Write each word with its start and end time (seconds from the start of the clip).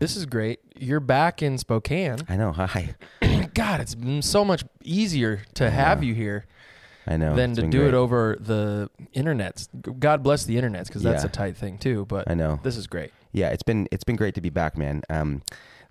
This 0.00 0.16
is 0.16 0.26
great. 0.26 0.60
You're 0.76 1.00
back 1.00 1.42
in 1.42 1.58
Spokane. 1.58 2.18
I 2.28 2.36
know. 2.36 2.52
Hi. 2.52 2.94
God, 3.54 3.80
it's 3.80 3.96
so 4.26 4.44
much 4.44 4.64
easier 4.82 5.42
to 5.54 5.70
have 5.70 6.02
you 6.02 6.14
here 6.14 6.46
I 7.06 7.16
know. 7.18 7.34
than 7.36 7.54
to 7.54 7.62
do 7.62 7.80
great. 7.80 7.88
it 7.88 7.94
over 7.94 8.36
the 8.40 8.90
internets. 9.14 9.68
God 10.00 10.22
bless 10.22 10.44
the 10.44 10.56
internets 10.56 10.86
because 10.86 11.02
that's 11.02 11.22
Yeah. 11.22 11.28
a 11.28 11.32
tight 11.32 11.56
thing 11.56 11.78
too. 11.78 12.06
But 12.06 12.30
I 12.30 12.34
know. 12.34 12.60
this 12.62 12.76
is 12.76 12.86
great. 12.86 13.12
Yeah, 13.32 13.48
it's 13.50 13.62
been 13.62 13.88
it's 13.92 14.04
been 14.04 14.16
great 14.16 14.34
to 14.36 14.40
be 14.40 14.50
back, 14.50 14.78
man. 14.78 15.02
Um, 15.10 15.42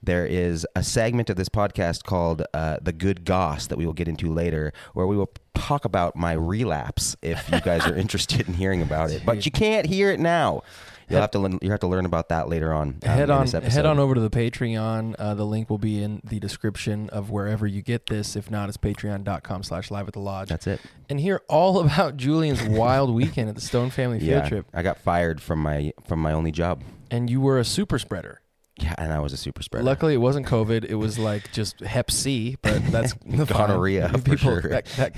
there 0.03 0.25
is 0.25 0.67
a 0.75 0.83
segment 0.83 1.29
of 1.29 1.35
this 1.37 1.49
podcast 1.49 2.03
called 2.03 2.43
uh, 2.53 2.77
"The 2.81 2.93
Good 2.93 3.25
Goss" 3.25 3.67
that 3.67 3.77
we 3.77 3.85
will 3.85 3.93
get 3.93 4.07
into 4.07 4.31
later, 4.31 4.73
where 4.93 5.07
we 5.07 5.15
will 5.17 5.31
talk 5.55 5.85
about 5.85 6.15
my 6.15 6.33
relapse. 6.33 7.15
If 7.21 7.49
you 7.51 7.61
guys 7.61 7.85
are 7.87 7.95
interested 8.03 8.47
in 8.47 8.53
hearing 8.55 8.81
about 8.81 9.11
it, 9.11 9.23
but 9.25 9.45
you 9.45 9.51
can't 9.51 9.85
hear 9.85 10.11
it 10.11 10.19
now. 10.19 10.61
You'll 11.09 11.19
have 11.21 11.31
to 11.31 11.39
learn, 11.39 11.59
you 11.61 11.69
have 11.69 11.81
to 11.81 11.87
learn 11.87 12.05
about 12.05 12.29
that 12.29 12.47
later 12.49 12.73
on. 12.73 12.97
um, 13.03 13.09
head 13.09 13.23
in 13.25 13.31
on 13.31 13.41
this 13.45 13.53
episode. 13.53 13.73
head 13.75 13.85
on 13.85 13.99
over 13.99 14.15
to 14.15 14.21
the 14.21 14.29
Patreon. 14.31 15.15
Uh, 15.19 15.33
the 15.35 15.45
link 15.45 15.69
will 15.69 15.77
be 15.77 16.01
in 16.01 16.21
the 16.23 16.39
description 16.39 17.09
of 17.09 17.29
wherever 17.29 17.67
you 17.67 17.81
get 17.83 18.07
this. 18.07 18.35
If 18.35 18.49
not, 18.49 18.69
it's 18.69 18.77
patreon.com 18.77 19.63
slash 19.63 19.91
live 19.91 20.07
at 20.07 20.13
the 20.13 20.21
lodge. 20.21 20.49
That's 20.49 20.65
it. 20.65 20.79
and 21.09 21.19
hear 21.19 21.41
all 21.49 21.79
about 21.81 22.17
Julian's 22.17 22.63
wild 22.63 23.13
weekend 23.13 23.49
at 23.49 23.55
the 23.55 23.61
Stone 23.61 23.91
Family 23.91 24.19
Field 24.19 24.31
Yeah, 24.43 24.49
Trip. 24.49 24.65
I 24.73 24.81
got 24.81 24.97
fired 24.97 25.41
from 25.41 25.59
my 25.61 25.91
from 26.07 26.19
my 26.19 26.31
only 26.31 26.51
job. 26.53 26.81
And 27.11 27.29
you 27.29 27.41
were 27.41 27.59
a 27.59 27.65
super 27.65 27.99
spreader. 27.99 28.39
Yeah, 28.77 28.95
and 28.97 29.13
I 29.13 29.19
was 29.19 29.33
a 29.33 29.37
super 29.37 29.61
spreader. 29.61 29.83
Luckily, 29.85 30.15
it 30.15 30.17
wasn't 30.17 30.47
COVID. 30.47 30.83
It 30.85 30.95
was 30.95 31.19
like 31.19 31.51
just 31.51 31.79
Hep 31.81 32.09
C, 32.09 32.57
but 32.63 32.83
that's 32.91 33.13
fine. 33.13 33.45
Gonorrhea, 33.45 34.09
for 34.11 34.17
People, 34.17 34.37
sure. 34.37 34.61
That, 34.63 34.85
that, 34.97 35.15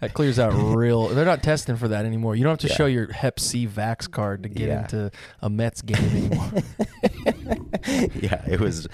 that 0.00 0.14
clears 0.14 0.38
out 0.40 0.50
real. 0.52 1.06
They're 1.08 1.24
not 1.24 1.42
testing 1.44 1.76
for 1.76 1.86
that 1.88 2.04
anymore. 2.04 2.34
You 2.34 2.42
don't 2.42 2.52
have 2.52 2.58
to 2.60 2.68
Yeah. 2.68 2.74
show 2.74 2.86
your 2.86 3.12
Hep 3.12 3.38
C 3.38 3.68
vax 3.68 4.10
card 4.10 4.42
to 4.42 4.48
get 4.48 4.68
Yeah. 4.68 4.80
into 4.80 5.10
a 5.40 5.48
Mets 5.48 5.80
game 5.82 6.04
anymore. 6.04 6.50
yeah, 8.20 8.42
it 8.48 8.60
was. 8.60 8.86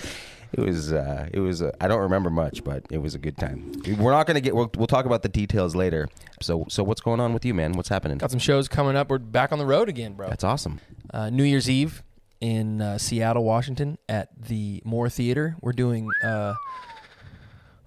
It 0.53 0.61
was. 0.61 0.93
Uh, 0.93 1.29
it 1.33 1.41
was. 1.41 1.63
Uh, 1.63 1.73
I 1.81 1.89
don't 1.89 2.01
remember 2.03 2.31
much, 2.31 2.63
but 2.63 2.85
it 2.91 2.99
was 2.99 3.15
a 3.15 3.19
good 3.19 3.37
time. 3.37 3.73
We're 3.99 4.13
not 4.13 4.27
gonna 4.27 4.41
get. 4.41 4.55
We'll, 4.55 4.71
we'll 4.77 4.87
talk 4.87 5.05
about 5.07 5.23
the 5.23 5.29
details 5.29 5.75
later. 5.75 6.09
So, 6.41 6.67
so 6.69 6.85
what's 6.85 7.01
going 7.01 7.21
on 7.21 7.33
with 7.33 7.45
you, 7.45 7.55
man? 7.55 7.73
What's 7.73 7.89
happening? 7.89 8.19
Got 8.19 8.31
some 8.31 8.39
shows 8.39 8.69
coming 8.69 8.97
up. 8.97 9.09
We're 9.09 9.19
back 9.19 9.51
on 9.51 9.59
the 9.59 9.67
road 9.67 9.89
again, 9.89 10.13
bro. 10.15 10.29
That's 10.29 10.45
awesome. 10.45 10.81
Uh, 11.13 11.31
New 11.31 11.43
Year's 11.45 11.69
Eve 11.71 12.03
in 12.41 12.81
uh, 12.81 12.99
Seattle, 12.99 13.45
Washington, 13.45 13.99
at 14.09 14.29
the 14.41 14.83
Moore 14.85 15.09
Theater. 15.09 15.57
We're 15.61 15.73
doing 15.73 16.09
uh, 16.25 16.55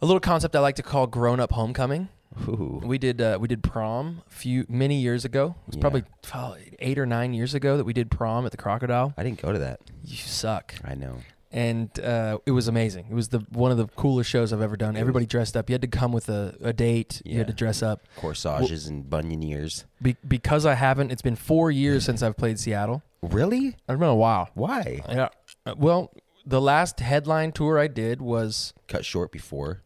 a 0.01 0.05
little 0.05 0.19
concept 0.19 0.55
I 0.55 0.59
like 0.59 0.75
to 0.75 0.83
call 0.83 1.07
"Grown 1.07 1.39
Up 1.39 1.51
Homecoming." 1.51 2.09
Ooh. 2.47 2.81
We 2.83 2.97
did 2.97 3.19
uh, 3.21 3.37
we 3.41 3.47
did 3.47 3.63
prom 3.63 4.21
a 4.27 4.31
few 4.33 4.65
many 4.69 4.99
years 4.99 5.25
ago. 5.25 5.55
It 5.61 5.67
was 5.67 5.75
Yeah. 5.77 5.81
probably 5.81 6.03
oh, 6.35 6.55
eight 6.79 6.99
or 6.99 7.05
nine 7.05 7.33
years 7.33 7.53
ago 7.55 7.77
that 7.77 7.83
we 7.83 7.93
did 7.93 8.11
prom 8.11 8.45
at 8.45 8.51
the 8.51 8.57
Crocodile. 8.57 9.13
I 9.17 9.23
didn't 9.23 9.41
go 9.41 9.51
to 9.51 9.59
that. 9.59 9.79
You 10.03 10.17
suck, 10.17 10.75
I 10.83 10.93
know. 10.93 11.15
and 11.51 11.89
uh, 11.99 12.37
it 12.45 12.51
was 12.51 12.67
amazing. 12.67 13.07
It 13.09 13.13
was 13.15 13.29
the 13.29 13.39
one 13.49 13.71
of 13.71 13.77
the 13.77 13.87
coolest 13.87 14.29
shows 14.29 14.53
I've 14.53 14.61
ever 14.61 14.75
done. 14.77 14.95
It 14.95 14.99
Everybody 14.99 15.25
dressed 15.25 15.57
up. 15.57 15.69
You 15.69 15.73
had 15.73 15.81
to 15.81 15.87
come 15.87 16.11
with 16.11 16.29
a, 16.29 16.55
a 16.61 16.73
date. 16.73 17.21
You 17.25 17.37
had 17.39 17.47
to 17.47 17.53
dress 17.53 17.81
up. 17.81 18.01
Corsages 18.17 18.85
and 18.87 19.05
boutonnieres. 19.05 19.85
Be- 20.01 20.17
because 20.27 20.65
I 20.65 20.75
haven't. 20.75 21.11
It's 21.11 21.21
been 21.23 21.37
four 21.37 21.71
years 21.71 22.05
since 22.05 22.21
I've 22.21 22.37
played 22.37 22.59
Seattle. 22.59 23.01
Really? 23.31 23.67
It's 23.67 23.75
been 23.87 24.03
a 24.03 24.15
while. 24.15 24.49
Why? 24.53 25.01
Yeah. 25.09 25.29
Uh, 25.65 25.75
Well, 25.77 26.13
the 26.45 26.61
last 26.61 26.99
headline 26.99 27.51
tour 27.51 27.77
I 27.79 27.87
did 27.87 28.21
was 28.21 28.73
Cut 28.87 29.03
short 29.05 29.31
before 29.31 29.83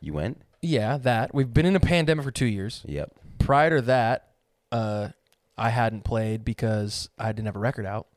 you 0.00 0.12
went. 0.12 0.42
yeah 0.60 0.98
that 0.98 1.34
we've 1.34 1.52
been 1.54 1.64
in 1.66 1.74
a 1.76 1.80
pandemic 1.80 2.24
for 2.24 2.30
two 2.30 2.46
years. 2.46 2.82
Yep. 2.86 3.12
Prior 3.38 3.76
to 3.76 3.82
that, 3.82 4.28
uh, 4.70 5.08
I 5.56 5.70
hadn't 5.70 6.02
played 6.04 6.44
because 6.44 7.08
I 7.18 7.32
didn't 7.32 7.46
have 7.46 7.56
a 7.56 7.60
record 7.60 7.86
out. 7.86 8.08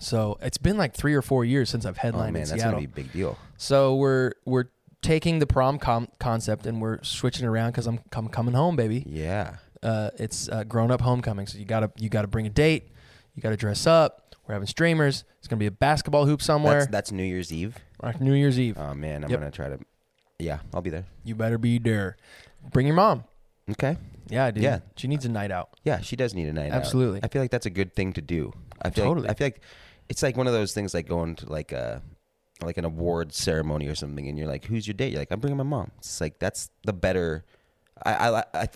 So 0.00 0.38
it's 0.40 0.58
been 0.58 0.76
like 0.76 0.94
three 0.94 1.14
or 1.14 1.22
four 1.22 1.44
years 1.44 1.68
since 1.68 1.84
I've 1.84 1.96
Oh 1.98 2.02
headlined 2.02 2.32
man, 2.34 2.42
in 2.44 2.48
that's 2.48 2.60
Seattle. 2.62 2.78
gonna 2.78 2.86
be 2.88 2.92
a 3.00 3.04
big 3.04 3.12
deal. 3.12 3.36
So 3.56 3.96
we're 3.96 4.32
we're 4.44 4.66
taking 5.02 5.38
the 5.40 5.46
prom 5.46 5.78
com- 5.78 6.08
concept 6.20 6.66
and 6.66 6.80
we're 6.80 7.02
switching 7.02 7.44
around 7.46 7.70
because 7.72 7.86
I'm, 7.86 8.00
I'm 8.12 8.28
coming 8.28 8.54
home, 8.54 8.76
baby. 8.76 9.04
Yeah. 9.06 9.56
Uh, 9.82 10.10
it's 10.18 10.48
uh, 10.48 10.62
grown 10.64 10.90
up 10.92 11.00
homecoming, 11.00 11.46
so 11.46 11.58
you 11.58 11.64
gotta 11.64 11.90
you 11.96 12.08
gotta 12.08 12.28
bring 12.28 12.46
a 12.46 12.50
date, 12.50 12.90
you 13.38 13.42
gotta 13.42 13.56
dress 13.56 13.86
up. 13.86 14.34
We're 14.48 14.54
having 14.54 14.66
streamers. 14.66 15.22
It's 15.38 15.46
gonna 15.46 15.60
be 15.60 15.66
a 15.66 15.70
basketball 15.70 16.26
hoop 16.26 16.42
somewhere. 16.42 16.80
That's, 16.80 16.90
that's 16.90 17.12
New 17.12 17.22
Year's 17.22 17.52
Eve. 17.52 17.76
Like 18.02 18.20
New 18.20 18.34
Year's 18.34 18.58
Eve. 18.58 18.76
Oh 18.76 18.94
man, 18.94 19.22
I'm 19.22 19.30
Yep. 19.30 19.38
gonna 19.40 19.50
try 19.52 19.68
to. 19.68 19.78
Yeah, 20.40 20.58
I'll 20.74 20.80
be 20.82 20.90
there. 20.90 21.04
You 21.24 21.36
better 21.36 21.56
be 21.56 21.78
there. 21.78 22.16
Bring 22.72 22.86
your 22.86 22.96
mom. 22.96 23.22
Okay. 23.70 23.96
Yeah, 24.28 24.50
dude. 24.50 24.64
Yeah. 24.64 24.80
She 24.96 25.06
needs 25.06 25.24
a 25.24 25.28
night 25.28 25.52
out. 25.52 25.70
Yeah, 25.84 26.00
she 26.00 26.16
does 26.16 26.34
need 26.34 26.48
a 26.48 26.52
night 26.52 26.72
out. 26.72 26.78
Absolutely. 26.78 27.20
I 27.22 27.28
feel 27.28 27.40
like 27.40 27.50
that's 27.52 27.66
a 27.66 27.70
good 27.70 27.94
thing 27.94 28.12
to 28.14 28.20
do. 28.20 28.52
I 28.82 28.90
feel 28.90 29.04
Totally. 29.04 29.28
Like, 29.28 29.36
I 29.36 29.38
feel 29.38 29.46
like 29.46 29.60
it's 30.08 30.22
like 30.22 30.36
one 30.36 30.46
of 30.48 30.52
those 30.52 30.72
things 30.74 30.94
like 30.94 31.06
going 31.06 31.36
to 31.36 31.48
like 31.52 31.70
a 31.70 32.02
like 32.62 32.76
an 32.78 32.84
award 32.84 33.32
ceremony 33.32 33.86
or 33.86 33.94
something, 33.94 34.26
and 34.28 34.36
you're 34.36 34.48
like, 34.48 34.64
"Who's 34.64 34.86
your 34.88 34.94
date?" 34.94 35.12
You're 35.12 35.20
like, 35.20 35.30
"I'm 35.30 35.38
bringing 35.38 35.56
my 35.58 35.62
mom." 35.64 35.92
It's 35.98 36.20
like 36.20 36.40
that's 36.40 36.70
the 36.84 36.92
better. 36.92 37.44
I 38.04 38.12
I, 38.30 38.44
I 38.54 38.68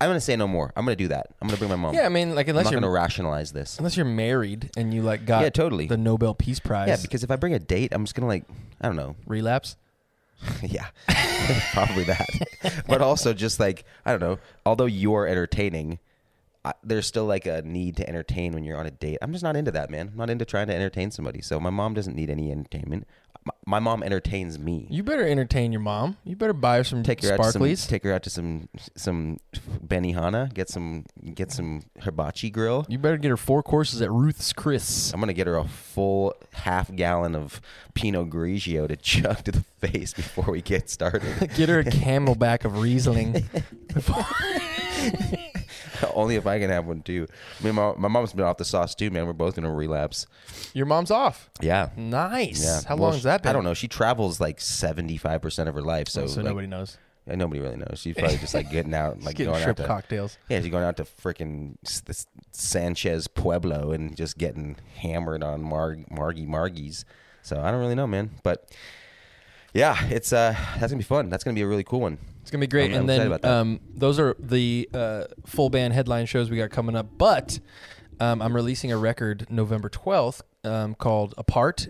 I'm 0.00 0.08
gonna 0.08 0.20
say 0.20 0.34
no 0.36 0.48
more. 0.48 0.72
I'm 0.76 0.84
gonna 0.84 0.96
do 0.96 1.08
that. 1.08 1.26
I'm 1.42 1.48
gonna 1.48 1.58
bring 1.58 1.70
my 1.70 1.76
mom. 1.76 1.94
Yeah, 1.94 2.06
I 2.06 2.08
mean, 2.08 2.34
like 2.34 2.46
I'm 2.46 2.50
unless 2.50 2.64
not 2.64 2.72
you're 2.72 2.80
gonna 2.80 2.92
rationalize 2.92 3.52
this. 3.52 3.76
unless 3.78 3.96
you're 3.96 4.06
married 4.06 4.70
and 4.76 4.94
you 4.94 5.02
like 5.02 5.26
got 5.26 5.42
Yeah, 5.42 5.50
totally. 5.50 5.86
the 5.86 5.96
Nobel 5.98 6.34
Peace 6.34 6.58
Prize. 6.58 6.88
Yeah, 6.88 6.96
because 7.02 7.22
if 7.22 7.30
I 7.30 7.36
bring 7.36 7.52
a 7.54 7.58
date, 7.58 7.92
I'm 7.92 8.04
just 8.04 8.14
gonna 8.14 8.26
like 8.28 8.44
I 8.80 8.86
don't 8.86 8.96
know. 8.96 9.16
relapse. 9.26 9.76
yeah, 10.62 10.86
probably 11.72 12.04
that. 12.04 12.26
but 12.88 13.02
also 13.02 13.34
just 13.34 13.60
like 13.60 13.84
I 14.06 14.10
don't 14.12 14.20
know. 14.20 14.38
Although 14.64 14.86
you're 14.86 15.26
entertaining, 15.26 15.98
I, 16.64 16.72
there's 16.82 17.06
still 17.06 17.26
like 17.26 17.44
a 17.44 17.60
need 17.60 17.96
to 17.98 18.08
entertain 18.08 18.52
when 18.52 18.64
you're 18.64 18.78
on 18.78 18.86
a 18.86 18.90
date. 18.90 19.18
I'm 19.20 19.32
just 19.32 19.44
not 19.44 19.54
into 19.54 19.70
that, 19.72 19.90
man. 19.90 20.08
I'm 20.12 20.16
not 20.16 20.30
into 20.30 20.46
trying 20.46 20.68
to 20.68 20.74
entertain 20.74 21.10
somebody. 21.10 21.42
So 21.42 21.60
my 21.60 21.70
mom 21.70 21.92
doesn't 21.92 22.16
need 22.16 22.30
any 22.30 22.50
entertainment. 22.50 23.06
My, 23.66 23.78
mom 23.78 24.02
entertains 24.02 24.58
me. 24.58 24.86
You 24.90 25.02
better 25.02 25.26
entertain 25.26 25.72
your 25.72 25.80
mom. 25.80 26.16
You 26.24 26.36
better 26.36 26.52
buy 26.52 26.76
her 26.78 26.84
some 26.84 27.02
take 27.02 27.22
her 27.22 27.32
out 27.32 27.36
to 27.38 27.58
sparklies. 27.58 27.78
some, 27.78 27.90
take 27.90 28.04
her 28.04 28.12
out 28.12 28.22
to 28.24 28.30
some 28.30 28.68
some 28.96 29.38
Benihana. 29.86 30.52
Get 30.52 30.68
some 30.68 31.06
get 31.34 31.50
some 31.50 31.82
hibachi 32.00 32.50
grill. 32.50 32.84
you 32.88 32.98
better 32.98 33.16
get 33.16 33.28
her 33.30 33.36
four 33.36 33.62
courses 33.62 34.02
at 34.02 34.10
Ruth's 34.10 34.52
Chris. 34.52 35.12
I'm 35.12 35.20
gonna 35.20 35.32
get 35.32 35.46
her 35.46 35.56
a 35.56 35.64
full 35.64 36.34
half 36.52 36.94
gallon 36.94 37.34
of 37.34 37.60
Pinot 37.94 38.28
Grigio 38.30 38.86
to 38.88 38.96
chug 38.96 39.44
to 39.44 39.52
the 39.52 39.60
face 39.80 40.12
before 40.12 40.50
we 40.50 40.60
get 40.62 40.90
started. 40.90 41.50
get 41.56 41.68
her 41.68 41.80
a 41.80 41.84
CamelBak 41.84 42.64
of 42.64 42.78
Riesling. 42.78 43.48
Only 46.14 46.36
if 46.36 46.46
I 46.46 46.58
can 46.58 46.70
have 46.70 46.86
one 46.86 47.02
too. 47.02 47.26
I 47.60 47.64
mean, 47.64 47.74
my, 47.74 47.92
my 47.96 48.08
mom's 48.08 48.32
been 48.32 48.44
off 48.44 48.56
the 48.56 48.64
sauce 48.64 48.94
too, 48.94 49.10
man. 49.10 49.26
We're 49.26 49.32
both 49.32 49.54
gonna 49.56 49.72
relapse. 49.72 50.26
Your 50.74 50.86
mom's 50.86 51.10
off. 51.10 51.50
Yeah. 51.60 51.90
Nice. 51.96 52.62
Yeah. 52.64 52.80
How 52.86 52.96
Well, 52.96 53.04
long 53.04 53.12
has 53.14 53.22
that 53.24 53.42
been? 53.42 53.50
I 53.50 53.52
don't 53.52 53.64
know. 53.64 53.74
She 53.74 53.88
travels 53.88 54.40
like 54.40 54.60
seventy 54.60 55.16
five 55.16 55.42
percent 55.42 55.68
of 55.68 55.74
her 55.74 55.82
life, 55.82 56.08
so, 56.08 56.22
Oh, 56.22 56.26
so 56.26 56.36
like, 56.40 56.46
nobody 56.46 56.66
knows. 56.66 56.96
yeah, 57.26 57.34
nobody 57.34 57.60
really 57.60 57.76
knows. 57.76 57.98
She's 58.00 58.14
probably 58.16 58.38
just 58.38 58.54
like 58.54 58.70
getting 58.70 58.94
out, 58.94 59.20
Like 59.22 59.36
getting 59.36 59.52
going 59.52 59.62
out 59.62 59.64
shrimp 59.64 59.76
to 59.78 59.86
cocktails. 59.86 60.38
yeah, 60.48 60.60
she's 60.60 60.70
going 60.70 60.84
out 60.84 60.96
to 60.98 61.04
freaking 61.04 61.76
Sanchez 62.52 63.26
Pueblo 63.28 63.92
and 63.92 64.16
just 64.16 64.38
getting 64.38 64.76
hammered 64.96 65.42
on 65.42 65.62
Mar- 65.62 65.98
Margie 66.10 66.46
Margies. 66.46 67.04
So 67.42 67.60
I 67.60 67.70
don't 67.70 67.80
really 67.80 67.94
know, 67.94 68.06
man. 68.06 68.30
But 68.42 68.70
yeah, 69.72 70.04
it's 70.06 70.32
uh 70.32 70.54
that's 70.78 70.92
gonna 70.92 70.96
be 70.98 71.02
fun. 71.04 71.30
That's 71.30 71.44
gonna 71.44 71.54
be 71.54 71.62
a 71.62 71.66
really 71.66 71.84
cool 71.84 72.00
one. 72.00 72.18
It's 72.50 72.52
gonna 72.52 72.62
be 72.62 72.66
great. 72.66 72.90
I'm- 72.90 73.00
and 73.00 73.08
then 73.08 73.44
um, 73.44 73.80
those 73.94 74.18
are 74.18 74.34
the 74.40 74.88
uh, 74.92 75.24
full 75.46 75.70
band 75.70 75.94
headline 75.94 76.26
shows 76.26 76.50
we 76.50 76.56
got 76.56 76.70
coming 76.70 76.96
up. 76.96 77.06
But 77.16 77.60
um, 78.18 78.42
I'm 78.42 78.56
releasing 78.56 78.90
a 78.90 78.96
record 78.98 79.46
November 79.48 79.88
12th 79.88 80.40
um, 80.64 80.96
called 80.96 81.32
Apart. 81.38 81.88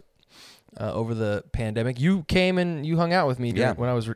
Uh, 0.79 0.93
over 0.93 1.15
the 1.15 1.43
pandemic, 1.53 1.99
you 1.99 2.23
came 2.29 2.57
and 2.59 2.85
you 2.87 2.97
hung 2.99 3.13
out 3.13 3.27
with 3.27 3.41
me 3.41 3.51
during, 3.53 3.71
Yeah. 3.71 3.73
when 3.75 3.89
I 3.89 3.95
was 3.95 4.09
re- 4.09 4.15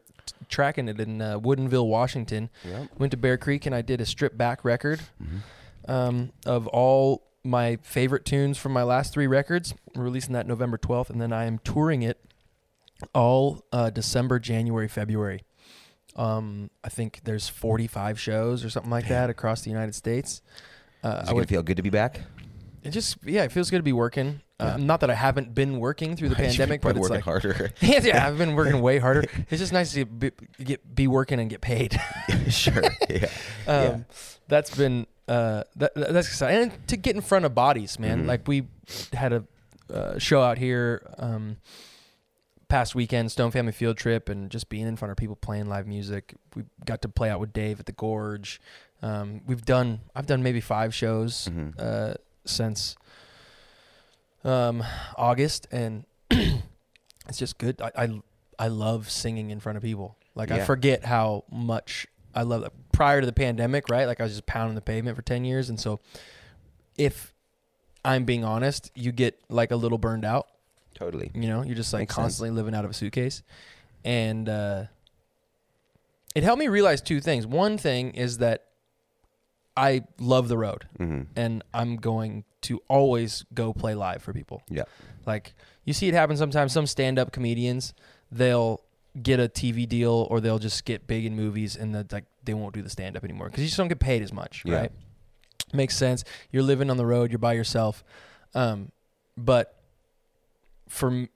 tracking 0.49 0.87
it 0.89 1.01
in 1.01 1.21
uh, 1.21 1.41
Woodinville, 1.41 1.87
Washington. 1.89 2.49
Yep. 2.65 2.91
Went 2.99 3.11
to 3.11 3.17
Bear 3.17 3.37
Creek 3.39 3.67
and 3.67 3.75
I 3.75 3.83
did 3.83 4.01
a 4.01 4.07
strip 4.07 4.37
back 4.39 4.65
record 4.65 5.01
Mm-hmm. 5.21 5.91
um, 5.91 6.33
of 6.47 6.67
all 6.69 7.25
my 7.43 7.77
favorite 7.83 8.25
tunes 8.25 8.57
from 8.59 8.71
my 8.73 8.83
last 8.85 9.13
three 9.13 9.27
records. 9.27 9.75
I'm 9.97 10.03
releasing 10.03 10.33
that 10.35 10.47
November 10.47 10.79
12th, 10.79 11.11
and 11.11 11.21
then 11.21 11.33
I 11.33 11.47
am 11.47 11.59
touring 11.59 12.03
it 12.03 12.21
all 13.15 13.65
uh, 13.73 13.91
December, 13.91 14.39
January, 14.39 14.87
February. 14.89 15.43
Um, 16.17 16.71
I 16.85 16.89
think 16.89 17.21
there's 17.25 17.49
45 17.49 18.21
shows 18.21 18.65
or 18.65 18.71
something 18.71 18.91
like 18.91 19.09
that 19.09 19.31
across 19.31 19.63
the 19.63 19.71
United 19.71 19.95
States. 19.95 20.43
Uh, 21.03 21.21
Is 21.23 21.29
I 21.29 21.33
it 21.33 21.35
would, 21.35 21.49
feel 21.49 21.63
good 21.63 21.77
to 21.77 21.83
be 21.83 21.91
back? 21.91 22.21
it 22.83 22.91
just 22.91 23.17
yeah, 23.25 23.45
it 23.45 23.53
feels 23.53 23.71
good 23.71 23.79
to 23.79 23.83
be 23.83 23.93
working. 23.93 24.41
Uh, 24.61 24.77
Not 24.77 25.01
that 25.01 25.11
I 25.11 25.15
haven't 25.15 25.53
been 25.55 25.79
working 25.81 26.17
through 26.17 26.29
the 26.29 26.37
You 26.39 26.45
should 26.51 26.69
be 26.69 26.79
pandemic, 26.79 26.81
but 26.83 26.95
probably 26.95 27.19
it's 27.19 27.27
working 27.27 27.43
like 27.43 27.43
harder. 27.43 27.73
yeah, 27.81 28.01
yeah, 28.03 28.27
I've 28.29 28.39
been 28.39 28.55
working 28.55 28.81
way 28.81 28.99
harder. 28.99 29.25
It's 29.51 29.59
just 29.61 29.73
nice 29.73 29.93
to 29.95 30.05
be, 30.05 30.31
get 30.63 30.95
be 30.95 31.07
working 31.09 31.41
and 31.41 31.51
get 31.51 31.61
paid. 31.61 31.99
sure. 32.49 32.83
Yeah. 33.11 33.25
um, 33.25 33.29
yeah. 33.67 33.99
That's 34.49 34.75
been 34.77 35.07
uh, 35.27 35.65
that, 35.77 35.95
that- 35.95 36.13
that's 36.13 36.29
exciting. 36.29 36.71
And 36.71 36.87
to 36.89 36.97
get 36.97 37.17
in 37.17 37.23
front 37.23 37.45
of 37.45 37.55
bodies, 37.55 37.99
man. 37.99 38.25
Mhm. 38.25 38.27
Like 38.29 38.47
we 38.47 38.69
had 39.13 39.33
a 39.33 39.45
uh, 39.93 40.19
show 40.19 40.41
out 40.43 40.59
here 40.59 41.03
um, 41.19 41.57
past 42.69 42.95
weekend, 42.95 43.31
Stone 43.33 43.51
Family 43.51 43.73
Field 43.73 43.97
Trip, 43.97 44.29
and 44.29 44.51
just 44.51 44.69
being 44.69 44.87
in 44.87 44.97
front 44.97 45.11
of 45.13 45.17
people 45.17 45.37
playing 45.37 45.67
live 45.67 45.87
music. 45.87 46.35
We 46.55 46.65
got 46.85 47.03
to 47.03 47.09
play 47.09 47.31
out 47.31 47.41
with 47.41 47.53
Dave 47.53 47.81
at 47.81 47.87
the 47.87 47.93
Gorge. 47.93 48.61
Um, 49.03 49.43
we've 49.47 49.65
done, 49.65 50.01
I've 50.15 50.27
done 50.27 50.43
maybe 50.43 50.61
five 50.61 50.95
shows 50.95 51.49
Mhm. 51.51 51.75
uh, 51.79 52.15
since 52.45 52.97
um, 54.45 54.83
August, 55.17 55.67
and 55.71 56.05
it's 56.31 57.39
just 57.39 57.59
good. 57.59 57.81
I, 57.81 57.91
I 57.97 58.21
I 58.59 58.69
love 58.69 59.11
singing 59.11 59.51
in 59.51 59.61
front 59.61 59.77
of 59.77 59.83
people. 59.83 60.17
Like 60.35 60.51
I 60.51 60.57
forget 60.65 61.05
how 61.05 61.45
much 61.51 62.07
I 62.35 62.43
love 62.43 62.63
that. 62.63 62.73
Prior 62.93 63.21
to 63.21 63.27
the 63.27 63.33
pandemic, 63.33 63.89
right? 63.89 64.07
Like 64.07 64.21
I 64.21 64.25
was 64.25 64.33
just 64.33 64.47
pounding 64.47 64.75
the 64.75 64.81
pavement 64.81 65.17
for 65.17 65.23
ten 65.23 65.45
years, 65.45 65.69
and 65.71 65.79
so 65.81 66.01
if 66.97 67.33
I'm 68.05 68.25
being 68.25 68.45
honest, 68.45 68.91
you 68.95 69.13
get 69.13 69.41
like 69.49 69.71
a 69.71 69.77
little 69.77 69.99
burned 69.99 70.25
out. 70.25 70.49
Totally. 70.95 71.31
You 71.35 71.49
know, 71.49 71.63
you're 71.63 71.75
just 71.77 71.93
like 71.93 72.03
Makes 72.03 72.15
sense. 72.15 72.23
constantly 72.25 72.51
living 72.55 72.75
out 72.75 72.85
of 72.85 72.91
a 72.91 72.95
suitcase, 72.95 73.43
and 74.05 74.49
uh, 74.49 74.85
it 76.35 76.43
helped 76.43 76.59
me 76.61 76.69
realize 76.69 77.01
two 77.01 77.21
things. 77.21 77.47
One 77.47 77.79
thing 77.79 78.13
is 78.13 78.39
that 78.39 78.65
I 79.77 80.03
love 80.21 80.47
the 80.49 80.57
road 80.57 80.87
hmm 80.97 81.23
and 81.35 81.65
I'm 81.75 81.97
going 81.97 82.45
to 82.63 82.81
always 82.89 83.45
go 83.55 83.73
play 83.73 83.95
live 83.95 84.23
for 84.23 84.33
people. 84.33 84.63
Yeah. 84.71 84.85
Like 85.27 85.55
you 85.85 85.93
see 85.93 86.07
it 86.09 86.15
happen 86.15 86.37
sometimes. 86.37 86.73
Some 86.73 86.87
stand-up 86.87 87.33
comedians, 87.33 87.93
they'll 88.31 88.81
get 89.21 89.39
a 89.41 89.49
TV 89.49 89.89
deal 89.89 90.27
or 90.31 90.41
they'll 90.41 90.59
just 90.61 90.85
get 90.85 91.07
big 91.07 91.25
in 91.25 91.35
movies 91.37 91.77
and 91.77 91.95
then 91.95 92.07
like 92.13 92.25
they 92.45 92.55
won't 92.55 92.73
do 92.75 92.83
the 92.83 92.91
stand-up 92.91 93.25
anymore 93.25 93.49
because 93.49 93.63
you 93.63 93.67
just 93.69 93.77
don't 93.77 93.89
get 93.89 93.99
paid 94.01 94.23
as 94.23 94.33
much, 94.33 94.63
Yeah. 94.65 94.77
right? 94.77 94.93
Makes 95.73 95.97
sense. 95.97 96.25
You're 96.53 96.63
living 96.63 96.89
on 96.89 96.97
the 96.97 97.07
road. 97.07 97.31
You're 97.33 97.39
by 97.41 97.55
yourself. 97.55 98.05
Um, 98.55 98.93
but 99.37 99.75
for 100.95 101.27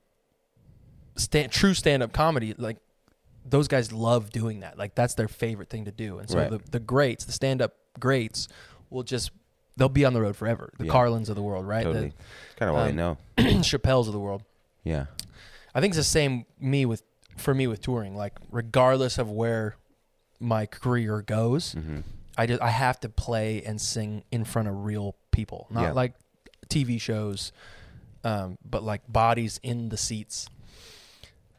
stand, 1.15 1.51
true 1.51 1.73
stand-up 1.73 2.13
comedy, 2.13 2.53
like 2.57 2.77
those 3.45 3.67
guys 3.67 3.91
love 3.91 4.29
doing 4.31 4.61
that. 4.61 4.77
Like 4.77 4.95
that's 4.95 5.15
their 5.15 5.27
favorite 5.27 5.69
thing 5.69 5.85
to 5.85 5.91
do. 5.91 6.19
And 6.19 6.29
so 6.29 6.37
Right. 6.37 6.49
the 6.49 6.59
the 6.71 6.79
greats, 6.79 7.25
the 7.25 7.31
stand-up 7.31 7.73
greats, 7.99 8.47
will 8.89 9.03
just 9.03 9.31
they'll 9.77 9.89
be 9.89 10.05
on 10.05 10.13
the 10.13 10.21
road 10.21 10.35
forever. 10.35 10.71
The 10.77 10.85
Yeah. 10.85 10.91
Carlins 10.91 11.29
of 11.29 11.35
the 11.35 11.41
world, 11.41 11.65
right? 11.67 11.83
Totally. 11.83 12.13
kind 12.57 12.69
of 12.69 12.75
what 12.75 12.85
I 12.85 12.89
um, 12.89 12.95
know. 12.95 13.17
Chappelles 13.37 14.07
of 14.07 14.13
the 14.13 14.19
world. 14.19 14.43
Yeah. 14.83 15.05
I 15.73 15.81
think 15.81 15.91
it's 15.91 15.97
the 15.97 16.03
same 16.03 16.45
me 16.59 16.85
with 16.85 17.03
for 17.37 17.53
me 17.53 17.67
with 17.67 17.81
touring. 17.81 18.15
Like 18.15 18.37
regardless 18.51 19.17
of 19.17 19.29
where 19.29 19.75
my 20.39 20.65
career 20.65 21.21
goes, 21.21 21.73
hmm 21.73 21.99
I 22.37 22.45
just 22.45 22.61
I 22.61 22.69
have 22.69 22.99
to 23.01 23.09
play 23.09 23.61
and 23.63 23.81
sing 23.81 24.23
in 24.31 24.45
front 24.45 24.69
of 24.69 24.85
real 24.85 25.15
people, 25.31 25.67
not 25.69 25.81
Yeah. 25.81 25.91
like 25.91 26.13
TV 26.69 26.99
shows, 27.01 27.51
um, 28.23 28.57
but 28.67 28.83
like 28.83 29.01
bodies 29.11 29.59
in 29.63 29.89
the 29.89 29.97
seats. 29.97 30.49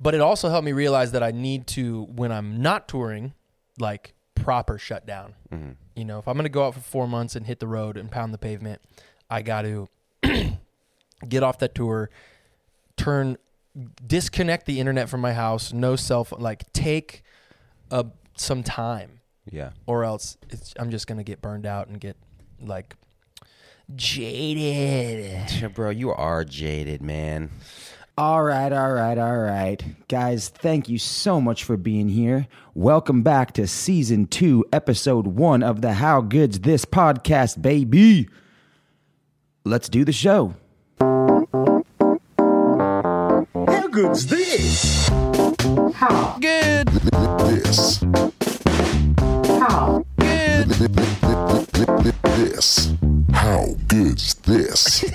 But 0.01 0.15
it 0.15 0.21
also 0.21 0.49
helped 0.49 0.65
me 0.65 0.73
realize 0.73 1.13
that 1.13 1.23
I 1.23 1.31
need 1.31 1.67
to 1.69 2.05
when 2.05 2.33
I'm 2.33 2.63
not 2.63 2.89
touring, 2.89 3.35
like 3.79 4.15
proper 4.35 4.79
shutdown. 4.79 5.35
hmm 5.51 5.71
You 5.95 6.05
know, 6.07 6.19
if 6.19 6.27
I'm 6.27 6.35
going 6.35 6.45
to 6.45 6.49
go 6.49 6.67
out 6.67 6.75
for 6.75 6.81
four 6.81 7.07
months 7.07 7.37
and 7.37 7.47
hit 7.47 7.61
the 7.61 7.67
road 7.67 7.97
and 7.99 8.11
pound 8.11 8.33
the 8.33 8.39
pavement, 8.39 8.81
I 9.29 9.43
got 9.43 9.63
to 9.63 9.89
get 11.29 11.43
off 11.43 11.59
that 11.59 11.75
tour, 11.75 12.09
turn, 12.97 13.37
disconnect 14.07 14.67
the 14.67 14.81
internet 14.81 15.09
from 15.09 15.21
my 15.21 15.33
house, 15.35 15.73
no 15.73 15.97
cell 15.97 16.25
phone, 16.25 16.41
like 16.41 16.71
take 16.73 17.23
uh, 17.91 18.05
some 18.37 18.63
time, 18.63 19.21
Yeah. 19.51 19.71
or 19.87 20.05
else 20.05 20.39
it's, 20.49 20.73
I'm 20.79 20.91
just 20.91 21.07
going 21.07 21.19
to 21.19 21.25
get 21.25 21.43
burned 21.43 21.67
out 21.67 21.89
and 21.89 22.01
get 22.01 22.17
like 22.61 22.97
jaded. 23.97 25.51
Yeah, 25.61 25.69
Bro, 25.69 25.91
you 25.91 26.13
are 26.13 26.45
jaded, 26.45 27.03
man. 27.03 27.51
All 28.19 28.43
right, 28.43 28.73
all 28.73 28.93
right, 28.93 29.17
all 29.17 29.39
right. 29.39 29.83
Guys, 30.09 30.49
thank 30.51 30.89
you 30.89 30.99
so 30.99 31.41
much 31.41 31.65
for 31.65 31.77
being 31.77 32.09
here. 32.09 32.49
Welcome 32.75 33.23
back 33.23 33.53
to 33.55 33.67
season 33.67 34.27
two, 34.27 34.65
episode 34.73 35.27
one 35.27 35.63
of 35.63 35.81
the 35.81 35.95
How 35.95 36.21
Good's 36.21 36.61
This 36.61 36.85
podcast, 36.85 37.63
baby. 37.63 38.29
Let's 39.65 39.89
do 39.89 40.05
the 40.05 40.13
show. 40.13 40.55
How 43.55 43.89
good's 43.91 44.27
this? 44.27 45.09
How 45.95 46.37
good. 46.41 46.89
This. 46.89 48.01
How 49.61 50.05
good. 50.19 50.69
This. 52.37 53.10
How 53.41 53.75
good's 53.89 54.35
this? 54.35 55.01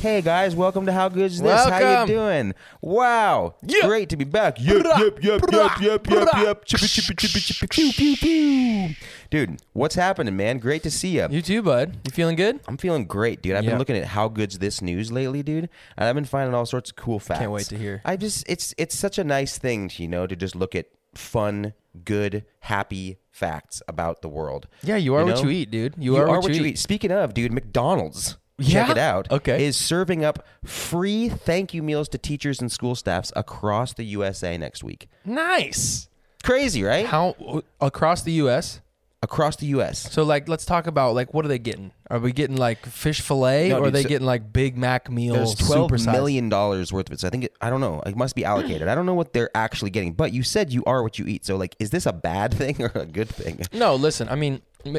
Hey 0.00 0.20
guys, 0.20 0.56
welcome 0.56 0.84
to 0.86 0.92
How 0.92 1.08
Good's 1.08 1.40
This? 1.40 1.64
How 1.64 1.78
you 1.78 1.84
Welcome. 1.84 2.08
doing? 2.14 2.54
Wow, 2.80 3.54
Yep. 3.62 3.82
great 3.84 4.08
to 4.08 4.16
be 4.16 4.24
back. 4.24 4.56
Yep, 4.60 4.78
Brah, 4.84 4.98
yep, 4.98 5.22
yep, 5.22 5.40
brah, 5.42 5.52
yep, 5.52 5.80
yep, 5.80 6.10
yep, 6.10 6.28
brah. 6.28 6.42
yep. 6.42 6.64
Chippy, 6.64 6.86
chippy, 6.88 7.14
chippy, 7.14 7.38
chippy, 7.40 7.66
pew, 7.68 7.92
pew, 7.92 8.16
pew. 8.16 8.96
Dude, 9.30 9.62
what's 9.74 9.94
happening, 9.94 10.36
man? 10.36 10.58
Great 10.58 10.82
to 10.82 10.90
see 10.90 11.10
you. 11.18 11.28
You 11.30 11.40
too, 11.40 11.62
bud. 11.62 11.98
You 12.04 12.10
feeling 12.10 12.34
good? 12.34 12.58
I'm 12.66 12.78
feeling 12.78 13.04
great, 13.04 13.42
dude. 13.42 13.54
I've 13.54 13.62
Yeah. 13.62 13.70
been 13.70 13.78
looking 13.78 13.96
at 13.96 14.06
How 14.06 14.26
Good's 14.26 14.58
This 14.58 14.82
news 14.82 15.12
lately, 15.12 15.44
dude, 15.44 15.68
and 15.96 16.08
I've 16.08 16.16
been 16.16 16.24
finding 16.24 16.52
all 16.52 16.66
sorts 16.66 16.90
of 16.90 16.96
cool 16.96 17.20
facts. 17.20 17.38
Can't 17.38 17.52
wait 17.52 17.66
to 17.66 17.78
hear. 17.78 18.02
I 18.04 18.16
just, 18.16 18.44
it's, 18.48 18.74
it's 18.76 18.98
such 18.98 19.18
a 19.18 19.24
nice 19.24 19.56
thing, 19.56 19.88
you 19.98 20.08
know, 20.08 20.26
to 20.26 20.34
just 20.34 20.56
look 20.56 20.74
at 20.74 20.86
fun, 21.14 21.74
good, 22.04 22.44
happy 22.60 23.18
facts 23.30 23.82
about 23.88 24.22
the 24.22 24.28
world. 24.28 24.68
Yeah, 24.82 24.96
you 24.96 25.14
are 25.14 25.24
what 25.24 25.36
know? 25.36 25.42
you 25.42 25.50
eat, 25.50 25.70
dude. 25.70 25.94
You, 25.98 26.16
are, 26.16 26.26
what, 26.26 26.54
you 26.54 26.64
eat. 26.64 26.78
Speaking 26.78 27.10
of, 27.10 27.34
dude, 27.34 27.52
McDonald's. 27.52 28.36
Yeah? 28.58 28.86
Check 28.86 28.90
it 28.90 28.98
out. 28.98 29.30
Okay. 29.30 29.64
Is 29.64 29.76
serving 29.76 30.24
up 30.24 30.46
free 30.64 31.28
thank 31.28 31.74
you 31.74 31.82
meals 31.82 32.08
to 32.10 32.18
teachers 32.18 32.60
and 32.60 32.70
school 32.70 32.94
staffs 32.94 33.32
across 33.34 33.94
the 33.94 34.04
USA 34.04 34.56
next 34.58 34.84
week. 34.84 35.08
Nice. 35.24 36.08
Crazy, 36.42 36.82
right? 36.82 37.06
How 37.06 37.62
across 37.80 38.22
the 38.22 38.32
U.S. 38.32 38.80
across 39.22 39.56
the 39.56 39.66
US. 39.66 39.98
So 40.12 40.24
like, 40.24 40.48
let's 40.48 40.64
talk 40.64 40.86
about 40.86 41.14
like 41.14 41.32
what 41.32 41.44
are 41.44 41.48
they 41.48 41.58
getting? 41.58 41.92
Are 42.10 42.18
we 42.18 42.32
getting 42.32 42.56
like 42.56 42.84
fish 42.86 43.20
fillet, 43.20 43.68
No, 43.68 43.76
or 43.78 43.82
are 43.82 43.84
dude, 43.86 43.94
they 43.94 44.02
so- 44.02 44.08
getting 44.08 44.26
like 44.26 44.52
Big 44.52 44.76
Mac 44.76 45.10
meals? 45.10 45.56
There's 45.56 45.68
twelve 45.68 45.90
supersized? 45.90 46.12
million 46.12 46.48
dollars 46.48 46.92
worth 46.92 47.06
of 47.08 47.12
it. 47.14 47.20
So 47.20 47.28
I 47.28 47.30
think 47.30 47.44
it, 47.44 47.54
I 47.60 47.70
don't 47.70 47.80
know. 47.80 48.02
It 48.04 48.16
must 48.16 48.34
be 48.34 48.44
allocated. 48.44 48.88
I 48.88 48.94
don't 48.94 49.06
know 49.06 49.14
what 49.14 49.32
they're 49.32 49.50
actually 49.54 49.90
getting. 49.90 50.12
But 50.12 50.32
you 50.32 50.42
said 50.42 50.72
you 50.72 50.82
are 50.86 51.02
what 51.02 51.18
you 51.18 51.26
eat. 51.26 51.44
So 51.46 51.56
like, 51.56 51.76
is 51.78 51.90
this 51.90 52.04
a 52.06 52.12
bad 52.12 52.52
thing 52.60 52.82
or 52.82 52.90
a 52.94 53.06
good 53.06 53.28
thing? 53.28 53.60
No, 53.72 53.94
listen. 53.94 54.28
I 54.28 54.34
mean, 54.34 54.60
M- 54.84 54.98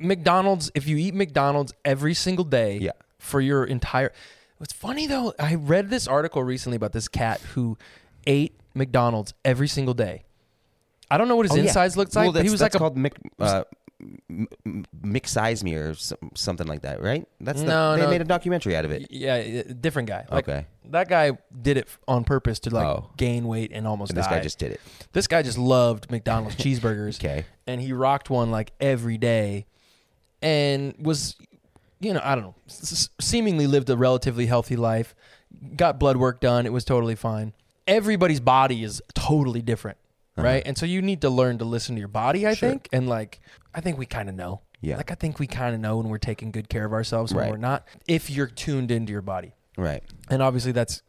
McDonald's. 0.00 0.70
If 0.74 0.86
you 0.86 0.96
eat 0.96 1.14
McDonald's 1.14 1.72
every 1.84 2.14
single 2.14 2.44
day, 2.44 2.78
Yeah. 2.78 2.92
for 3.18 3.40
your 3.40 3.64
entire. 3.64 4.12
What's 4.58 4.72
funny 4.72 5.06
though, 5.06 5.32
I 5.38 5.54
read 5.54 5.90
this 5.90 6.06
article 6.06 6.42
recently 6.44 6.76
about 6.76 6.92
this 6.92 7.08
cat 7.08 7.40
who 7.54 7.78
ate 8.26 8.58
McDonald's 8.74 9.32
every 9.44 9.68
single 9.68 9.94
day. 9.94 10.24
I 11.10 11.18
don't 11.18 11.28
know 11.28 11.36
what 11.36 11.46
his 11.46 11.52
Oh, 11.52 11.56
yeah. 11.56 11.62
insides 11.64 11.96
looked 11.96 12.14
Well, 12.14 12.26
like, 12.26 12.34
but 12.34 12.44
he 12.44 12.50
was 12.50 12.60
like 12.60 12.74
a 12.74 12.78
called 12.78 12.96
Mc, 12.96 13.12
uh, 13.40 13.64
M- 14.30 14.48
M- 14.64 14.84
Me 15.02 15.74
or 15.74 15.94
some, 15.94 16.30
something 16.34 16.66
like 16.66 16.82
that, 16.82 17.02
right? 17.02 17.26
That's 17.40 17.60
the, 17.60 17.66
No, 17.66 17.96
they 17.96 18.02
no. 18.02 18.10
made 18.10 18.20
a 18.20 18.24
documentary 18.24 18.74
out 18.76 18.84
of 18.84 18.90
it. 18.92 19.08
yeah, 19.10 19.36
yeah, 19.42 19.62
different 19.78 20.08
guy. 20.08 20.24
Like, 20.30 20.48
Okay. 20.48 20.66
that 20.90 21.08
guy 21.08 21.32
did 21.60 21.76
it 21.76 21.88
on 22.08 22.24
purpose 22.24 22.60
to 22.60 22.70
like 22.70 22.86
Oh. 22.86 23.10
gain 23.16 23.46
weight 23.46 23.72
and 23.74 23.86
almost 23.86 24.12
And 24.12 24.18
this 24.18 24.26
die. 24.26 24.36
guy 24.36 24.42
just 24.42 24.58
did 24.58 24.72
it. 24.72 24.80
this 25.12 25.26
guy 25.26 25.42
just 25.42 25.58
loved 25.58 26.10
McDonald's 26.10 26.56
cheeseburgers. 26.62 27.16
Okay. 27.18 27.44
and 27.66 27.80
he 27.80 27.92
rocked 27.92 28.30
one 28.30 28.50
like 28.50 28.72
every 28.80 29.18
day 29.18 29.66
and 30.42 30.94
was 30.98 31.36
you 32.00 32.14
know 32.14 32.20
i 32.24 32.34
don't 32.34 32.44
know 32.44 32.54
seemingly 33.20 33.66
lived 33.66 33.90
a 33.90 33.96
relatively 33.96 34.46
healthy 34.46 34.74
life 34.76 35.14
got 35.76 35.98
blood 36.00 36.16
work 36.16 36.40
done 36.40 36.64
it 36.66 36.72
was 36.72 36.84
totally 36.84 37.14
fine 37.14 37.52
everybody's 37.86 38.40
body 38.40 38.82
is 38.82 39.02
totally 39.14 39.60
different 39.60 39.98
right 40.42 40.62
and 40.66 40.76
so 40.78 40.86
you 40.86 41.02
need 41.02 41.20
to 41.20 41.30
learn 41.30 41.58
to 41.58 41.64
listen 41.64 41.94
to 41.94 41.98
your 41.98 42.08
body 42.08 42.46
i 42.46 42.50
Uh-huh. 42.50 42.54
Sure. 42.56 42.68
think 42.70 42.88
and 42.92 43.08
like 43.08 43.40
i 43.74 43.80
think 43.80 43.98
we 43.98 44.06
kind 44.06 44.28
of 44.28 44.34
know 44.34 44.60
Yeah. 44.80 44.96
like 44.96 45.10
i 45.10 45.14
think 45.14 45.38
we 45.38 45.46
kind 45.46 45.74
of 45.74 45.80
know 45.80 45.96
when 45.98 46.08
we're 46.08 46.18
taking 46.18 46.50
good 46.50 46.68
care 46.68 46.84
of 46.84 46.92
ourselves 46.92 47.32
when 47.34 47.42
Right. 47.44 47.50
we're 47.50 47.56
not 47.58 47.86
if 48.06 48.30
you're 48.30 48.46
tuned 48.46 48.90
into 48.90 49.12
your 49.12 49.22
body 49.22 49.54
Right. 49.76 50.02
and 50.28 50.42
obviously 50.42 50.72
that's 50.72 51.02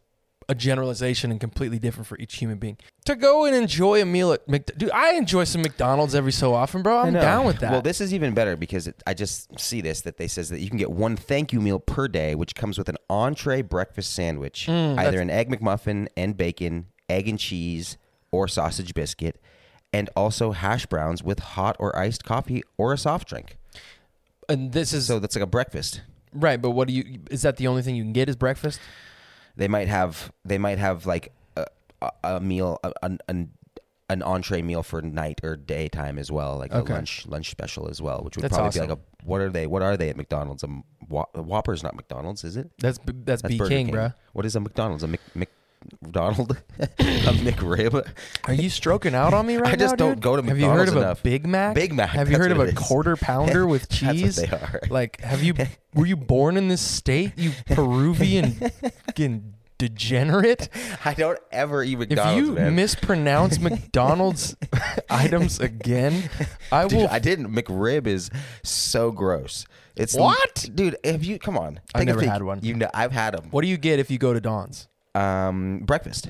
a 0.48 0.54
generalization 0.56 1.30
and 1.30 1.40
completely 1.40 1.78
different 1.78 2.06
for 2.08 2.18
each 2.18 2.34
human 2.38 2.58
being. 2.58 2.76
To 3.04 3.14
go 3.14 3.44
and 3.44 3.54
enjoy 3.54 4.02
a 4.02 4.04
meal 4.04 4.32
at 4.32 4.46
McDonald's, 4.48 4.76
dude, 4.78 4.90
I 4.90 5.12
enjoy 5.14 5.44
some 5.44 5.62
McDonald's 5.62 6.16
every 6.16 6.32
so 6.32 6.52
often, 6.52 6.82
bro. 6.82 6.98
I'm 6.98 7.12
down 7.12 7.46
with 7.46 7.60
that. 7.60 7.70
Well, 7.70 7.80
this 7.80 8.00
is 8.00 8.12
even 8.12 8.34
better 8.34 8.56
because 8.56 8.88
it, 8.88 9.00
I 9.06 9.14
just 9.14 9.58
see 9.60 9.80
this 9.80 10.00
that 10.00 10.16
they 10.16 10.26
says 10.26 10.48
that 10.48 10.58
you 10.58 10.68
can 10.68 10.78
get 10.78 10.90
one 10.90 11.14
thank 11.16 11.52
you 11.52 11.60
meal 11.60 11.78
per 11.78 12.08
day, 12.08 12.34
which 12.34 12.56
comes 12.56 12.76
with 12.76 12.88
an 12.88 12.96
entree 13.08 13.62
breakfast 13.62 14.12
sandwich, 14.14 14.66
Mm, 14.68 14.98
either 14.98 15.20
an 15.20 15.30
egg 15.30 15.48
McMuffin 15.48 16.08
and 16.16 16.36
bacon, 16.36 16.86
egg 17.08 17.28
and 17.28 17.38
cheese, 17.38 17.96
or 18.32 18.48
sausage 18.48 18.94
biscuit, 18.94 19.40
and 19.92 20.10
also 20.16 20.50
hash 20.52 20.86
browns 20.86 21.22
with 21.22 21.38
hot 21.38 21.76
or 21.78 21.96
iced 21.96 22.24
coffee 22.24 22.62
or 22.76 22.92
a 22.92 22.98
soft 22.98 23.28
drink. 23.28 23.56
and 24.48 24.72
this 24.72 24.92
is 24.92 25.06
So 25.06 25.18
that's 25.20 25.36
like 25.36 25.42
a 25.44 25.46
breakfast. 25.46 26.00
right, 26.32 26.60
but 26.60 26.70
what 26.70 26.88
do 26.88 26.94
you? 26.94 27.20
Is 27.30 27.42
that 27.42 27.56
the 27.58 27.68
only 27.68 27.82
thing 27.82 27.94
you 27.94 28.02
can 28.02 28.12
get? 28.12 28.28
Is 28.28 28.36
breakfast? 28.36 28.80
They 29.56 29.68
might 29.68 29.88
have 29.88 30.32
they 30.44 30.58
might 30.58 30.78
have 30.78 31.04
like 31.06 31.32
a, 31.56 31.66
a, 32.00 32.10
a 32.24 32.40
meal 32.40 32.80
a, 32.82 32.92
a, 33.02 33.18
a 33.28 33.46
an 34.08 34.22
entree 34.22 34.60
meal 34.60 34.82
for 34.82 35.00
night 35.00 35.40
or 35.42 35.56
daytime 35.56 36.18
as 36.18 36.30
well, 36.30 36.58
like 36.58 36.72
Okay. 36.72 36.92
a 36.92 36.96
lunch 36.96 37.26
lunch 37.26 37.50
special 37.50 37.88
as 37.88 38.02
well, 38.02 38.20
which 38.22 38.36
would 38.36 38.42
That's 38.44 38.54
probably 38.56 38.72
be 38.80 38.86
like 38.86 38.98
a 38.98 39.00
what 39.24 39.40
are 39.40 39.48
they? 39.50 39.66
What 39.66 39.82
are 39.82 39.96
they 39.96 40.08
at 40.10 40.16
McDonald's? 40.16 40.62
A 40.64 40.68
Wha- 41.08 41.26
Whopper's 41.34 41.82
not 41.82 41.94
McDonald's, 41.94 42.44
is 42.44 42.56
it? 42.56 42.70
That's 42.78 42.98
B- 42.98 43.12
that's, 43.24 43.42
B 43.42 43.56
Burger 43.58 43.68
King, 43.70 43.88
bruh. 43.90 44.14
What 44.32 44.44
is 44.46 44.56
a 44.56 44.60
McDonald's? 44.60 45.02
A 45.04 45.08
Mc, 45.08 45.20
McDonald? 46.02 46.56
a 46.78 46.86
McRib? 47.42 48.06
Are 48.44 48.54
you 48.54 48.70
stroking 48.70 49.14
out 49.14 49.34
on 49.34 49.46
me 49.46 49.56
right 49.58 49.64
now? 49.64 49.70
I 49.72 49.76
just 49.76 49.92
now, 49.92 49.96
don't 50.06 50.14
dude? 50.14 50.22
go 50.22 50.36
to 50.36 50.42
McDonald's 50.42 50.48
Have 50.48 50.58
you 50.58 50.78
heard 50.78 50.88
of 50.88 50.96
enough. 50.96 51.20
a 51.20 51.22
Big 51.22 51.46
Mac? 51.46 51.74
Big 51.74 51.92
Mac, 51.92 52.10
Have 52.10 52.30
you 52.30 52.36
heard 52.38 52.52
of 52.52 52.60
a 52.60 52.72
quarter 52.72 53.16
pounder 53.20 53.66
with 53.66 53.88
That's 53.88 54.02
what 54.02 54.14
cheese? 54.14 54.36
they 54.36 54.48
are. 54.48 54.80
Like, 54.90 55.20
have 55.20 55.42
you 55.42 55.54
were 55.94 56.06
you 56.06 56.16
born 56.16 56.56
in 56.56 56.68
this 56.68 56.80
state, 56.80 57.32
you 57.36 57.52
Peruvian 57.66 58.52
fucking 59.06 59.54
degenerate? 59.78 60.68
I 61.04 61.14
don't 61.14 61.38
ever 61.50 61.82
eat 61.82 62.00
If 62.00 62.10
you 62.36 62.52
man. 62.52 62.74
mispronounce 62.76 63.58
McDonald's 63.58 64.56
items 65.10 65.58
again, 65.60 66.30
I 66.70 66.86
Dude, 66.86 66.98
will. 66.98 67.08
I 67.08 67.18
didn't. 67.18 67.52
McRib 67.54 68.06
is 68.06 68.30
so 68.62 69.10
gross. 69.10 69.66
It's 69.94 70.14
What? 70.16 70.70
dude? 70.74 70.96
Have 71.04 71.22
you 71.24 71.38
come 71.38 71.58
on? 71.58 71.80
I've 71.94 72.06
never 72.06 72.24
had 72.24 72.42
one. 72.42 72.60
You 72.62 72.74
know, 72.74 72.88
I've 72.94 73.12
had 73.12 73.34
them. 73.34 73.48
what 73.50 73.60
do 73.62 73.68
you 73.68 73.76
get 73.76 73.98
if 73.98 74.10
you 74.10 74.16
go 74.18 74.32
to 74.32 74.40
Don's? 74.40 74.88
Um, 75.14 75.80
breakfast. 75.80 76.28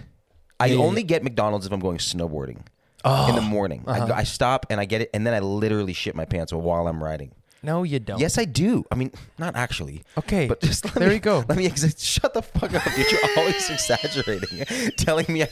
I 0.61 0.67
Yeah, 0.67 0.75
yeah, 0.75 0.81
only 0.83 1.03
yeah. 1.03 1.07
get 1.07 1.23
McDonald's 1.25 1.67
if 1.67 1.73
I'm 1.73 1.81
going 1.81 1.99
snowboarding 1.99 2.59
Oh, 3.05 3.29
in 3.29 3.35
the 3.35 3.41
morning. 3.41 3.83
Uh-huh. 3.87 4.07
go- 4.07 4.15
I 4.15 4.23
stop 4.25 4.67
and 4.71 4.81
I 4.81 4.85
get 4.85 5.01
it, 5.03 5.11
and 5.15 5.27
then 5.27 5.35
I 5.35 5.41
literally 5.41 5.93
shit 5.93 6.15
my 6.15 6.25
pants 6.25 6.53
while 6.53 6.87
I'm 6.87 7.03
riding. 7.03 7.33
No, 7.62 7.83
you 7.85 7.99
don't. 8.00 8.19
Yes, 8.21 8.38
I 8.38 8.45
do. 8.45 8.85
I 8.90 8.95
mean, 8.97 9.12
not 9.38 9.54
actually. 9.57 10.02
Okay, 10.19 10.47
But 10.49 10.61
just 10.61 10.85
let 10.85 10.95
there 10.95 11.09
me, 11.09 11.14
you 11.14 11.21
go. 11.21 11.45
Let 11.49 11.57
me 11.59 11.66
ex- 11.66 12.02
shut 12.04 12.35
the 12.35 12.42
fuck 12.42 12.75
up, 12.75 12.83
dude. 12.97 13.11
You're 13.11 13.21
always 13.38 13.71
exaggerating, 13.71 14.90
telling 14.97 15.26
me 15.28 15.45
I, 15.45 15.49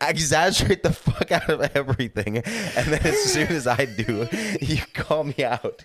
exaggerate 0.08 0.82
the 0.82 0.92
fuck 0.92 1.32
out 1.32 1.48
of 1.50 1.60
everything, 1.76 2.38
and 2.38 2.86
then 2.92 3.00
as 3.06 3.18
soon 3.24 3.48
as 3.48 3.66
I 3.66 3.84
do, 3.86 4.28
you 4.60 4.82
call 4.94 5.24
me 5.24 5.44
out. 5.44 5.84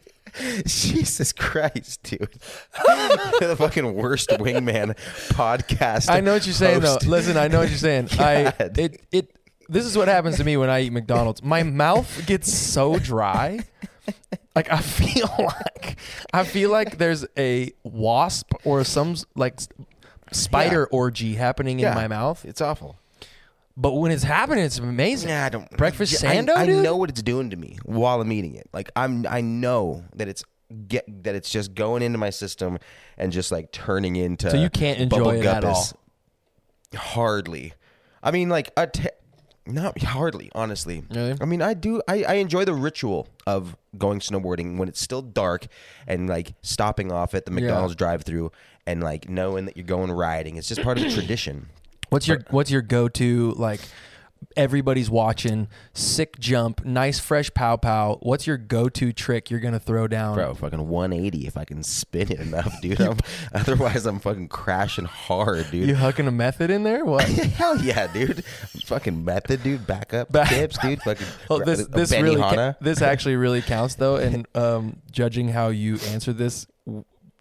Jesus 0.65 1.33
Christ, 1.33 2.03
dude! 2.03 2.29
the 3.39 3.55
fucking 3.57 3.93
worst 3.95 4.29
wingman 4.29 4.95
podcast. 5.29 6.09
I 6.09 6.21
know 6.21 6.33
what 6.33 6.45
you're 6.45 6.53
saying 6.53 6.81
host. 6.81 7.01
though. 7.01 7.09
Listen, 7.09 7.35
I 7.35 7.49
know 7.49 7.59
what 7.59 7.69
you're 7.69 7.77
saying. 7.77 8.09
I 8.17 8.53
it 8.77 9.01
it 9.11 9.35
this 9.67 9.85
is 9.85 9.97
what 9.97 10.07
happens 10.07 10.37
to 10.37 10.43
me 10.43 10.55
when 10.57 10.69
I 10.69 10.81
eat 10.81 10.93
McDonald's. 10.93 11.43
My 11.43 11.63
mouth 11.63 12.25
gets 12.27 12.53
so 12.53 12.97
dry. 12.99 13.59
Like 14.55 14.71
I 14.71 14.77
feel 14.81 15.29
like 15.37 15.97
I 16.33 16.43
feel 16.43 16.69
like 16.71 16.97
there's 16.97 17.25
a 17.37 17.71
wasp 17.83 18.53
or 18.65 18.83
some 18.83 19.15
like 19.35 19.59
spider 20.31 20.87
orgy 20.87 21.35
happening 21.35 21.79
Yeah. 21.79 21.89
in 21.89 21.95
my 21.95 22.07
mouth. 22.07 22.43
It's 22.45 22.61
awful. 22.61 22.97
But 23.77 23.93
when 23.93 24.11
it's 24.11 24.23
happening, 24.23 24.65
it's 24.65 24.79
amazing. 24.79 25.29
Nah, 25.29 25.45
I 25.45 25.49
don't. 25.49 25.69
Breakfast 25.77 26.23
I- 26.23 26.35
sando, 26.35 26.55
I, 26.55 26.65
dude? 26.65 26.83
know 26.83 26.97
what 26.97 27.09
it's 27.09 27.21
doing 27.21 27.49
to 27.51 27.55
me 27.55 27.77
while 27.85 28.19
I'm 28.19 28.31
eating 28.31 28.55
it. 28.55 28.67
Like 28.73 28.91
I'm, 28.95 29.25
I 29.29 29.39
know 29.41 30.03
that 30.15 30.27
it's 30.27 30.43
get 30.87 31.23
that 31.23 31.35
it's 31.35 31.49
just 31.49 31.73
going 31.73 32.01
into 32.01 32.17
my 32.17 32.29
system 32.31 32.77
and 33.17 33.31
just 33.31 33.51
like 33.51 33.71
turning 33.71 34.17
into. 34.17 34.51
So 34.51 34.57
you 34.57 34.69
can't 34.69 34.99
enjoy 34.99 35.17
bubble 35.17 35.31
it 35.31 35.45
at 35.45 35.63
guppus. 35.63 35.93
Hardly. 36.95 37.73
I 38.21 38.31
mean, 38.31 38.49
like 38.49 38.71
a. 38.77 38.87
Te- 38.87 39.09
not 39.65 40.01
hardly, 40.01 40.51
honestly. 40.53 41.03
Really? 41.09 41.35
I 41.39 41.45
mean, 41.45 41.61
I 41.61 41.73
do. 41.73 42.01
I, 42.07 42.23
I 42.23 42.33
enjoy 42.35 42.65
the 42.65 42.73
ritual 42.73 43.27
of 43.45 43.75
going 43.97 44.19
snowboarding 44.19 44.77
when 44.77 44.87
it's 44.87 45.01
still 45.01 45.21
dark 45.21 45.67
and 46.07 46.27
like 46.27 46.53
stopping 46.61 47.11
off 47.11 47.33
at 47.33 47.45
the 47.45 47.51
McDonald's 47.51 47.95
drive-through 47.95 48.51
and 48.87 49.03
like 49.03 49.29
knowing 49.29 49.65
that 49.65 49.77
you're 49.77 49.85
going 49.85 50.11
riding. 50.11 50.55
It's 50.57 50.67
just 50.67 50.81
part 50.81 50.97
of 50.97 51.03
the 51.03 51.11
tradition. 51.13 51.67
What's 52.09 52.27
your 52.27 52.41
What's 52.49 52.71
your 52.71 52.81
go 52.81 53.07
to 53.09 53.51
like? 53.51 53.81
Everybody's 54.57 55.09
watching. 55.09 55.67
Sick 55.93 56.37
jump, 56.39 56.83
nice 56.83 57.19
fresh 57.19 57.53
pow 57.53 57.77
pow. 57.77 58.17
What's 58.21 58.45
your 58.45 58.57
go 58.57 58.89
to 58.89 59.13
trick 59.13 59.49
you're 59.49 59.59
gonna 59.59 59.79
throw 59.79 60.07
down? 60.07 60.35
Bro, 60.35 60.55
fucking 60.55 60.87
180 60.87 61.47
if 61.47 61.55
I 61.55 61.63
can 61.63 61.83
spin 61.83 62.31
it 62.31 62.39
enough, 62.39 62.73
dude. 62.81 62.99
I'm, 63.01 63.17
otherwise, 63.53 64.05
I'm 64.05 64.19
fucking 64.19 64.49
crashing 64.49 65.05
hard, 65.05 65.71
dude. 65.71 65.87
You 65.87 65.95
hucking 65.95 66.27
a 66.27 66.31
method 66.31 66.69
in 66.69 66.83
there? 66.83 67.05
What? 67.05 67.23
Hell 67.29 67.77
yeah, 67.81 68.07
dude. 68.11 68.43
Fucking 68.85 69.23
method, 69.23 69.63
dude. 69.63 69.87
Back 69.87 70.13
up 70.13 70.31
Back- 70.31 70.49
tips, 70.49 70.77
dude. 70.79 71.01
Fucking 71.03 71.27
Well, 71.49 71.59
this 71.59 71.87
this 71.87 72.11
really 72.11 72.41
ca- 72.41 72.75
this 72.81 73.01
actually 73.01 73.35
really 73.37 73.61
counts 73.61 73.95
though, 73.95 74.17
and 74.17 74.47
um, 74.55 74.97
judging 75.11 75.49
how 75.49 75.69
you 75.69 75.97
answer 76.09 76.33
this 76.33 76.67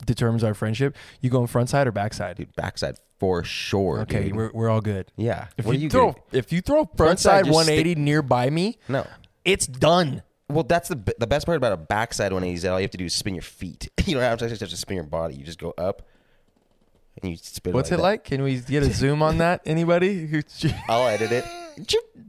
determines 0.07 0.45
our 0.45 0.54
friendship. 0.54 0.97
You 1.21 1.30
going 1.30 1.47
front 1.47 1.69
side 1.71 1.87
or 1.87 1.92
backside? 1.92 2.37
Dude, 2.37 2.54
backside 2.57 2.97
for 3.21 3.45
sure, 3.45 4.00
okay, 4.00 4.25
dude. 4.25 4.37
we're 4.37 4.50
we're 4.53 4.69
all 4.71 4.81
good. 4.81 5.12
yeah. 5.17 5.47
If 5.57 5.67
what 5.67 5.75
you, 5.75 5.79
are 5.79 5.83
you 5.85 5.91
throw 5.91 6.12
good? 6.12 6.23
if 6.33 6.53
you 6.53 6.61
throw 6.61 6.87
front 6.97 7.21
side, 7.21 7.45
side 7.45 7.45
just 7.45 7.55
180 7.55 7.95
nearby 8.00 8.50
me, 8.50 8.79
No. 8.89 9.07
it's 9.45 9.67
done. 9.69 10.23
Well, 10.49 10.65
that's 10.65 10.89
the 10.89 10.97
b- 10.97 11.12
the 11.19 11.29
best 11.29 11.47
part 11.47 11.57
about 11.57 11.73
a 11.73 11.77
backside 11.77 12.33
180 12.33 12.55
is 12.57 12.62
that 12.62 12.73
all 12.73 12.81
you 12.81 12.85
have 12.85 12.91
to 12.91 12.99
do 12.99 13.05
is 13.05 13.15
spin 13.15 13.35
your 13.37 13.43
feet. 13.43 13.89
You 14.07 14.15
don't 14.15 14.23
have 14.25 14.39
to, 14.41 14.49
just 14.49 14.61
have 14.62 14.71
to 14.71 14.77
spin 14.77 14.97
your 14.97 15.05
body. 15.05 15.37
You 15.37 15.45
just 15.45 15.61
go 15.61 15.73
up 15.79 16.03
and 17.23 17.31
you 17.31 17.37
spin. 17.37 17.73
What's 17.73 17.93
it 17.93 17.97
that. 17.99 18.03
like? 18.03 18.25
Can 18.25 18.43
we 18.43 18.59
get 18.59 18.83
a 18.83 18.91
zoom 18.93 19.23
on 19.23 19.39
that? 19.39 19.61
Anybody? 19.67 20.43
I'll 20.89 21.07
edit 21.07 21.31
it. 21.31 21.45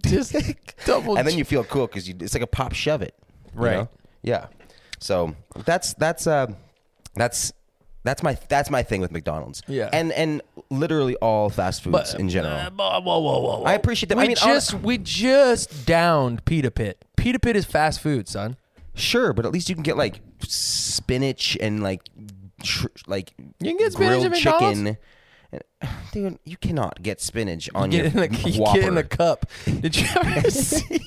Just 0.06 0.36
double. 0.86 1.18
and 1.18 1.28
then 1.28 1.38
you 1.38 1.46
feel 1.46 1.64
cool 1.64 1.88
because 1.88 2.08
you 2.08 2.16
it's 2.20 2.34
like 2.36 2.44
a 2.44 2.48
pop 2.48 2.74
shove 2.74 3.02
it, 3.02 3.16
you 3.56 3.62
Right. 3.62 3.78
know? 3.78 3.90
Yeah. 4.22 4.48
So 5.00 5.36
that's 5.66 5.94
that's 5.96 6.28
uh 6.28 6.48
that's 7.16 7.52
that's 8.04 8.24
my 8.24 8.38
that's 8.50 8.70
my 8.70 8.84
thing 8.84 9.02
with 9.02 9.12
McDonald's. 9.12 9.62
Yeah. 9.68 9.90
And 9.94 10.12
and 10.14 10.42
literally 10.70 11.16
all 11.18 11.50
fast 11.50 11.84
foods 11.84 12.14
in 12.14 12.30
general. 12.30 12.56
Uh, 12.56 12.70
whoa, 12.72 13.00
whoa, 13.02 13.20
whoa, 13.20 13.40
whoa, 13.40 13.60
whoa. 13.60 13.64
I 13.64 13.74
appreciate 13.74 14.10
that. 14.10 14.18
We 14.18 14.24
I 14.24 14.28
mean, 14.28 14.36
just 14.38 14.74
we 14.76 14.98
just 14.98 15.86
downed 15.86 16.44
Pita 16.46 16.72
Pit. 16.72 17.04
Pita 17.18 17.40
Pit 17.40 17.56
is 17.56 17.66
fast 17.66 18.00
food, 18.02 18.28
son. 18.28 18.58
sure, 18.96 19.34
but 19.34 19.46
at 19.46 19.52
least 19.52 19.70
you 19.70 19.76
can 19.76 19.84
get 19.84 19.98
like 19.98 20.20
spinach 20.42 21.58
and 21.62 21.84
like 21.84 22.02
tr- 22.64 22.88
like 23.08 23.34
You 23.60 23.70
can 23.72 23.78
get 23.78 23.94
spinach 23.94 24.10
grilled 24.10 24.26
at 24.26 24.32
McDonald's? 24.32 24.80
chicken. 24.80 24.98
And- 25.52 25.62
Dude, 26.14 26.40
you 26.46 26.58
cannot 26.58 27.02
get 27.02 27.22
spinach 27.22 27.70
on 27.74 27.90
Get 27.90 28.14
your 28.14 28.24
in, 28.24 28.32
the, 28.32 28.50
you 28.50 28.66
get 28.74 28.84
in 28.88 28.96
the 28.96 29.04
cup. 29.04 29.46
Did 29.66 29.96
you 29.96 30.08
ever 30.16 30.50
see 30.52 31.00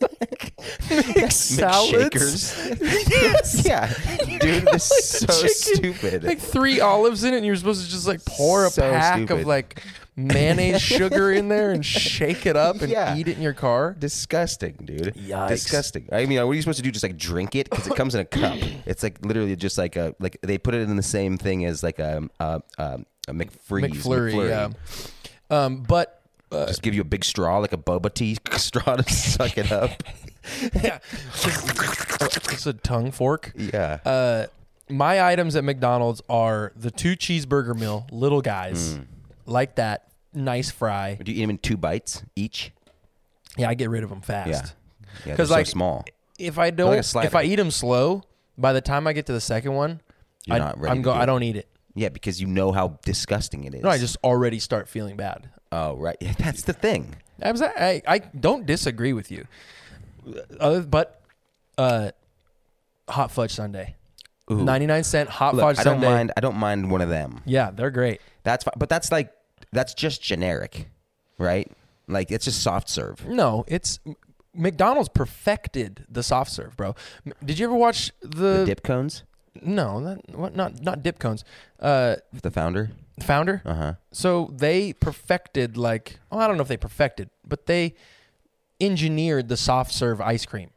like 0.00 0.52
mixed 1.16 1.56
salads? 1.56 2.70
Yes. 3.12 3.64
yeah, 3.66 3.92
dude, 4.38 4.64
this 4.64 4.90
is 4.90 5.18
so 5.20 5.26
Chicken, 5.26 5.92
stupid. 5.94 6.24
Like 6.24 6.38
three 6.38 6.80
olives 6.80 7.24
in 7.24 7.34
it, 7.34 7.38
and 7.38 7.46
you're 7.46 7.56
supposed 7.56 7.84
to 7.84 7.90
just 7.90 8.06
like 8.06 8.24
pour 8.24 8.66
a 8.66 8.70
So 8.70 8.82
pack 8.82 9.18
stupid. 9.18 9.40
of 9.40 9.46
like 9.46 9.82
mayonnaise 10.16 10.80
sugar 10.82 11.32
in 11.32 11.48
there 11.48 11.70
and 11.70 11.84
shake 11.84 12.44
it 12.46 12.56
up 12.56 12.80
and 12.82 12.90
Yeah. 12.90 13.16
eat 13.16 13.28
it 13.28 13.36
in 13.36 13.42
your 13.42 13.52
car. 13.54 13.94
Disgusting, 13.98 14.76
dude. 14.84 15.14
Yikes. 15.14 15.48
Disgusting. 15.48 16.08
I 16.12 16.26
mean, 16.26 16.38
what 16.38 16.52
are 16.52 16.54
you 16.54 16.62
supposed 16.62 16.78
to 16.78 16.82
do? 16.82 16.90
Just 16.90 17.02
like 17.02 17.16
drink 17.16 17.54
it 17.54 17.70
because 17.70 17.86
it 17.86 17.96
comes 17.96 18.14
in 18.14 18.20
a 18.20 18.24
cup. 18.24 18.58
It's 18.86 19.02
like 19.02 19.24
literally 19.24 19.56
just 19.56 19.78
like 19.78 19.96
a 19.96 20.14
like 20.20 20.38
they 20.42 20.58
put 20.58 20.74
it 20.74 20.80
in 20.82 20.96
the 20.96 21.02
same 21.02 21.38
thing 21.38 21.64
as 21.64 21.82
like 21.82 21.98
a 21.98 22.28
a, 22.40 22.60
a, 22.78 23.00
a 23.40 23.44
McFreeze. 23.44 23.90
McFlurry, 23.90 24.48
yeah. 24.48 24.70
Um, 25.64 25.82
but 25.82 26.22
uh, 26.50 26.66
Just 26.66 26.82
give 26.82 26.94
you 26.94 27.00
a 27.00 27.04
big 27.04 27.24
straw, 27.24 27.58
like 27.58 27.72
a 27.72 27.76
boba 27.78 28.12
tea 28.12 28.36
straw 28.52 28.96
to 28.96 29.12
suck 29.12 29.56
it 29.58 29.70
up. 29.72 30.02
yeah, 30.82 30.98
just 32.50 32.66
a 32.66 32.72
tongue 32.72 33.10
fork. 33.10 33.52
Yeah. 33.56 33.98
Uh, 34.04 34.46
my 34.88 35.22
items 35.22 35.56
at 35.56 35.64
McDonald's 35.64 36.20
are 36.28 36.72
the 36.76 36.90
two 36.90 37.16
cheeseburger 37.16 37.78
meal, 37.78 38.06
little 38.10 38.40
guys, 38.42 38.94
Mm. 38.96 39.06
like 39.46 39.76
that, 39.76 40.08
nice 40.34 40.70
fry. 40.70 41.14
do 41.22 41.32
you 41.32 41.38
eat 41.38 41.40
them 41.42 41.50
in 41.50 41.58
two 41.58 41.76
bites 41.76 42.22
each? 42.36 42.72
Yeah, 43.56 43.68
I 43.68 43.74
get 43.74 43.88
rid 43.90 44.02
of 44.02 44.10
them 44.10 44.20
fast. 44.20 44.48
Yeah. 44.50 44.62
Yeah, 45.26 45.36
'Cause, 45.36 45.48
they're 45.48 45.58
like, 45.58 45.66
so 45.66 45.72
small. 45.72 46.04
If 46.38 46.58
I 46.58 46.70
don't, 46.70 47.02
slider. 47.04 47.26
if 47.28 47.34
I 47.34 47.42
eat 47.44 47.56
them 47.56 47.70
slow, 47.70 48.22
by 48.58 48.72
the 48.72 48.80
time 48.80 49.06
I 49.06 49.12
get 49.12 49.26
to 49.26 49.32
the 49.32 49.40
second 49.40 49.74
one, 49.74 50.00
You're 50.46 50.56
I, 50.56 50.58
not 50.58 50.78
ready 50.80 50.90
I'm 50.90 50.96
to 50.98 51.02
go. 51.02 51.12
I 51.12 51.26
don't 51.26 51.42
eat 51.42 51.56
it. 51.56 51.68
Yeah, 51.94 52.08
because 52.08 52.40
you 52.40 52.46
know 52.46 52.72
how 52.72 52.98
disgusting 53.04 53.64
it 53.64 53.74
is. 53.74 53.82
No, 53.82 53.90
I 53.90 53.98
just 53.98 54.16
already 54.24 54.58
start 54.58 54.88
feeling 54.88 55.16
bad. 55.16 55.50
Oh, 55.70 55.96
right. 55.96 56.16
Yeah, 56.20 56.32
that's 56.38 56.62
the 56.62 56.72
thing. 56.72 57.14
I, 57.42 57.52
was, 57.52 57.60
I, 57.62 58.02
I 58.06 58.18
don't 58.18 58.66
disagree 58.66 59.12
with 59.12 59.30
you. 59.30 59.46
Other, 60.60 60.82
but 60.82 61.20
uh, 61.76 62.12
hot 63.08 63.30
fudge 63.32 63.52
sundae, 63.52 63.94
Ooh. 64.50 64.62
ninety 64.62 64.86
nine 64.86 65.02
cent 65.02 65.28
hot 65.28 65.54
Look, 65.54 65.62
fudge 65.64 65.78
I 65.78 65.82
don't 65.84 65.94
sundae. 66.00 66.08
mind. 66.08 66.32
I 66.36 66.40
don't 66.40 66.56
mind 66.56 66.90
one 66.90 67.00
of 67.00 67.08
them. 67.08 67.42
Yeah, 67.44 67.70
they're 67.72 67.90
great. 67.90 68.20
That's 68.44 68.62
fine. 68.62 68.74
But 68.76 68.88
that's 68.88 69.10
like 69.10 69.32
that's 69.72 69.94
just 69.94 70.22
generic, 70.22 70.88
right? 71.38 71.70
Like 72.06 72.30
it's 72.30 72.44
just 72.44 72.62
soft 72.62 72.88
serve. 72.88 73.26
No, 73.26 73.64
it's 73.66 73.98
McDonald's 74.54 75.08
perfected 75.08 76.04
the 76.08 76.22
soft 76.22 76.52
serve, 76.52 76.76
bro. 76.76 76.94
Did 77.44 77.58
you 77.58 77.66
ever 77.66 77.74
watch 77.74 78.12
the, 78.20 78.58
The 78.58 78.64
dip 78.66 78.82
cones, 78.84 79.24
No, 79.60 80.02
that, 80.02 80.36
what, 80.36 80.56
not 80.56 80.80
not 80.82 81.02
dip 81.02 81.18
cones. 81.18 81.44
Uh, 81.78 82.16
the 82.32 82.50
founder. 82.50 82.90
founder. 83.20 83.60
Uh 83.64 83.74
huh. 83.74 83.94
So 84.10 84.50
they 84.56 84.92
perfected 84.94 85.76
like 85.76 86.18
oh, 86.30 86.38
I 86.38 86.46
don't 86.46 86.56
know 86.56 86.62
if 86.62 86.68
they 86.68 86.76
perfected, 86.78 87.28
but 87.46 87.66
they 87.66 87.94
engineered 88.80 89.48
the 89.48 89.56
soft 89.56 89.92
serve 89.92 90.20
ice 90.20 90.46
cream 90.46 90.70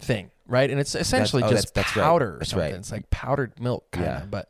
thing, 0.00 0.30
right? 0.46 0.70
And 0.70 0.80
it's 0.80 0.94
essentially 0.94 1.42
oh, 1.42 1.50
just 1.50 1.74
that's- 1.74 1.86
that's 1.92 1.96
right. 1.96 2.04
powder 2.04 2.38
or 2.40 2.44
something. 2.44 2.70
right. 2.72 2.78
It's 2.78 2.90
like 2.90 3.08
powdered 3.10 3.60
milk, 3.60 3.90
kind 3.92 4.06
of. 4.06 4.18
Yeah. 4.20 4.26
But 4.30 4.48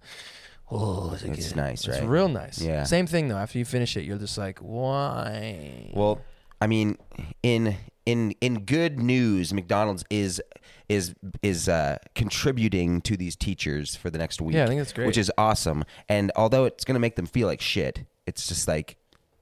oh, 0.71 1.13
it 1.15 1.25
It's 1.25 1.49
good? 1.49 1.57
nice, 1.57 1.87
It's 1.87 2.01
real 2.03 2.29
nice. 2.29 2.61
Yeah. 2.61 2.85
Same 2.85 3.07
thing 3.07 3.29
though. 3.29 3.37
After 3.37 3.59
you 3.59 3.65
finish 3.65 3.97
it, 3.97 4.05
you're 4.05 4.19
just 4.19 4.39
like, 4.39 4.61
why? 4.61 5.91
Well, 5.95 6.21
I 6.61 6.67
mean, 6.69 6.97
in 7.43 7.77
in 8.07 8.31
in 8.41 8.65
good 8.65 8.99
news, 9.01 9.53
McDonald's 9.53 10.05
is 10.09 10.41
is 10.89 11.15
is 11.43 11.69
uh, 11.69 11.99
contributing 12.15 13.01
to 13.03 13.17
these 13.17 13.37
teachers 13.37 13.97
for 13.97 14.09
the 14.09 14.19
next 14.19 14.41
week. 14.41 14.55
Yeah, 14.55 14.65
I 14.65 14.67
think 14.69 14.81
that's 14.81 14.93
great. 14.93 15.07
Which 15.07 15.19
is 15.19 15.31
awesome. 15.37 15.85
And 16.09 16.33
although 16.37 16.65
it's 16.65 16.85
going 16.85 16.95
to 16.95 17.01
make 17.01 17.17
them 17.17 17.27
feel 17.27 17.49
like 17.49 17.61
shit, 17.61 18.05
it's 18.27 18.47
just 18.47 18.69
like, 18.69 18.97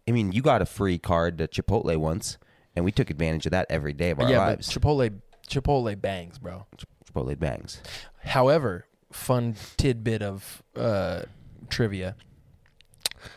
I 0.09 0.13
mean, 0.13 0.33
you 0.33 0.43
got 0.43 0.63
a 0.63 0.67
free 0.67 0.99
card 0.99 1.39
to 1.39 1.47
Chipotle 1.47 1.97
once, 1.99 2.39
and 2.75 2.85
we 2.85 2.91
took 2.91 3.11
advantage 3.11 3.47
of 3.47 3.53
that 3.53 3.67
every 3.69 3.93
day 3.93 4.11
of 4.11 4.21
our 4.21 4.31
yeah, 4.31 4.39
lives. 4.39 4.73
but 4.73 4.83
Chipotle 4.83 5.21
Chipotle 5.49 6.01
bangs, 6.01 6.39
bro. 6.39 6.67
Chipotle 7.07 7.39
bangs. 7.39 7.83
However, 8.25 8.87
fun 9.13 9.55
tidbit 9.77 10.23
of 10.23 10.63
uh, 10.75 11.23
trivia: 11.69 12.17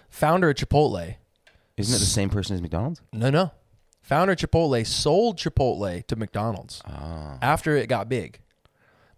founder 0.10 0.50
of 0.52 0.56
Chipotle, 0.56 1.16
Isn't 1.76 1.96
it 1.96 2.00
the 2.00 2.06
same 2.06 2.30
person 2.30 2.56
as 2.56 2.62
McDonald's? 2.62 3.02
no, 3.12 3.30
no, 3.30 3.52
founder 4.08 4.36
Chipotle 4.36 4.88
sold 4.88 5.38
Chipotle 5.38 6.06
to 6.08 6.16
McDonald's 6.16 6.82
Oh. 6.88 7.38
after 7.42 7.76
it 7.76 7.88
got 7.88 8.08
big. 8.08 8.40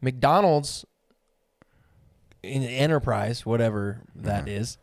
McDonald's, 0.02 0.84
in 2.42 2.64
enterprise, 2.64 3.46
whatever 3.46 4.02
that 4.16 4.46
mm-hmm. 4.46 4.62
is, 4.62 4.78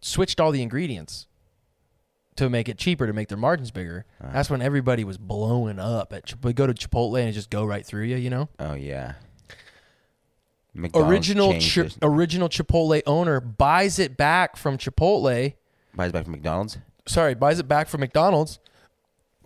switched 0.00 0.40
all 0.40 0.52
the 0.52 0.62
ingredients 0.62 1.26
to 2.36 2.48
make 2.48 2.68
it 2.68 2.78
cheaper 2.78 3.06
to 3.06 3.12
make 3.12 3.28
their 3.28 3.38
margins 3.38 3.72
bigger. 3.72 4.04
Ah. 4.22 4.28
That's 4.32 4.48
when 4.48 4.62
everybody 4.62 5.02
was 5.02 5.18
blowing 5.18 5.80
up 5.80 6.12
at. 6.12 6.26
Chip- 6.26 6.54
go 6.54 6.66
to 6.66 6.74
Chipotle 6.74 7.18
and 7.18 7.28
it 7.28 7.32
just 7.32 7.50
go 7.50 7.64
right 7.64 7.84
through 7.84 8.04
you, 8.04 8.16
you 8.16 8.30
know. 8.30 8.48
Oh 8.60 8.74
yeah. 8.74 9.14
McDonald's 10.74 11.10
original 11.10 11.52
Chi- 11.54 11.90
original 12.00 12.48
Chipotle 12.48 13.02
owner 13.06 13.40
buys 13.40 13.98
it 13.98 14.16
back 14.16 14.56
from 14.56 14.78
Chipotle. 14.78 15.54
buys 15.94 16.10
it 16.10 16.12
back 16.12 16.24
from 16.24 16.32
McDonald's. 16.32 16.78
Sorry, 17.06 17.34
buys 17.34 17.58
it 17.58 17.66
back 17.66 17.88
from 17.88 18.00
McDonald's. 18.00 18.60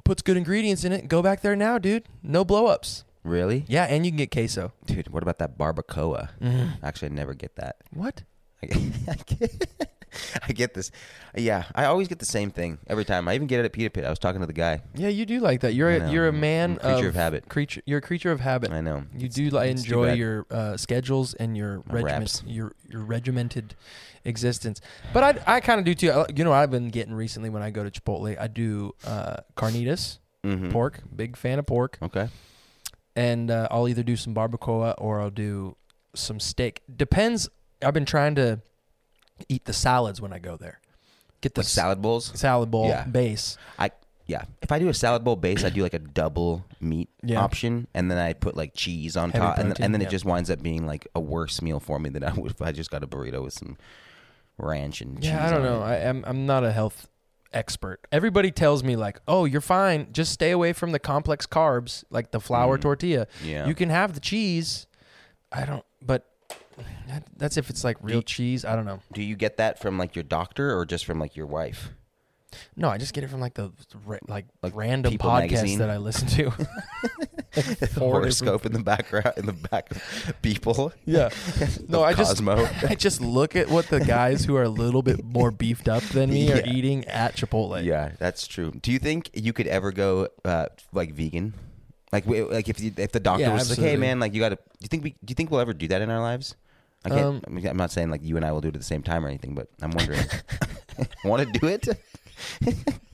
Puts 0.06 0.22
good 0.22 0.36
ingredients 0.36 0.84
in 0.84 0.92
it. 0.92 1.08
Go 1.08 1.20
back 1.20 1.40
there 1.40 1.56
now, 1.56 1.78
dude. 1.78 2.04
No 2.22 2.44
blowups. 2.44 3.02
Really? 3.24 3.64
Yeah, 3.66 3.86
and 3.86 4.06
you 4.06 4.12
can 4.12 4.18
get 4.18 4.30
queso. 4.30 4.72
Dude, 4.84 5.08
what 5.08 5.24
about 5.24 5.38
that 5.38 5.58
barbacoa? 5.58 6.28
Mm-hmm. 6.40 6.84
Actually, 6.84 7.08
I 7.10 7.14
never 7.14 7.34
get 7.34 7.56
that. 7.56 7.78
What? 7.92 8.22
I 8.62 8.66
get, 8.66 8.82
I 9.08 9.14
get, 9.26 9.92
I 10.48 10.52
get 10.52 10.74
this. 10.74 10.90
Yeah, 11.36 11.64
I 11.74 11.84
always 11.86 12.08
get 12.08 12.18
the 12.18 12.24
same 12.24 12.50
thing 12.50 12.78
every 12.86 13.04
time. 13.04 13.28
I 13.28 13.34
even 13.34 13.46
get 13.46 13.60
it 13.60 13.64
at 13.66 13.72
Pita 13.72 13.90
Pit. 13.90 14.04
I 14.04 14.10
was 14.10 14.18
talking 14.18 14.40
to 14.40 14.46
the 14.46 14.52
guy. 14.52 14.80
Yeah, 14.94 15.08
you 15.08 15.26
do 15.26 15.40
like 15.40 15.60
that. 15.60 15.74
You're 15.74 15.90
a, 15.90 16.10
you're 16.10 16.28
a 16.28 16.32
man 16.32 16.78
a 16.82 16.92
creature 16.94 17.08
of 17.08 17.14
habit. 17.14 17.48
Creature, 17.48 17.82
you're 17.86 17.98
a 17.98 18.02
creature 18.02 18.32
of 18.32 18.40
habit. 18.40 18.70
I 18.72 18.80
know. 18.80 19.04
You 19.16 19.28
do 19.28 19.50
like 19.50 19.70
enjoy 19.70 20.14
your 20.14 20.46
uh, 20.50 20.76
schedules 20.76 21.34
and 21.34 21.56
your 21.56 21.82
My 21.86 21.94
regiment, 21.94 22.20
reps. 22.22 22.42
your 22.46 22.72
your 22.88 23.02
regimented 23.02 23.74
existence. 24.24 24.80
But 25.12 25.22
I 25.46 25.56
I 25.56 25.60
kind 25.60 25.78
of 25.78 25.84
do 25.84 25.94
too. 25.94 26.10
I- 26.10 26.26
You 26.34 26.44
know, 26.44 26.50
what 26.50 26.56
I've 26.56 26.70
been 26.70 26.88
getting 26.88 27.14
recently 27.14 27.50
when 27.50 27.62
I 27.62 27.70
go 27.70 27.84
to 27.84 27.90
Chipotle. 27.90 28.38
I 28.40 28.46
do 28.46 28.94
uh, 29.06 29.36
carnitas, 29.56 30.18
Mhm. 30.44 30.70
pork. 30.72 31.00
Big 31.14 31.36
fan 31.36 31.58
of 31.58 31.66
pork. 31.66 31.98
Okay. 32.02 32.28
and 33.14 33.50
uh, 33.50 33.66
I'll 33.70 33.88
either 33.88 34.02
do 34.02 34.14
some 34.16 34.34
barbacoa 34.34 34.94
or 34.98 35.20
I'll 35.20 35.30
do 35.30 35.76
some 36.14 36.38
steak. 36.40 36.82
Depends. 36.94 37.48
I've 37.82 37.94
been 37.94 38.04
trying 38.04 38.34
to 38.36 38.60
eat 39.48 39.64
the 39.64 39.72
salads 39.72 40.20
when 40.20 40.32
I 40.32 40.38
go 40.38 40.56
there. 40.56 40.80
Get 41.40 41.54
the 41.54 41.60
Like 41.60 41.68
salad 41.68 42.00
bowls. 42.02 42.32
salad 42.34 42.70
bowl 42.70 42.88
Yeah. 42.88 43.04
base. 43.04 43.56
I 43.78 43.90
yeah. 44.26 44.42
If 44.60 44.72
I 44.72 44.78
do 44.80 44.88
a 44.88 44.94
salad 44.94 45.22
bowl 45.22 45.36
base, 45.36 45.62
I 45.64 45.70
do 45.70 45.82
like 45.82 45.94
a 45.94 46.00
double 46.00 46.64
meat 46.80 47.08
Yeah. 47.22 47.40
option, 47.40 47.86
and 47.94 48.10
then 48.10 48.18
I 48.18 48.32
put 48.32 48.56
like 48.56 48.72
cheese 48.74 49.16
on 49.16 49.30
Heavy 49.30 49.44
top, 49.44 49.54
and 49.58 49.62
then, 49.64 49.68
protein, 49.70 49.84
and 49.84 49.94
then 49.94 50.00
yeah. 50.00 50.08
it 50.08 50.10
just 50.10 50.24
winds 50.24 50.50
up 50.50 50.62
being 50.62 50.84
like 50.86 51.06
a 51.14 51.20
worse 51.20 51.62
meal 51.62 51.78
for 51.78 51.98
me 52.00 52.08
than 52.10 52.24
I 52.24 52.32
would 52.36 52.50
if 52.52 52.62
I 52.62 52.72
just 52.72 52.90
got 52.90 53.04
a 53.04 53.06
burrito 53.06 53.42
with 53.44 53.52
some 53.52 53.76
ranch 54.58 55.00
and 55.00 55.16
cheese. 55.22 55.30
Yeah, 55.30 55.46
I 55.46 55.50
don't 55.50 55.60
on 55.60 55.64
know. 55.66 55.82
it. 55.86 55.88
I, 55.88 56.08
I'm 56.08 56.24
I'm 56.26 56.46
not 56.46 56.64
a 56.64 56.72
health 56.72 57.08
expert. 57.52 58.00
Everybody 58.10 58.50
tells 58.50 58.82
me 58.82 58.96
like, 58.96 59.20
oh, 59.28 59.44
you're 59.44 59.60
fine. 59.60 60.08
Just 60.12 60.32
stay 60.32 60.50
away 60.50 60.72
from 60.72 60.90
the 60.92 60.98
complex 60.98 61.46
carbs 61.46 62.02
like 62.10 62.30
the 62.32 62.40
flour 62.40 62.78
Mm. 62.78 62.82
tortilla. 62.82 63.26
Yeah. 63.44 63.66
You 63.66 63.74
can 63.74 63.90
have 63.90 64.14
the 64.14 64.20
cheese. 64.20 64.86
I 65.52 65.64
don't. 65.64 65.84
But 66.02 66.26
that, 67.08 67.24
that's 67.36 67.56
if 67.56 67.70
it's 67.70 67.84
like 67.84 67.96
real 68.00 68.22
cheese. 68.22 68.64
I 68.64 68.76
don't 68.76 68.84
know. 68.86 69.00
Do 69.12 69.22
you 69.22 69.36
get 69.36 69.56
that 69.58 69.78
from 69.78 69.98
like 69.98 70.14
your 70.16 70.22
doctor 70.24 70.76
or 70.76 70.84
just 70.86 71.04
from 71.04 71.18
like 71.18 71.36
your 71.36 71.46
wife? 71.46 71.90
No, 72.76 72.88
I 72.88 72.96
just 72.96 73.12
get 73.12 73.22
it 73.24 73.28
from 73.28 73.40
like 73.40 73.54
the 73.54 73.70
ra- 74.06 74.18
like, 74.28 74.46
Like 74.62 74.74
random 74.74 75.10
People 75.12 75.28
podcasts 75.30 75.50
magazine? 75.52 75.78
that 75.80 75.90
I 75.90 75.96
listen 75.98 76.28
to. 76.28 76.50
horoscope 77.96 78.66
in 78.66 78.72
the 78.72 78.82
background 78.82 79.32
in 79.36 79.46
the 79.46 79.52
back 79.52 79.90
of 79.90 80.42
people. 80.42 80.92
Yeah. 81.04 81.30
No, 81.88 82.02
I 82.02 82.12
just 82.14 82.30
Cosmo. 82.36 82.68
I 82.88 82.94
just 82.94 83.20
look 83.20 83.54
at 83.56 83.68
what 83.68 83.86
the 83.88 84.00
guys 84.00 84.44
who 84.44 84.56
are 84.56 84.62
a 84.64 84.68
little 84.68 85.02
bit 85.02 85.24
more 85.24 85.50
beefed 85.50 85.88
up 85.88 86.02
than 86.04 86.30
me 86.30 86.50
are 86.52 86.56
Yeah. 86.58 86.72
eating 86.72 87.04
at 87.06 87.36
Chipotle. 87.36 87.82
Yeah, 87.82 88.12
that's 88.18 88.46
true. 88.46 88.72
Do 88.82 88.90
you 88.92 88.98
think 88.98 89.30
you 89.34 89.52
could 89.52 89.66
ever 89.66 89.92
go 89.92 90.28
uh, 90.44 90.66
like 90.92 91.12
vegan? 91.14 91.54
Like, 92.12 92.24
w- 92.24 92.50
like 92.50 92.68
if 92.68 92.80
you, 92.80 92.92
if 92.96 93.12
the 93.12 93.20
doctor 93.20 93.42
Yeah, 93.44 93.52
was 93.54 93.70
like, 93.70 93.78
"Hey, 93.78 93.84
absolutely. 93.92 94.06
man, 94.06 94.20
like 94.20 94.34
you 94.34 94.40
got 94.40 94.50
to," 94.50 94.56
do 94.56 94.62
you 94.80 94.88
think 94.88 95.04
we 95.04 95.10
do 95.10 95.30
you 95.30 95.34
think 95.34 95.50
we'll 95.50 95.60
ever 95.60 95.72
do 95.74 95.88
that 95.88 96.00
in 96.02 96.10
our 96.10 96.20
lives? 96.20 96.56
I 97.06 97.08
can't, 97.08 97.20
Um, 97.24 97.42
I 97.46 97.50
mean, 97.50 97.66
I'm 97.66 97.76
not 97.76 97.90
saying 97.92 98.10
like 98.10 98.22
you 98.22 98.36
and 98.36 98.44
I 98.44 98.52
will 98.52 98.60
do 98.60 98.68
it 98.68 98.74
at 98.74 98.80
the 98.80 98.86
same 98.86 99.02
time 99.02 99.24
or 99.24 99.28
anything, 99.28 99.54
but 99.54 99.68
I'm 99.80 99.92
wondering. 99.92 100.20
Want 101.24 101.52
to 101.52 101.58
do 101.58 101.66
it? 101.68 101.86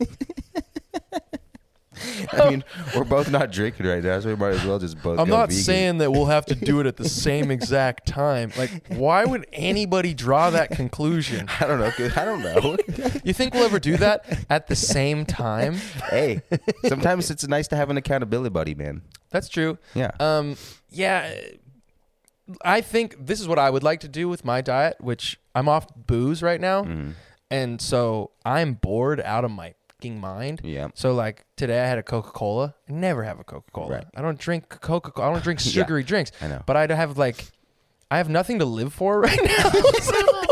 I 2.32 2.50
mean, 2.50 2.64
we're 2.96 3.04
both 3.04 3.30
not 3.30 3.52
drinking 3.52 3.86
right 3.86 4.02
now, 4.02 4.18
so 4.18 4.28
we 4.30 4.34
might 4.34 4.54
as 4.54 4.64
well 4.64 4.78
just 4.78 5.00
both. 5.02 5.18
I'm 5.20 5.28
not 5.28 5.50
vegan. 5.50 5.62
saying 5.62 5.98
that 5.98 6.10
we'll 6.10 6.26
have 6.26 6.46
to 6.46 6.54
do 6.54 6.80
it 6.80 6.86
at 6.86 6.96
the 6.96 7.08
same 7.08 7.50
exact 7.50 8.06
time. 8.08 8.50
Like, 8.56 8.86
why 8.88 9.24
would 9.24 9.46
anybody 9.52 10.14
draw 10.14 10.50
that 10.50 10.70
conclusion? 10.70 11.48
I 11.60 11.66
don't 11.66 11.78
know. 11.78 11.92
I 12.16 12.24
don't 12.24 12.42
know. 12.42 12.76
You 13.24 13.32
think 13.32 13.54
we'll 13.54 13.64
ever 13.64 13.78
do 13.78 13.96
that 13.98 14.24
at 14.50 14.66
the 14.66 14.76
same 14.76 15.24
time? 15.26 15.74
hey, 16.10 16.42
sometimes 16.86 17.30
it's 17.30 17.46
nice 17.46 17.68
to 17.68 17.76
have 17.76 17.90
an 17.90 17.96
accountability 17.96 18.50
buddy, 18.50 18.74
man. 18.74 19.02
That's 19.30 19.48
true. 19.48 19.78
Yeah. 19.94 20.10
Um, 20.18 20.56
yeah, 20.90 21.32
I 22.64 22.80
think 22.80 23.16
this 23.26 23.40
is 23.40 23.46
what 23.48 23.58
I 23.58 23.70
would 23.70 23.82
like 23.82 24.00
to 24.00 24.08
do 24.08 24.28
with 24.28 24.44
my 24.44 24.60
diet, 24.60 24.96
which 25.00 25.38
I'm 25.54 25.68
off 25.68 25.86
booze 25.94 26.42
right 26.42 26.60
now, 26.60 26.82
Mm-hmm. 26.84 27.10
and 27.50 27.80
so 27.80 28.30
I'm 28.44 28.74
bored 28.74 29.20
out 29.20 29.44
of 29.44 29.50
my 29.50 29.74
fucking 29.88 30.20
mind. 30.20 30.60
Yeah. 30.64 30.88
So 30.94 31.14
like 31.14 31.44
today, 31.56 31.80
I 31.80 31.86
had 31.86 31.98
a 31.98 32.02
Coca 32.02 32.30
Cola. 32.30 32.74
I 32.88 32.92
never 32.92 33.22
have 33.22 33.38
a 33.38 33.44
Coca 33.44 33.70
Cola. 33.72 33.90
Right. 33.96 34.04
I 34.16 34.22
don't 34.22 34.38
drink 34.38 34.68
Coca 34.68 35.10
Cola. 35.12 35.28
I 35.28 35.32
don't 35.32 35.42
drink 35.44 35.60
Yeah, 35.64 35.70
sugary 35.72 36.02
drinks. 36.02 36.32
I 36.40 36.48
know. 36.48 36.62
But 36.66 36.76
I 36.76 36.86
have 36.94 37.16
like, 37.18 37.44
I 38.10 38.16
have 38.18 38.28
nothing 38.28 38.58
to 38.58 38.64
live 38.64 38.92
for 38.92 39.20
right 39.28 39.38
now. 39.42 39.70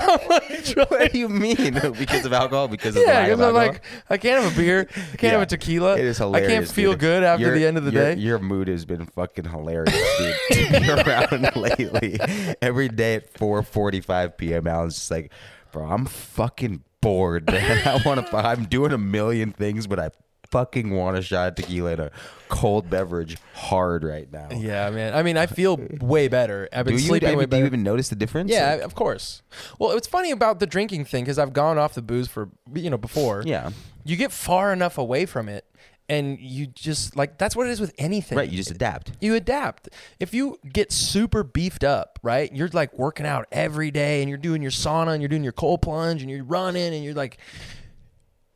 what 0.00 1.12
do 1.12 1.18
you 1.18 1.28
mean? 1.28 1.74
because 1.98 2.24
of 2.24 2.32
alcohol? 2.32 2.68
Because 2.68 2.96
of 2.96 3.02
the 3.02 3.08
yeah, 3.08 3.24
because 3.24 3.40
I'm 3.40 3.54
like, 3.54 3.82
I 4.08 4.16
can't 4.16 4.42
have 4.42 4.52
a 4.52 4.56
beer. 4.56 4.86
I 4.90 5.16
can't 5.16 5.32
have 5.32 5.42
a 5.42 5.46
tequila. 5.46 5.98
It 5.98 6.04
is 6.04 6.18
hilarious. 6.18 6.50
I 6.50 6.54
can't 6.54 6.68
feel 6.68 6.92
dude. 6.92 7.00
good 7.00 7.22
after 7.22 7.46
Your- 7.46 7.54
the 7.54 7.66
end 7.66 7.76
of 7.76 7.84
the 7.84 7.92
your- 7.92 8.14
day. 8.14 8.20
Your 8.20 8.38
mood 8.38 8.68
has 8.68 8.84
been 8.84 9.06
fucking 9.06 9.44
hilarious, 9.46 9.94
dude. 10.18 10.36
to 10.72 10.80
be 10.80 10.90
around 10.90 11.56
lately. 11.56 12.18
Every 12.62 12.88
day 12.88 13.16
at 13.16 13.32
4:45 13.34 14.36
p.m. 14.36 14.66
Alan's 14.66 14.94
just 14.94 15.10
like, 15.10 15.32
bro, 15.72 15.86
I'm 15.86 16.06
fucking 16.06 16.82
bored. 17.00 17.46
Man. 17.50 17.86
I 17.86 18.00
want 18.04 18.26
to. 18.26 18.36
I'm 18.36 18.64
doing 18.64 18.92
a 18.92 18.98
million 18.98 19.52
things, 19.52 19.86
but 19.86 19.98
I 19.98 20.10
fucking 20.50 20.90
want 20.90 21.16
a 21.16 21.22
shot 21.22 21.48
of 21.48 21.54
tequila 21.54 21.92
and 21.92 22.00
a 22.00 22.10
cold 22.48 22.90
beverage 22.90 23.38
hard 23.54 24.04
right 24.04 24.30
now. 24.32 24.48
Yeah, 24.50 24.90
man. 24.90 25.14
I 25.14 25.22
mean, 25.22 25.36
I 25.36 25.46
feel 25.46 25.78
way 26.00 26.28
better. 26.28 26.68
I've 26.72 26.84
been 26.84 26.96
Do 26.96 27.02
you, 27.02 27.08
sleeping 27.08 27.28
I 27.30 27.34
mean, 27.36 27.48
do 27.48 27.56
you 27.58 27.66
even 27.66 27.82
notice 27.82 28.08
the 28.08 28.16
difference? 28.16 28.50
yeah, 28.50 28.74
of 28.74 28.94
course. 28.94 29.42
Well, 29.78 29.92
it's 29.92 30.08
funny 30.08 30.30
about 30.30 30.60
the 30.60 30.66
drinking 30.66 31.04
thing 31.04 31.24
because 31.24 31.38
I've 31.38 31.52
gone 31.52 31.78
off 31.78 31.94
the 31.94 32.02
booze 32.02 32.28
for 32.28 32.50
you 32.74 32.90
know 32.90 32.98
before. 32.98 33.42
Yeah. 33.46 33.70
You 34.04 34.16
get 34.16 34.32
far 34.32 34.72
enough 34.72 34.98
away 34.98 35.26
from 35.26 35.48
it, 35.48 35.64
and 36.08 36.40
you 36.40 36.66
just 36.66 37.14
like 37.16 37.38
that's 37.38 37.54
what 37.54 37.66
it 37.68 37.70
is 37.70 37.80
with 37.80 37.94
anything. 37.98 38.36
Right. 38.36 38.48
You 38.48 38.56
just 38.56 38.70
adapt. 38.70 39.12
You 39.20 39.34
adapt. 39.36 39.88
If 40.18 40.34
you 40.34 40.58
get 40.72 40.90
super 40.90 41.44
beefed 41.44 41.84
up, 41.84 42.18
right? 42.22 42.52
You're 42.52 42.68
like 42.72 42.98
working 42.98 43.26
out 43.26 43.46
every 43.52 43.90
day 43.90 44.20
and 44.22 44.28
you're 44.28 44.38
doing 44.38 44.62
your 44.62 44.72
sauna 44.72 45.12
and 45.12 45.22
you're 45.22 45.28
doing 45.28 45.44
your 45.44 45.52
cold 45.52 45.82
plunge 45.82 46.22
and 46.22 46.30
you're 46.30 46.42
running 46.44 46.94
and 46.94 47.04
you're 47.04 47.14
like, 47.14 47.38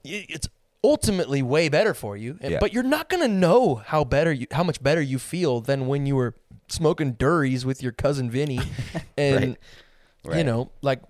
it's 0.03 0.49
ultimately 0.85 1.43
way 1.43 1.69
better 1.69 1.95
for 1.95 2.17
you. 2.17 2.39
Yeah. 2.41 2.59
But 2.61 2.73
you're 2.73 2.83
not 2.85 3.09
going 3.09 3.23
to 3.23 3.29
know 3.29 3.77
how 3.77 4.05
better 4.05 4.31
you, 4.33 4.47
how 4.53 4.63
much 4.63 4.81
better 4.83 5.01
you 5.01 5.19
feel 5.19 5.61
than 5.61 5.87
when 5.89 6.05
you 6.07 6.15
were 6.15 6.35
smoking 6.69 7.13
durries 7.13 7.65
with 7.65 7.83
your 7.83 7.93
cousin 7.93 8.31
Vinny 8.31 8.61
and, 9.17 9.57
Right. 10.27 10.39
you 10.39 10.45
know, 10.45 10.71
like 10.83 11.01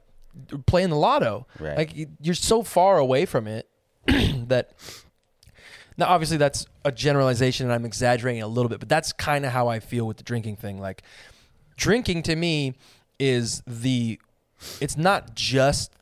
playing 0.66 0.90
the 0.90 0.96
lotto. 0.96 1.46
Right. 1.60 1.76
Like 1.76 1.94
you- 1.96 2.08
you're 2.20 2.34
so 2.34 2.62
far 2.62 2.98
away 2.98 3.26
from 3.26 3.46
it 3.46 3.68
that 4.06 4.72
now, 5.96 6.06
obviously, 6.06 6.38
that's 6.38 6.66
a 6.84 6.90
generalization, 6.90 7.66
and 7.66 7.72
I'm 7.72 7.84
exaggerating 7.84 8.42
a 8.42 8.48
little 8.48 8.68
bit, 8.68 8.80
but 8.80 8.88
that's 8.88 9.12
kind 9.12 9.46
of 9.46 9.52
how 9.52 9.68
I 9.68 9.78
feel 9.78 10.06
with 10.08 10.16
the 10.16 10.24
drinking 10.24 10.56
thing. 10.56 10.80
Like, 10.80 11.02
drinking 11.76 12.24
to 12.24 12.34
me 12.34 12.74
is 13.20 13.62
the, 13.64 14.18
it's 14.80 14.96
not 14.96 15.36
just 15.36 15.92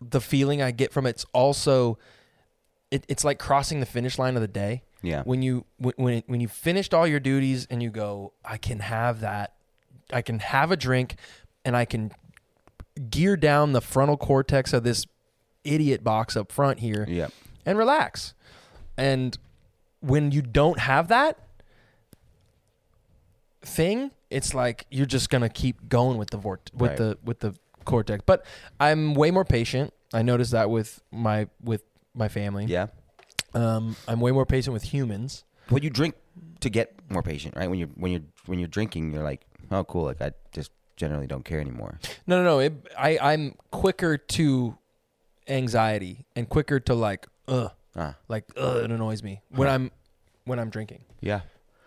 the 0.00 0.20
feeling 0.20 0.62
I 0.62 0.70
get 0.70 0.92
from 0.92 1.04
it. 1.04 1.10
It's 1.10 1.26
also, 1.32 1.98
it, 2.90 3.04
it's 3.08 3.24
like 3.24 3.38
crossing 3.38 3.80
the 3.80 3.86
finish 3.86 4.18
line 4.18 4.34
of 4.36 4.42
the 4.42 4.48
day. 4.48 4.82
Yeah. 5.02 5.22
When 5.24 5.42
you 5.42 5.64
when 5.78 5.94
when, 5.96 6.22
when 6.26 6.40
you 6.40 6.48
finished 6.48 6.92
all 6.92 7.06
your 7.06 7.20
duties 7.20 7.66
and 7.70 7.82
you 7.82 7.90
go, 7.90 8.32
I 8.44 8.56
can 8.58 8.80
have 8.80 9.20
that, 9.20 9.54
I 10.12 10.22
can 10.22 10.38
have 10.40 10.70
a 10.70 10.76
drink, 10.76 11.16
and 11.64 11.76
I 11.76 11.84
can 11.84 12.12
gear 13.08 13.36
down 13.36 13.72
the 13.72 13.80
frontal 13.80 14.16
cortex 14.16 14.72
of 14.72 14.82
this 14.84 15.06
idiot 15.64 16.02
box 16.04 16.36
up 16.36 16.50
front 16.52 16.80
here 16.80 17.06
Yeah. 17.08 17.28
and 17.64 17.78
relax. 17.78 18.34
And 18.96 19.38
when 20.00 20.32
you 20.32 20.42
don't 20.42 20.78
have 20.80 21.08
that 21.08 21.38
thing, 23.62 24.10
it's 24.30 24.54
like 24.54 24.86
you're 24.90 25.06
just 25.06 25.30
gonna 25.30 25.48
keep 25.48 25.88
going 25.88 26.18
with 26.18 26.30
the 26.30 26.36
vort 26.36 26.70
with 26.74 26.90
Right. 26.90 26.98
the 26.98 27.18
with 27.24 27.40
the 27.40 27.54
cortex. 27.84 28.22
But 28.26 28.44
I'm 28.78 29.14
way 29.14 29.30
more 29.30 29.44
patient. 29.44 29.92
I 30.12 30.22
noticed 30.22 30.50
that 30.52 30.70
with 30.70 31.02
my 31.10 31.48
with 31.62 31.82
my 32.20 32.28
family. 32.28 32.66
Yeah. 32.66 32.86
Um, 33.54 33.96
I'm 34.06 34.20
way 34.20 34.30
more 34.30 34.46
patient 34.46 34.72
with 34.72 34.84
humans. 34.84 35.42
Well, 35.70 35.82
you 35.82 35.90
drink 35.90 36.14
to 36.60 36.70
get 36.70 36.94
more 37.10 37.22
patient, 37.22 37.56
right? 37.56 37.68
When 37.68 37.78
you're 37.80 37.88
when 37.96 38.12
you're 38.12 38.22
when 38.46 38.58
you're 38.60 38.68
drinking, 38.68 39.12
you're 39.12 39.24
like, 39.24 39.42
oh, 39.72 39.82
cool. 39.82 40.04
Like 40.04 40.20
I 40.22 40.32
just 40.52 40.70
generally 40.96 41.26
don't 41.26 41.44
care 41.44 41.60
anymore. 41.60 41.98
No, 42.28 42.42
no, 42.42 42.44
no. 42.44 42.58
It, 42.60 42.74
I 42.96 43.18
I'm 43.20 43.56
quicker 43.72 44.16
to 44.16 44.76
anxiety 45.48 46.26
and 46.36 46.48
quicker 46.48 46.78
to 46.80 46.94
like 46.94 47.26
ugh, 47.48 47.72
Ah, 47.96 48.14
like 48.28 48.44
ugh, 48.56 48.84
it 48.84 48.90
annoys 48.92 49.22
me 49.22 49.40
when 49.50 49.66
Huh. 49.68 49.74
I'm 49.74 49.90
when 50.44 50.58
I'm 50.60 50.70
drinking. 50.70 51.04
yeah. 51.20 51.40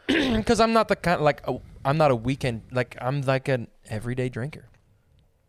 because 0.08 0.60
I'm 0.60 0.74
not 0.74 0.90
the 0.90 0.98
kind 0.98 1.22
like 1.22 1.48
i 1.48 1.58
I'm 1.86 1.98
not 1.98 2.12
a 2.12 2.16
weekend 2.16 2.64
like 2.72 2.98
I'm 3.00 3.22
like 3.22 3.48
an 3.48 3.68
everyday 3.90 4.28
drinker. 4.30 4.66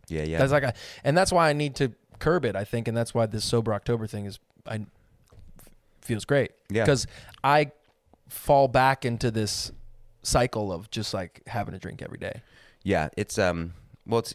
Yeah, 0.08 0.22
yeah. 0.22 0.38
That's 0.38 0.52
like 0.52 0.62
a, 0.64 0.74
and 1.02 1.16
that's 1.16 1.32
why 1.32 1.48
I 1.48 1.54
need 1.54 1.74
to 1.76 1.92
curb 2.18 2.44
it. 2.44 2.54
I 2.54 2.64
think, 2.64 2.86
and 2.88 2.96
that's 2.96 3.14
why 3.14 3.26
this 3.26 3.44
sober 3.44 3.72
October 3.72 4.06
thing 4.06 4.26
is 4.26 4.38
I 4.66 4.86
feels 6.00 6.24
great. 6.24 6.52
Yeah. 6.68 6.84
because 6.84 7.06
I 7.42 7.72
fall 8.28 8.68
back 8.68 9.04
into 9.04 9.30
this 9.30 9.72
cycle 10.22 10.72
of 10.72 10.90
just 10.90 11.14
like 11.14 11.42
having 11.46 11.74
a 11.74 11.78
drink 11.78 12.02
every 12.02 12.18
day. 12.18 12.42
Yeah, 12.82 13.08
it's 13.16 13.38
um 13.38 13.74
well 14.06 14.20
it's 14.20 14.34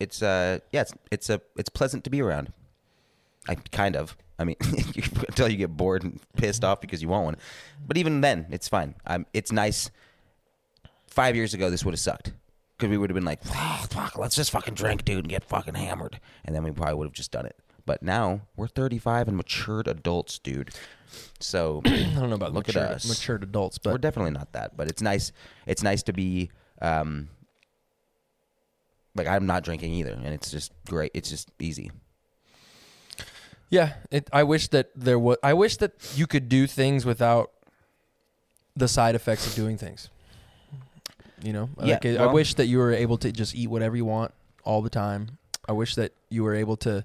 it's 0.00 0.22
uh 0.22 0.58
yeah, 0.72 0.82
it's 0.82 0.94
it's 1.10 1.30
a 1.30 1.40
it's 1.56 1.68
pleasant 1.68 2.04
to 2.04 2.10
be 2.10 2.20
around. 2.22 2.52
I 3.48 3.56
kind 3.56 3.96
of. 3.96 4.16
I 4.38 4.44
mean, 4.44 4.56
until 5.28 5.48
you 5.48 5.56
get 5.56 5.76
bored 5.76 6.02
and 6.02 6.18
pissed 6.36 6.64
off 6.64 6.80
because 6.80 7.02
you 7.02 7.08
want 7.08 7.24
one. 7.24 7.36
But 7.86 7.96
even 7.96 8.20
then, 8.22 8.46
it's 8.50 8.68
fine. 8.68 8.94
Um 9.06 9.26
it's 9.32 9.52
nice. 9.52 9.90
5 11.08 11.36
years 11.36 11.52
ago 11.52 11.68
this 11.70 11.84
would 11.84 11.92
have 11.92 12.00
sucked. 12.00 12.32
Cuz 12.78 12.88
we 12.88 12.96
would 12.96 13.10
have 13.10 13.14
been 13.14 13.24
like, 13.24 13.40
"Ah, 13.50 13.86
fuck, 13.90 14.18
let's 14.18 14.34
just 14.34 14.50
fucking 14.50 14.74
drink, 14.74 15.04
dude, 15.04 15.18
and 15.18 15.28
get 15.28 15.44
fucking 15.44 15.74
hammered." 15.74 16.18
And 16.44 16.56
then 16.56 16.64
we 16.64 16.70
probably 16.72 16.94
would 16.94 17.04
have 17.06 17.12
just 17.12 17.30
done 17.30 17.46
it. 17.46 17.56
But 17.84 18.02
now, 18.02 18.42
we're 18.56 18.68
35 18.68 19.28
and 19.28 19.36
matured 19.36 19.88
adults, 19.88 20.38
dude. 20.38 20.70
So, 21.40 21.82
I 21.86 22.12
don't 22.14 22.30
know 22.30 22.36
about 22.36 22.52
Look 22.54 22.68
at 22.68 22.74
matured, 22.76 22.92
us. 22.96 23.08
matured 23.08 23.42
adults, 23.42 23.78
but 23.78 23.90
we're 23.92 23.98
definitely 23.98 24.30
not 24.30 24.52
that, 24.52 24.76
but 24.76 24.88
it's 24.88 25.02
nice. 25.02 25.32
It's 25.66 25.82
nice 25.82 26.02
to 26.04 26.12
be, 26.12 26.50
um, 26.80 27.28
like 29.14 29.26
I'm 29.26 29.46
not 29.46 29.64
drinking 29.64 29.92
either, 29.94 30.12
and 30.12 30.28
it's 30.28 30.50
just 30.50 30.72
great. 30.88 31.10
It's 31.14 31.28
just 31.28 31.50
easy. 31.58 31.90
yeah, 33.68 33.94
it, 34.10 34.28
I 34.32 34.42
wish 34.44 34.68
that 34.68 34.90
there 34.94 35.18
was. 35.18 35.36
I 35.42 35.54
wish 35.54 35.76
that 35.78 35.92
you 36.14 36.26
could 36.26 36.48
do 36.48 36.66
things 36.66 37.04
without 37.04 37.50
the 38.76 38.88
side 38.88 39.14
effects 39.14 39.46
of 39.46 39.54
doing 39.54 39.76
things. 39.76 40.08
You 41.42 41.52
know, 41.52 41.68
Yeah, 41.82 41.94
like, 41.94 42.06
I 42.06 42.16
well- 42.26 42.32
wish 42.34 42.54
that 42.54 42.66
you 42.66 42.78
were 42.78 42.92
able 42.92 43.18
to 43.18 43.32
just 43.32 43.54
eat 43.54 43.66
whatever 43.68 43.96
you 43.96 44.04
want 44.04 44.32
all 44.64 44.80
the 44.80 44.90
time. 44.90 45.38
I 45.68 45.72
wish 45.72 45.94
that 45.96 46.12
you 46.30 46.44
were 46.44 46.54
able 46.54 46.76
to 46.78 47.04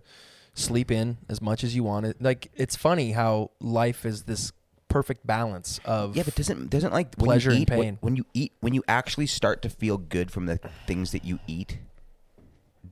sleep 0.58 0.90
in 0.92 1.18
as 1.30 1.42
much 1.42 1.64
as 1.64 1.76
you 1.76 1.84
wanted. 1.84 2.16
Like 2.20 2.52
it's 2.56 2.76
funny 2.76 3.12
how 3.12 3.52
life 3.60 4.06
is 4.06 4.24
this 4.24 4.52
perfect 4.90 5.28
balance 5.28 5.80
of 5.86 6.16
Yeah, 6.16 6.24
but 6.24 6.36
doesn't 6.36 6.70
doesn't 6.70 6.94
like 6.94 7.14
when 7.18 7.28
Pleasure 7.28 7.52
you 7.52 7.58
and 7.58 7.62
eat, 7.64 7.70
when- 7.70 7.80
pain. 7.82 7.98
When, 8.02 8.16
you 8.16 8.26
eat, 8.34 8.54
when 8.62 8.74
you 8.74 8.84
actually 8.88 9.28
start 9.28 9.62
to 9.64 9.70
feel 9.70 9.98
good 9.98 10.32
from 10.32 10.46
the 10.46 10.60
things 10.88 11.12
that 11.12 11.24
you 11.26 11.40
eat, 11.48 11.80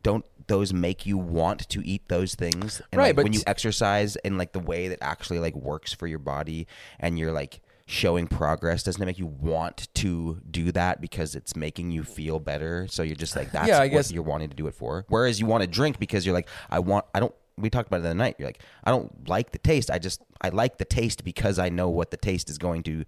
don't 0.03 0.25
those 0.47 0.73
make 0.73 1.05
you 1.05 1.17
want 1.17 1.67
to 1.69 1.85
eat 1.87 2.07
those 2.07 2.35
things? 2.35 2.81
And 2.91 2.99
Right, 2.99 3.07
like, 3.07 3.15
but 3.15 3.23
when 3.23 3.33
you 3.33 3.41
exercise 3.47 4.15
and 4.17 4.37
like 4.37 4.51
the 4.51 4.59
way 4.59 4.89
that 4.89 4.99
actually 5.01 5.39
like 5.39 5.55
works 5.55 5.93
for 5.93 6.05
your 6.07 6.19
body, 6.19 6.67
and 6.99 7.17
you're 7.17 7.31
like 7.31 7.61
showing 7.87 8.27
progress, 8.27 8.83
doesn't 8.83 9.01
it 9.01 9.05
make 9.05 9.19
you 9.19 9.25
want 9.27 9.87
to 9.93 10.39
do 10.49 10.71
that 10.71 10.99
because 11.01 11.33
it's 11.35 11.55
making 11.55 11.91
you 11.91 12.03
feel 12.03 12.39
better? 12.39 12.87
So 12.89 13.01
you're 13.03 13.15
just 13.15 13.35
like 13.35 13.51
that's 13.51 13.67
Yeah, 13.67 13.77
I 13.77 13.85
what 13.85 13.91
guess- 13.91 14.11
you're 14.11 14.23
wanting 14.23 14.49
to 14.49 14.55
do 14.55 14.67
it 14.67 14.75
for. 14.75 15.05
Whereas 15.07 15.39
you 15.39 15.45
want 15.47 15.61
to 15.61 15.67
drink 15.67 15.97
because 15.97 16.25
you're 16.25 16.35
like, 16.35 16.49
I 16.69 16.79
want, 16.79 17.05
I 17.15 17.19
don't. 17.21 17.33
We 17.57 17.69
talked 17.69 17.87
about 17.87 17.97
it 17.97 18.03
the 18.03 18.09
other 18.09 18.17
night. 18.17 18.35
You're 18.37 18.47
like, 18.47 18.61
I 18.83 18.91
don't 18.91 19.27
like 19.29 19.51
the 19.51 19.59
taste. 19.59 19.89
I 19.89 19.99
just, 19.99 20.21
I 20.41 20.49
like 20.49 20.77
the 20.77 20.85
taste 20.85 21.23
because 21.23 21.57
I 21.59 21.69
know 21.69 21.89
what 21.89 22.11
the 22.11 22.17
taste 22.17 22.49
is 22.49 22.57
going 22.57 22.83
to 22.83 23.05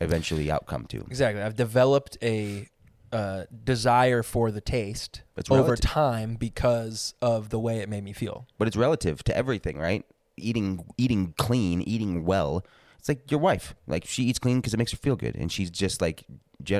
eventually 0.00 0.50
outcome 0.50 0.86
to. 0.86 0.98
Exactly. 0.98 1.42
I've 1.42 1.56
developed 1.56 2.16
a 2.22 2.68
uh, 3.12 3.44
desire 3.64 4.22
for 4.22 4.50
the 4.50 4.60
taste 4.60 5.22
It's 5.36 5.50
over 5.50 5.62
relative. 5.62 5.80
time 5.90 6.34
because 6.36 7.14
of 7.22 7.48
the 7.50 7.58
way 7.58 7.78
it 7.78 7.88
made 7.88 8.04
me 8.04 8.12
feel. 8.12 8.46
But 8.58 8.68
it's 8.68 8.76
relative 8.76 9.24
to 9.24 9.36
everything, 9.36 9.78
right? 9.78 10.04
Eating, 10.36 10.84
eating 10.96 11.34
clean, 11.36 11.80
eating 11.82 12.24
well. 12.24 12.64
It's 12.98 13.08
like 13.08 13.30
your 13.30 13.40
wife. 13.40 13.74
Like 13.86 14.04
she 14.04 14.24
eats 14.24 14.38
clean 14.38 14.58
because 14.58 14.74
it 14.74 14.76
makes 14.76 14.90
her 14.92 14.98
feel 14.98 15.16
good, 15.16 15.36
and 15.36 15.50
she's 15.50 15.70
just 15.70 16.00
like, 16.00 16.24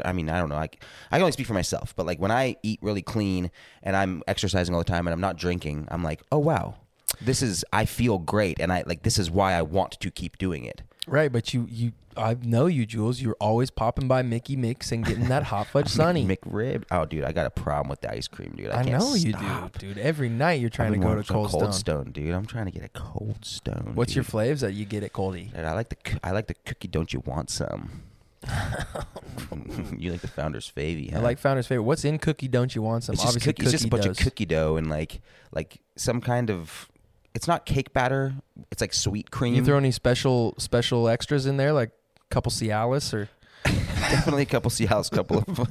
I 0.05 0.13
mean, 0.13 0.29
I 0.29 0.39
don't 0.39 0.49
know. 0.49 0.57
Like 0.57 0.85
I 1.11 1.17
can 1.17 1.23
only 1.23 1.33
speak 1.33 1.47
for 1.47 1.55
myself, 1.55 1.95
but 1.97 2.07
like 2.07 2.19
when 2.19 2.31
I 2.33 2.57
eat 2.63 2.81
really 2.83 3.03
clean 3.03 3.51
and 3.83 3.97
I'm 3.97 4.23
exercising 4.27 4.75
all 4.75 4.81
the 4.81 4.85
time 4.85 5.07
and 5.07 5.15
I'm 5.15 5.21
not 5.21 5.37
drinking, 5.37 5.87
I'm 5.91 6.03
like, 6.03 6.23
oh 6.33 6.39
wow, 6.39 6.75
this 7.21 7.43
is 7.43 7.65
I 7.73 7.85
feel 7.85 8.19
great, 8.19 8.61
and 8.61 8.73
I 8.73 8.85
like 8.87 9.03
this 9.03 9.19
is 9.19 9.31
why 9.31 9.55
I 9.55 9.63
want 9.63 9.93
to 10.01 10.11
keep 10.11 10.39
doing 10.39 10.65
it. 10.65 10.83
Right, 11.07 11.33
but 11.33 11.55
you 11.55 11.67
you 11.71 11.93
I 12.17 12.37
know 12.43 12.67
you, 12.67 12.85
Jules. 12.85 13.21
You're 13.21 13.37
always 13.41 13.71
popping 13.71 14.09
by 14.09 14.23
Mickey 14.23 14.57
Mix 14.57 14.91
and 14.91 15.05
getting 15.05 15.29
that 15.29 15.45
hot 15.45 15.67
fudge 15.73 15.89
sunny. 15.89 16.27
McRib. 16.27 16.85
Oh, 16.91 17.05
dude, 17.05 17.25
I 17.25 17.33
got 17.33 17.47
a 17.47 17.51
problem 17.51 17.89
with 17.89 18.01
the 18.01 18.13
ice 18.13 18.27
cream, 18.27 18.55
dude. 18.57 18.71
I, 18.71 18.81
I 18.81 18.83
know 18.83 19.15
you 19.15 19.33
stop. 19.33 19.79
do, 19.79 19.89
dude. 19.95 19.99
Every 19.99 20.29
night 20.29 20.61
you're 20.61 20.71
trying 20.71 20.93
to 20.93 20.99
go 20.99 21.15
to 21.15 21.23
Cold, 21.23 21.51
Cold 21.51 21.63
Stone. 21.63 21.73
Stone, 21.73 22.13
dude. 22.13 22.35
I'm 22.35 22.47
trying 22.47 22.67
to 22.67 22.73
get 22.73 22.85
a 22.85 22.89
Cold 22.89 23.45
Stone. 23.45 23.93
What's 23.95 24.15
your 24.15 24.25
dude. 24.25 24.31
flavors 24.31 24.61
that 24.63 24.73
you 24.73 24.85
get 24.85 25.03
at 25.05 25.13
Coldie? 25.13 25.53
Dude, 25.55 25.65
I 25.65 25.73
like 25.75 25.89
the 25.89 25.97
I 26.23 26.33
like 26.33 26.49
the 26.49 26.55
cookie. 26.67 26.89
Don't 26.89 27.13
you 27.13 27.23
want 27.25 27.51
some? 27.51 28.03
you 29.97 30.13
like 30.13 30.21
the 30.21 30.29
founder's 30.29 30.67
favy? 30.67 31.13
I 31.15 31.19
like 31.19 31.39
Founder's 31.39 31.67
favorite. 31.67 31.85
What's 31.85 32.05
in 32.05 32.19
cookie? 32.19 32.49
Don't 32.49 32.75
you 32.75 32.83
want 32.83 33.05
some? 33.05 33.15
It's 33.15 33.23
just, 33.23 33.37
Obviously, 33.37 33.53
cookie, 33.53 33.63
it's 33.65 33.73
just 33.73 33.85
a 33.85 33.89
bunch 33.89 34.05
does. 34.05 34.19
of 34.19 34.25
cookie 34.25 34.47
dough 34.47 34.77
and 34.77 34.89
like 34.91 35.21
like 35.53 35.81
some 35.97 36.21
kind 36.21 36.51
of. 36.51 36.89
It's 37.35 37.47
not 37.47 37.67
cake 37.67 37.93
batter. 37.93 38.35
It's 38.71 38.81
like 38.81 38.93
sweet 38.95 39.31
cream. 39.31 39.55
You 39.55 39.65
throw 39.65 39.77
any 39.77 39.91
special 39.91 40.55
special 40.59 41.09
extras 41.09 41.47
in 41.47 41.57
there, 41.57 41.73
like 41.73 41.91
a 41.91 42.35
couple 42.35 42.51
Cialis 42.51 43.15
or 43.15 43.29
definitely 43.65 44.43
a 44.43 44.47
couple 44.47 44.71
Cialis, 44.71 45.13
a 45.13 45.17
couple 45.17 45.39
of. 45.39 45.59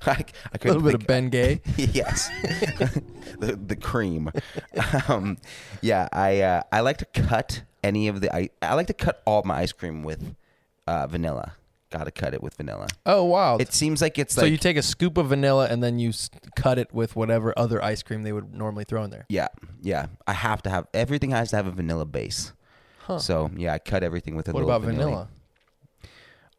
I, 0.06 0.24
I 0.52 0.58
a 0.60 0.66
little 0.66 0.82
bit 0.82 0.94
of 0.94 1.02
Bengay. 1.02 1.60
yes, 1.76 2.28
the 3.38 3.56
the 3.56 3.76
cream. 3.76 4.30
Um, 5.08 5.38
yeah, 5.82 6.08
I 6.12 6.40
uh, 6.40 6.62
I 6.72 6.80
like 6.80 6.98
to 6.98 7.06
cut 7.06 7.62
any 7.82 8.08
of 8.08 8.20
the 8.20 8.34
I 8.34 8.50
I 8.62 8.74
like 8.74 8.86
to 8.88 8.94
cut 8.94 9.22
all 9.26 9.42
my 9.44 9.58
ice 9.58 9.72
cream 9.72 10.02
with 10.02 10.34
uh, 10.86 11.06
vanilla. 11.06 11.54
Got 11.90 12.04
to 12.04 12.10
cut 12.10 12.34
it 12.34 12.42
with 12.42 12.54
vanilla. 12.54 12.86
Oh 13.06 13.24
wow! 13.24 13.56
It 13.56 13.72
seems 13.72 14.02
like 14.02 14.18
it's 14.18 14.34
so 14.34 14.42
like 14.42 14.50
you 14.50 14.58
take 14.58 14.76
a 14.76 14.82
scoop 14.82 15.16
of 15.16 15.28
vanilla 15.28 15.68
and 15.70 15.82
then 15.82 15.98
you 15.98 16.10
s- 16.10 16.28
cut 16.54 16.78
it 16.78 16.92
with 16.92 17.16
whatever 17.16 17.54
other 17.58 17.82
ice 17.82 18.02
cream 18.02 18.22
they 18.24 18.32
would 18.32 18.52
normally 18.54 18.84
throw 18.84 19.02
in 19.04 19.10
there. 19.10 19.24
yeah 19.30 19.48
yeah. 19.80 20.06
I 20.26 20.34
have 20.34 20.60
to 20.64 20.70
have 20.70 20.86
everything 20.92 21.30
has 21.30 21.48
to 21.50 21.56
have 21.56 21.66
a 21.66 21.70
vanilla 21.70 22.04
base. 22.04 22.52
Huh. 23.00 23.18
So 23.18 23.50
yeah, 23.56 23.72
I 23.72 23.78
cut 23.78 24.02
everything 24.02 24.36
with 24.36 24.48
a 24.48 24.52
what 24.52 24.64
little 24.64 24.76
about 24.76 24.86
vanilla? 24.86 25.28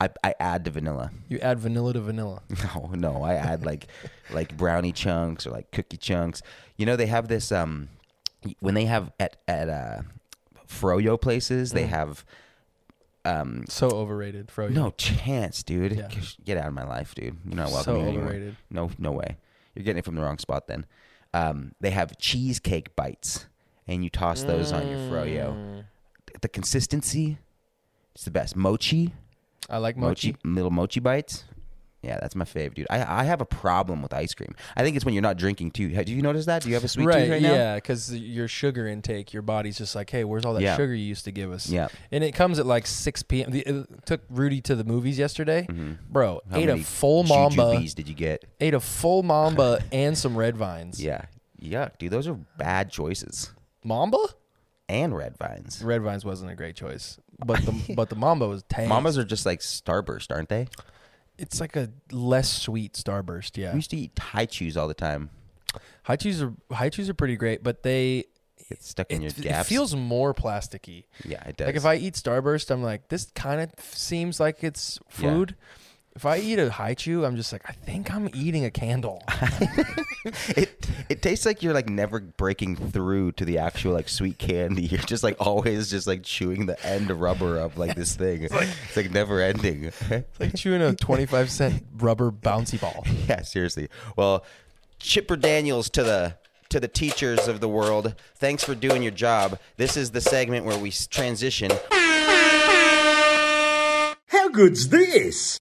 I 0.01 0.09
I 0.23 0.33
add 0.39 0.63
the 0.63 0.71
vanilla. 0.71 1.11
You 1.27 1.39
add 1.39 1.59
vanilla 1.59 1.93
to 1.93 2.01
vanilla. 2.01 2.41
No, 2.75 2.91
no, 2.95 3.23
I 3.23 3.35
add 3.35 3.63
like 3.65 3.87
like 4.31 4.57
brownie 4.57 4.93
chunks 4.93 5.45
or 5.45 5.51
like 5.51 5.69
cookie 5.71 5.97
chunks. 5.97 6.41
You 6.77 6.85
know 6.87 6.95
they 6.95 7.05
have 7.07 7.27
this 7.27 7.51
um 7.51 7.89
when 8.61 8.73
they 8.73 8.85
have 8.85 9.11
at 9.19 9.35
at 9.47 9.69
uh 9.69 10.01
froyo 10.67 11.19
places, 11.21 11.71
they 11.73 11.83
Mm. 11.85 11.89
have 11.89 12.25
um 13.25 13.65
So 13.67 13.89
overrated, 13.89 14.47
Froyo. 14.47 14.71
no 14.71 14.91
chance, 14.91 15.63
dude. 15.63 15.93
Yeah. 15.93 16.10
Get 16.43 16.58
out 16.58 16.67
of 16.67 16.73
my 16.73 16.86
life, 16.86 17.13
dude. 17.15 17.38
You're 17.45 17.55
not 17.55 17.71
welcome 17.71 17.84
so 17.84 17.95
here 17.99 18.08
anymore. 18.08 18.23
overrated. 18.25 18.55
No, 18.69 18.89
no 18.97 19.12
way. 19.12 19.38
You're 19.75 19.84
getting 19.84 19.99
it 19.99 20.05
from 20.05 20.15
the 20.15 20.21
wrong 20.21 20.38
spot 20.38 20.67
then. 20.67 20.86
Um, 21.34 21.73
they 21.79 21.91
have 21.91 22.17
cheesecake 22.17 22.95
bites, 22.95 23.45
and 23.88 24.03
you 24.03 24.10
toss 24.10 24.43
those 24.43 24.71
on 24.71 24.88
your 24.88 24.97
froyo. 25.10 25.53
Mm. 25.53 25.84
The 26.41 26.49
consistency, 26.49 27.38
it's 28.15 28.23
the 28.25 28.32
best. 28.32 28.55
Mochi, 28.55 29.13
I 29.69 29.77
like 29.77 29.95
mochi. 29.95 30.29
mochi, 30.32 30.38
little 30.43 30.71
mochi 30.71 30.99
bites. 30.99 31.43
Yeah, 32.01 32.17
that's 32.21 32.33
my 32.33 32.45
fave, 32.45 32.73
dude. 32.75 32.88
I 32.89 33.21
I 33.21 33.23
have 33.25 33.41
a 33.41 33.45
problem 33.45 34.01
with 34.01 34.13
ice 34.13 34.33
cream. 34.33 34.55
I 34.77 34.83
think 34.83 34.95
it's 34.95 35.03
when 35.03 35.13
you're 35.13 35.21
not 35.21 35.35
drinking 35.35 35.71
too. 35.71 35.89
Do 36.03 36.13
you 36.13 36.21
notice 36.21 36.45
that? 36.45 36.62
Do 36.63 36.69
you 36.69 36.75
have 36.75 36.85
a 36.85 36.88
sweet 36.88 37.05
right, 37.07 37.19
tooth 37.23 37.29
right 37.31 37.41
now? 37.41 37.53
yeah, 37.53 37.75
because 37.75 38.15
your 38.15 38.47
sugar 38.47 38.88
intake, 38.88 39.33
your 39.33 39.41
body's 39.41 39.77
just 39.77 39.95
like, 39.95 40.09
hey, 40.09 40.23
where's 40.23 40.45
all 40.45 40.53
that 40.53 40.62
Yeah. 40.62 40.77
sugar 40.77 40.93
you 40.95 41.03
used 41.03 41.25
to 41.25 41.31
give 41.31 41.51
us? 41.51 41.69
Yeah. 41.69 41.89
and 42.12 42.23
it 42.23 42.31
comes 42.33 42.57
at 42.57 42.65
like 42.65 42.88
6 42.88 43.23
p.m. 43.23 43.51
It 43.53 44.05
took 44.05 44.21
Rudy 44.29 44.62
to 44.62 44.75
the 44.75 44.85
movies 44.85 45.19
yesterday, 45.19 45.67
Mhm. 45.69 45.97
bro. 46.09 46.39
How 46.49 46.57
ate 46.57 46.69
a 46.69 46.77
full 46.77 47.23
mamba, 47.23 47.79
did 47.93 48.07
you 48.07 48.15
get? 48.15 48.45
ate 48.62 48.73
a 48.73 48.79
full 48.79 49.21
mamba 49.23 49.83
and 49.91 50.17
some 50.17 50.38
red 50.38 50.55
vines. 50.55 51.03
Yeah, 51.03 51.23
yuck, 51.62 51.97
dude. 51.97 52.12
Those 52.12 52.27
are 52.29 52.38
bad 52.57 52.91
choices. 52.91 53.51
Mamba, 53.83 54.19
And 54.88 55.13
red 55.15 55.38
vines. 55.38 55.81
red 55.83 56.01
vines 56.01 56.23
wasn't 56.23 56.49
a 56.51 56.55
great 56.55 56.75
choice, 56.77 57.19
but 57.45 57.59
the 57.65 57.93
but 57.93 58.09
the 58.09 58.15
mamba 58.15 58.47
was 58.47 58.63
tasty. 58.69 58.89
Mambas 58.93 59.17
are 59.17 59.25
just 59.25 59.45
like 59.45 59.59
Starburst, 59.59 60.31
aren't 60.33 60.47
they? 60.47 60.67
It's 61.39 61.60
like 61.60 61.75
a 61.75 61.89
less 62.12 62.52
sweet 62.52 62.93
Starburst. 62.93 63.58
Yeah, 63.58 63.71
We 63.73 63.78
used 63.78 63.91
to 63.91 63.97
eat 63.97 64.12
Hi-Chews 64.19 64.75
all 64.78 64.88
the 64.88 64.93
time. 64.93 65.30
Hi-Chews 66.04 66.41
are 66.41 66.54
Hi-Chews 66.71 67.10
are 67.10 67.13
pretty 67.13 67.36
great, 67.36 67.63
but 67.63 67.84
they 67.84 68.25
It's 68.69 68.89
stuck 68.89 69.10
in 69.12 69.17
it, 69.21 69.38
your 69.38 69.45
it 69.45 69.49
gaps. 69.49 69.69
feels 69.69 69.95
more 69.95 70.34
plasticky. 70.34 71.06
yeah, 71.23 71.43
it 71.47 71.58
does. 71.58 71.67
Like 71.67 71.75
if 71.75 71.86
I 71.86 71.95
eat 71.95 72.13
Starburst, 72.15 72.71
I'm 72.71 72.84
like, 72.84 73.08
this 73.10 73.25
kind 73.36 73.62
of 73.62 73.71
seems 73.84 74.39
like 74.39 74.63
it's 74.63 74.99
Yeah. 75.19 75.34
food. 75.34 75.56
If 76.15 76.25
I 76.25 76.39
eat 76.39 76.59
a 76.59 76.69
Hi-Chew, 76.69 77.23
I'm 77.23 77.35
just 77.35 77.53
like, 77.53 77.61
I 77.69 77.71
think 77.71 78.13
I'm 78.13 78.29
eating 78.33 78.65
a 78.65 78.71
candle. 78.71 79.23
it 80.49 80.89
it 81.07 81.21
tastes 81.21 81.45
like 81.45 81.63
you're 81.63 81.73
like 81.73 81.87
never 81.87 82.19
breaking 82.19 82.75
through 82.75 83.33
to 83.33 83.45
the 83.45 83.57
actual 83.59 83.93
like 83.93 84.09
sweet 84.09 84.37
candy. 84.37 84.81
You're 84.87 85.01
just 85.01 85.23
like 85.23 85.37
always 85.39 85.89
just 85.89 86.07
like 86.07 86.23
chewing 86.23 86.65
the 86.65 86.83
end 86.85 87.09
rubber 87.11 87.57
of 87.57 87.77
like 87.77 87.95
this 87.95 88.15
thing. 88.17 88.43
It's 88.43 88.95
like, 88.97 89.11
never 89.11 89.39
ending. 89.39 89.85
It's 89.85 90.39
like 90.39 90.55
chewing 90.55 90.81
a 90.81 90.93
25 90.93 91.49
cent 91.49 91.85
rubber 91.97 92.31
bouncy 92.31 92.79
ball. 92.79 93.05
yeah, 93.27 93.41
seriously. 93.41 93.87
Well, 94.15 94.43
Chipper 94.99 95.37
Daniels 95.37 95.89
to 95.91 96.03
the 96.03 96.35
to 96.69 96.79
the 96.79 96.87
teachers 96.87 97.47
of 97.47 97.61
the 97.61 97.69
world. 97.69 98.15
Thanks 98.35 98.63
for 98.63 98.75
doing 98.75 99.01
your 99.01 99.11
job. 99.11 99.59
This 99.77 99.97
is 99.97 100.11
the 100.11 100.21
segment 100.21 100.65
where 100.65 100.77
we 100.77 100.91
transition. 100.91 101.71
How 104.49 104.53
good's 104.55 104.89
this? 104.89 105.59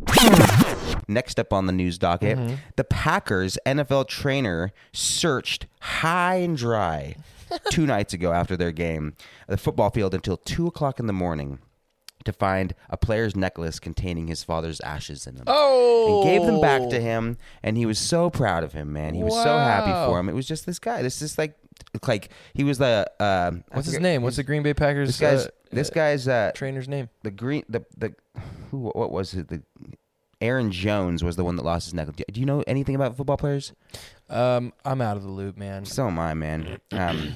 Next 1.07 1.39
up 1.39 1.53
on 1.53 1.67
the 1.67 1.73
news 1.75 1.99
docket, 1.99 2.39
Mm-hmm. 2.39 2.55
the 2.77 2.85
Packers 2.85 3.59
NFL 3.67 4.09
trainer 4.09 4.73
searched 4.95 5.67
high 5.81 6.37
and 6.37 6.57
dry 6.57 7.15
two 7.71 7.85
nights 7.85 8.15
ago 8.15 8.33
after 8.33 8.57
their 8.57 8.73
game 8.73 9.13
the 9.47 9.59
football 9.59 9.91
field 9.91 10.15
until 10.15 10.39
two 10.39 10.67
o'clock 10.67 10.99
in 10.99 11.07
the 11.07 11.13
morning 11.13 11.59
to 12.25 12.33
find 12.33 12.75
a 12.89 12.97
player's 12.97 13.37
necklace 13.37 13.79
containing 13.79 14.27
his 14.29 14.43
father's 14.43 14.81
ashes 14.81 15.27
in 15.27 15.35
them. 15.35 15.45
Oh, 15.49 16.23
and 16.23 16.31
gave 16.31 16.47
them 16.47 16.59
back 16.63 16.89
to 16.89 16.99
him 16.99 17.37
and 17.63 17.77
he 17.77 17.85
was 17.85 17.99
so 17.99 18.31
proud 18.31 18.65
of 18.65 18.73
him 18.73 18.91
man 18.91 19.13
he 19.13 19.23
was 19.23 19.35
so 19.35 19.59
happy 19.59 19.93
for 20.11 20.19
him 20.19 20.31
it 20.31 20.35
was 20.35 20.47
just 20.49 20.65
this 20.65 20.79
guy 20.79 21.03
this 21.03 21.21
is 21.21 21.37
like 21.37 21.59
like 22.07 22.31
he 22.55 22.65
was 22.65 22.79
the 22.79 23.11
uh, 23.21 23.51
What's 23.71 23.89
his 23.89 24.01
name? 24.01 24.23
What's 24.23 24.37
the 24.37 24.43
Green 24.45 24.63
Bay 24.63 24.73
Packers 24.73 25.09
this 25.11 25.21
guy's 25.21 25.47
uh, 25.47 25.51
this 25.73 25.91
guy's 25.91 26.27
uh 26.27 26.53
trainer's 26.55 26.89
name? 26.89 27.11
the 27.23 27.31
green 27.31 27.65
the 27.69 27.85
the 27.99 28.15
who 28.71 28.91
what 28.95 29.11
was 29.11 29.35
it 29.35 29.49
the 29.49 29.63
Aaron 30.41 30.71
Jones 30.71 31.25
was 31.25 31.37
the 31.37 31.45
one 31.45 31.57
that 31.57 31.65
lost 31.65 31.87
his 31.87 31.95
necklace. 31.95 32.17
Do 32.31 32.41
you 32.41 32.47
know 32.47 32.63
anything 32.67 32.95
about 32.95 33.17
football 33.17 33.37
players? 33.37 33.73
Um, 34.31 34.73
I'm 34.85 35.01
out 35.01 35.17
of 35.17 35.25
the 35.25 35.31
loop, 35.31 35.57
man. 35.57 35.85
So 35.85 36.07
am 36.07 36.19
I, 36.19 36.35
man. 36.35 36.79
Um, 36.93 37.35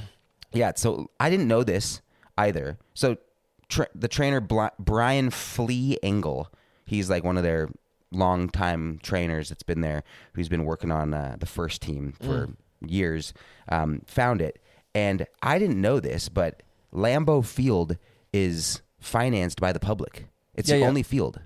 yeah, 0.53 0.73
so 0.77 1.11
I 1.19 1.29
didn't 1.31 1.49
know 1.49 1.65
this 1.65 2.01
either. 2.39 2.79
So 2.95 3.17
tra- 3.69 3.89
the 3.95 4.09
trainer 4.09 4.41
Bli- 4.41 4.71
Bryan 4.79 5.31
Flea 5.31 5.99
Engel, 6.03 6.49
he's 6.85 7.11
like 7.11 7.25
one 7.25 7.37
of 7.37 7.43
their 7.43 7.71
longtime 8.13 9.01
trainers 9.03 9.49
that's 9.49 9.63
been 9.63 9.81
there, 9.81 10.05
who's 10.35 10.49
been 10.49 10.65
working 10.65 10.93
on 10.93 11.13
uh, 11.13 11.37
the 11.41 11.47
first 11.47 11.83
team 11.83 12.15
for 12.21 12.51
years, 12.87 13.33
um, 13.69 14.03
found 14.07 14.41
it. 14.41 14.61
And 14.95 15.27
I 15.43 15.59
didn't 15.59 15.81
know 15.81 15.99
this, 15.99 16.29
but 16.29 16.63
Lambeau 16.95 17.45
Field 17.45 17.97
is 18.33 18.83
financed 19.01 19.61
by 19.61 19.73
the 19.73 19.81
public. 19.81 20.27
It's 20.55 20.69
Yeah, 20.69 20.77
the 20.77 20.81
yeah. 20.83 20.89
only 20.89 21.03
field 21.03 21.41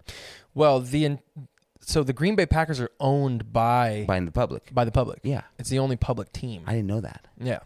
Well, 0.54 0.80
the 0.80 1.18
so 1.80 2.02
the 2.02 2.12
Green 2.12 2.34
Bay 2.34 2.46
Packers 2.46 2.80
are 2.80 2.90
owned 2.98 3.52
by 3.52 4.04
by 4.08 4.18
the 4.20 4.32
public. 4.32 4.74
by 4.74 4.84
the 4.84 4.90
public. 4.92 5.20
Yeah. 5.22 5.42
It's 5.58 5.68
the 5.70 5.78
only 5.78 5.96
public 5.96 6.32
team. 6.32 6.62
I 6.66 6.72
didn't 6.72 6.88
know 6.88 7.00
that. 7.00 7.26
yeah. 7.40 7.60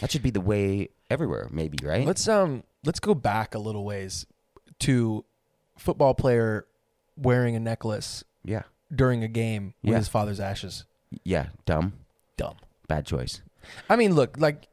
That 0.00 0.10
should 0.12 0.22
be 0.22 0.30
the 0.30 0.40
way 0.40 0.88
everywhere, 1.10 1.48
maybe, 1.50 1.84
right? 1.84 2.06
Let's 2.06 2.26
um 2.28 2.62
let's 2.84 3.00
go 3.00 3.14
back 3.14 3.54
a 3.54 3.58
little 3.58 3.84
ways 3.84 4.24
to 4.80 5.24
football 5.76 6.14
player 6.14 6.66
wearing 7.16 7.56
a 7.56 7.60
necklace 7.60 8.24
yeah. 8.44 8.62
during 8.94 9.22
a 9.24 9.28
game 9.28 9.74
with 9.82 9.92
Yeah. 9.92 9.98
his 9.98 10.08
father's 10.08 10.40
ashes. 10.40 10.84
Yeah. 11.24 11.46
Dumb. 11.66 11.92
Dumb. 12.36 12.56
Bad 12.88 13.04
choice. 13.04 13.42
I 13.90 13.96
mean, 13.96 14.14
look, 14.14 14.36
like 14.38 14.68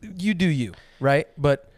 you 0.00 0.32
do 0.34 0.46
you, 0.46 0.72
right? 1.00 1.26
But 1.36 1.70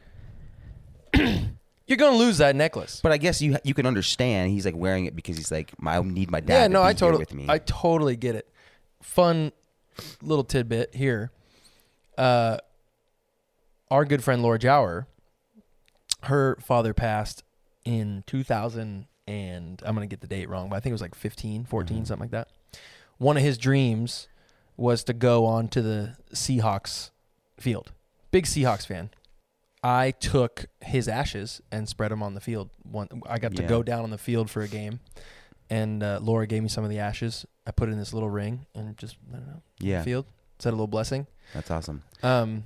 you're 1.90 1.96
gonna 1.96 2.16
lose 2.16 2.38
that 2.38 2.54
necklace. 2.56 3.00
But 3.02 3.12
I 3.12 3.18
guess 3.18 3.42
you 3.42 3.58
you 3.64 3.74
can 3.74 3.84
understand 3.84 4.50
he's 4.52 4.64
like 4.64 4.76
wearing 4.76 5.06
it 5.06 5.14
because 5.16 5.36
he's 5.36 5.50
like, 5.50 5.72
I 5.84 6.00
need 6.00 6.30
my 6.30 6.40
dad 6.40 6.54
yeah, 6.54 6.62
to 6.68 6.72
no, 6.72 6.82
be 6.82 6.86
I 6.86 6.92
totally, 6.94 7.18
with 7.20 7.34
me. 7.34 7.46
I 7.48 7.58
totally 7.58 8.16
get 8.16 8.36
it. 8.36 8.48
Fun 9.02 9.52
little 10.22 10.44
tidbit 10.44 10.94
here. 10.94 11.32
Uh, 12.16 12.58
our 13.90 14.04
good 14.04 14.22
friend 14.22 14.42
Laura 14.42 14.58
Jower, 14.58 15.08
her 16.22 16.56
father 16.60 16.94
passed 16.94 17.42
in 17.84 18.22
2000 18.26 19.06
and 19.26 19.82
I'm 19.84 19.94
going 19.94 20.08
to 20.08 20.12
get 20.12 20.20
the 20.20 20.26
date 20.26 20.48
wrong, 20.48 20.68
but 20.68 20.76
I 20.76 20.80
think 20.80 20.90
it 20.90 20.94
was 20.94 21.00
like 21.02 21.14
15, 21.14 21.64
14, 21.64 21.96
Mm-hmm. 21.96 22.04
something 22.04 22.20
like 22.24 22.30
that. 22.30 22.48
One 23.18 23.36
of 23.36 23.42
his 23.42 23.58
dreams 23.58 24.28
was 24.76 25.04
to 25.04 25.12
go 25.12 25.44
on 25.46 25.68
to 25.68 25.82
the 25.82 26.16
Seahawks 26.32 27.10
field. 27.58 27.92
Big 28.30 28.46
Seahawks 28.46 28.86
fan. 28.86 29.10
I 29.82 30.10
took 30.10 30.66
his 30.82 31.08
ashes 31.08 31.60
and 31.72 31.88
spread 31.88 32.10
them 32.10 32.22
on 32.22 32.34
the 32.34 32.40
field. 32.40 32.70
One, 32.82 33.08
I 33.26 33.38
got 33.38 33.54
to 33.56 33.62
Yeah. 33.62 33.68
go 33.68 33.82
down 33.82 34.02
on 34.04 34.10
the 34.10 34.18
field 34.18 34.50
for 34.50 34.60
a 34.62 34.68
game, 34.68 35.00
and 35.70 36.02
uh, 36.02 36.18
Laura 36.22 36.46
gave 36.46 36.62
me 36.62 36.68
some 36.68 36.84
of 36.84 36.90
the 36.90 36.98
ashes. 36.98 37.46
I 37.66 37.70
put 37.70 37.88
it 37.88 37.92
in 37.92 37.98
this 37.98 38.12
little 38.12 38.30
ring 38.30 38.66
and 38.74 38.96
just 38.96 39.16
I 39.32 39.36
don't 39.36 39.46
know, 39.46 39.62
yeah, 39.78 40.02
field. 40.02 40.26
Said 40.58 40.70
a 40.70 40.76
little 40.76 40.86
blessing. 40.86 41.26
that's 41.54 41.70
awesome. 41.70 42.02
Um, 42.22 42.64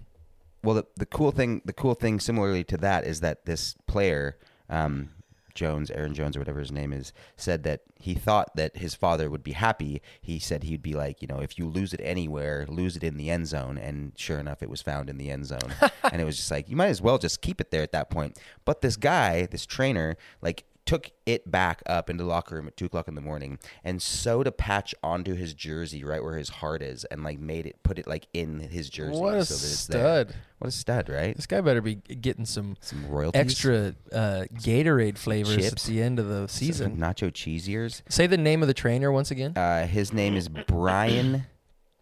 Well, 0.64 0.74
the, 0.76 0.86
the 0.96 1.06
cool 1.06 1.30
thing, 1.30 1.60
the 1.64 1.72
cool 1.74 1.94
thing, 1.94 2.18
similarly 2.20 2.64
to 2.64 2.76
that, 2.78 3.04
is 3.04 3.20
that 3.20 3.44
this 3.44 3.74
player, 3.86 4.36
um, 4.68 5.10
Jones, 5.54 5.90
Aaron 5.90 6.14
Jones, 6.14 6.36
or 6.36 6.40
whatever 6.40 6.60
his 6.60 6.72
name 6.72 6.92
is, 6.92 7.12
said 7.36 7.62
that 7.62 7.82
he 7.98 8.14
thought 8.14 8.54
that 8.56 8.76
his 8.76 8.94
father 8.94 9.30
would 9.30 9.42
be 9.42 9.52
happy. 9.52 10.02
He 10.20 10.38
said 10.38 10.64
he'd 10.64 10.82
be 10.82 10.94
like, 10.94 11.22
you 11.22 11.28
know, 11.28 11.40
if 11.40 11.58
you 11.58 11.66
lose 11.66 11.94
it 11.94 12.00
anywhere, 12.02 12.66
lose 12.68 12.96
it 12.96 13.04
in 13.04 13.16
the 13.16 13.30
end 13.30 13.46
zone. 13.46 13.78
And 13.78 14.12
sure 14.16 14.38
enough, 14.38 14.62
it 14.62 14.70
was 14.70 14.82
found 14.82 15.08
in 15.08 15.18
the 15.18 15.30
end 15.30 15.46
zone. 15.46 15.74
and 16.02 16.20
it 16.20 16.24
was 16.24 16.36
just 16.36 16.50
like, 16.50 16.68
you 16.68 16.76
might 16.76 16.88
as 16.88 17.00
well 17.00 17.18
just 17.18 17.40
keep 17.40 17.60
it 17.60 17.70
there 17.70 17.82
at 17.82 17.92
that 17.92 18.10
point. 18.10 18.38
But 18.64 18.80
this 18.80 18.96
guy, 18.96 19.46
this 19.46 19.66
trainer, 19.66 20.16
like 20.42 20.64
took 20.86 21.10
it 21.24 21.50
back 21.50 21.82
up 21.86 22.10
into 22.10 22.22
the 22.22 22.28
locker 22.28 22.56
room 22.56 22.66
at 22.66 22.76
two 22.76 22.84
o'clock 22.84 23.08
in 23.08 23.14
the 23.14 23.20
morning 23.20 23.58
and 23.82 24.02
sewed 24.02 24.46
a 24.46 24.52
patch 24.52 24.94
onto 25.02 25.34
his 25.34 25.54
jersey 25.54 26.04
right 26.04 26.22
where 26.22 26.36
his 26.36 26.48
heart 26.50 26.82
is 26.82 27.04
and 27.06 27.24
like 27.24 27.38
made 27.40 27.64
it 27.66 27.82
put 27.82 27.98
it 27.98 28.06
like 28.06 28.26
in 28.34 28.60
his 28.60 28.90
jersey 28.90 29.18
what 29.18 29.34
a 29.34 29.44
so 29.46 29.54
it's 29.54 29.86
there. 29.86 30.24
stud! 30.26 30.34
What 30.58 30.68
a 30.68 30.70
stud, 30.70 31.08
right? 31.08 31.34
This 31.36 31.46
guy 31.46 31.60
better 31.60 31.80
be 31.82 31.96
getting 31.96 32.44
some 32.46 32.76
Some 32.80 33.06
royalties. 33.08 33.40
extra 33.40 33.94
uh, 34.12 34.44
Gatorade 34.54 35.18
flavors 35.18 35.56
chips. 35.56 35.86
at 35.86 35.90
the 35.90 36.00
end 36.02 36.18
of 36.18 36.28
the 36.28 36.40
Some 36.40 36.48
season. 36.48 36.96
nacho 36.96 37.32
cheese 37.32 37.68
ears. 37.68 38.02
Say 38.08 38.26
the 38.26 38.38
name 38.38 38.62
of 38.62 38.68
the 38.68 38.74
trainer 38.74 39.10
once 39.12 39.30
again. 39.30 39.56
Uh, 39.56 39.86
his 39.86 40.12
name 40.12 40.36
is 40.36 40.48
Bryan, 40.48 41.46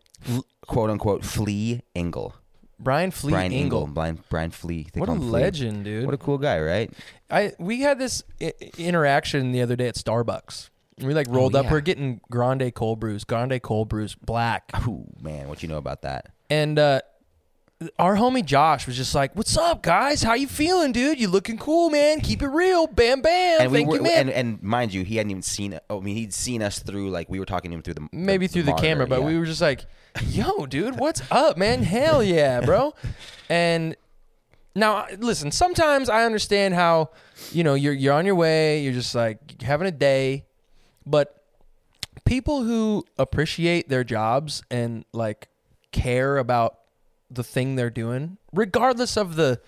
quote 0.66 0.90
unquote, 0.90 1.24
Flea 1.24 1.82
Engel. 1.94 2.34
Bryan 2.82 3.10
Flea 3.10 3.32
Bryan 3.32 3.52
Engel. 3.52 3.86
Bryan, 3.86 4.18
Bryan 4.28 4.50
Flea. 4.50 4.86
They 4.92 5.00
What 5.00 5.08
a 5.08 5.12
him 5.12 5.20
Flea. 5.20 5.30
legend, 5.30 5.84
dude. 5.84 6.04
What 6.04 6.14
a 6.14 6.18
cool 6.18 6.38
guy, 6.38 6.60
right? 6.60 6.90
I 7.30 7.52
we 7.58 7.80
had 7.80 7.98
this 7.98 8.22
I- 8.40 8.52
interaction 8.78 9.52
the 9.52 9.62
other 9.62 9.76
day 9.76 9.88
at 9.88 9.94
Starbucks. 9.94 10.68
We 10.98 11.14
like 11.14 11.26
rolled 11.30 11.54
up. 11.56 11.64
Oh, 11.64 11.68
yeah. 11.68 11.72
We're 11.72 11.80
getting 11.80 12.20
grande 12.30 12.74
cold 12.74 13.00
brews, 13.00 13.24
grande 13.24 13.60
cold 13.62 13.88
brews, 13.88 14.14
black, 14.14 14.70
Ooh, 14.86 15.06
man, 15.20 15.48
what 15.48 15.62
you 15.62 15.68
know 15.68 15.78
about 15.78 16.02
that? 16.02 16.26
and 16.50 16.78
uh, 16.78 17.00
our 17.98 18.16
homie 18.16 18.44
Josh 18.44 18.86
was 18.86 18.96
just 18.96 19.14
like, 19.14 19.34
"What's 19.36 19.56
up, 19.56 19.82
guys? 19.82 20.22
How 20.22 20.34
you 20.34 20.46
feeling, 20.46 20.92
dude? 20.92 21.20
You 21.20 21.28
looking 21.28 21.58
cool, 21.58 21.90
man? 21.90 22.20
Keep 22.20 22.42
it 22.42 22.48
real, 22.48 22.86
bam, 22.86 23.20
bam. 23.20 23.60
And 23.60 23.70
we 23.72 23.78
Thank 23.78 23.90
were, 23.90 23.96
you, 23.96 24.02
man." 24.02 24.28
and, 24.28 24.30
and 24.30 24.62
mind 24.62 24.92
you, 24.92 25.04
he 25.04 25.16
hadn't 25.16 25.30
even 25.30 25.42
seen. 25.42 25.78
Oh, 25.90 25.98
I 25.98 26.02
mean, 26.02 26.16
he'd 26.16 26.34
seen 26.34 26.62
us 26.62 26.78
through 26.78 27.10
like 27.10 27.28
we 27.28 27.38
were 27.38 27.46
talking 27.46 27.70
to 27.70 27.76
him 27.76 27.82
through 27.82 27.94
the 27.94 28.08
Maybe 28.12 28.46
through 28.46 28.64
the 28.64 28.74
camera, 28.74 29.06
but 29.06 29.20
yeah. 29.20 29.26
we 29.26 29.38
were 29.38 29.46
just 29.46 29.60
like, 29.60 29.84
"Yo, 30.26 30.66
dude, 30.66 30.98
what's 30.98 31.22
up, 31.30 31.56
man? 31.56 31.82
Hell 31.82 32.22
yeah, 32.22 32.60
bro!" 32.60 32.94
And 33.48 33.96
now, 34.74 35.06
listen. 35.18 35.50
Sometimes 35.50 36.08
I 36.08 36.24
understand 36.24 36.74
how, 36.74 37.10
you 37.52 37.64
know, 37.64 37.74
you're 37.74 37.92
you're 37.92 38.14
on 38.14 38.26
your 38.26 38.34
way, 38.34 38.82
you're 38.82 38.92
just 38.92 39.14
like 39.14 39.62
having 39.62 39.86
a 39.86 39.92
day, 39.92 40.46
but 41.06 41.44
people 42.24 42.62
who 42.62 43.04
appreciate 43.18 43.88
their 43.88 44.04
jobs 44.04 44.62
and 44.70 45.04
like 45.12 45.48
care 45.90 46.38
about 46.38 46.78
the 47.34 47.44
thing 47.44 47.76
they're 47.76 47.90
doing, 47.90 48.38
regardless 48.52 49.16
of 49.16 49.36
the 49.36 49.60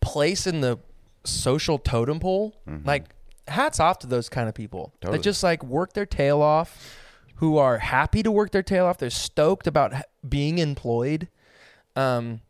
place 0.00 0.46
in 0.46 0.60
the 0.60 0.78
social 1.24 1.78
totem 1.78 2.20
pole, 2.20 2.54
like 2.84 3.04
hats 3.48 3.80
off 3.80 3.98
to 4.00 4.06
those 4.06 4.28
kind 4.28 4.48
of 4.48 4.54
people 4.54 4.92
Totally. 5.00 5.18
that 5.18 5.24
just 5.24 5.42
like 5.42 5.62
work 5.62 5.92
their 5.92 6.06
tail 6.06 6.40
off, 6.42 6.96
who 7.36 7.56
are 7.58 7.78
happy 7.78 8.22
to 8.22 8.30
work 8.30 8.50
their 8.50 8.62
tail 8.62 8.86
off. 8.86 8.98
They're 8.98 9.10
stoked 9.10 9.66
about 9.66 9.94
being 10.28 10.58
employed. 10.58 11.28
Um, 11.94 12.40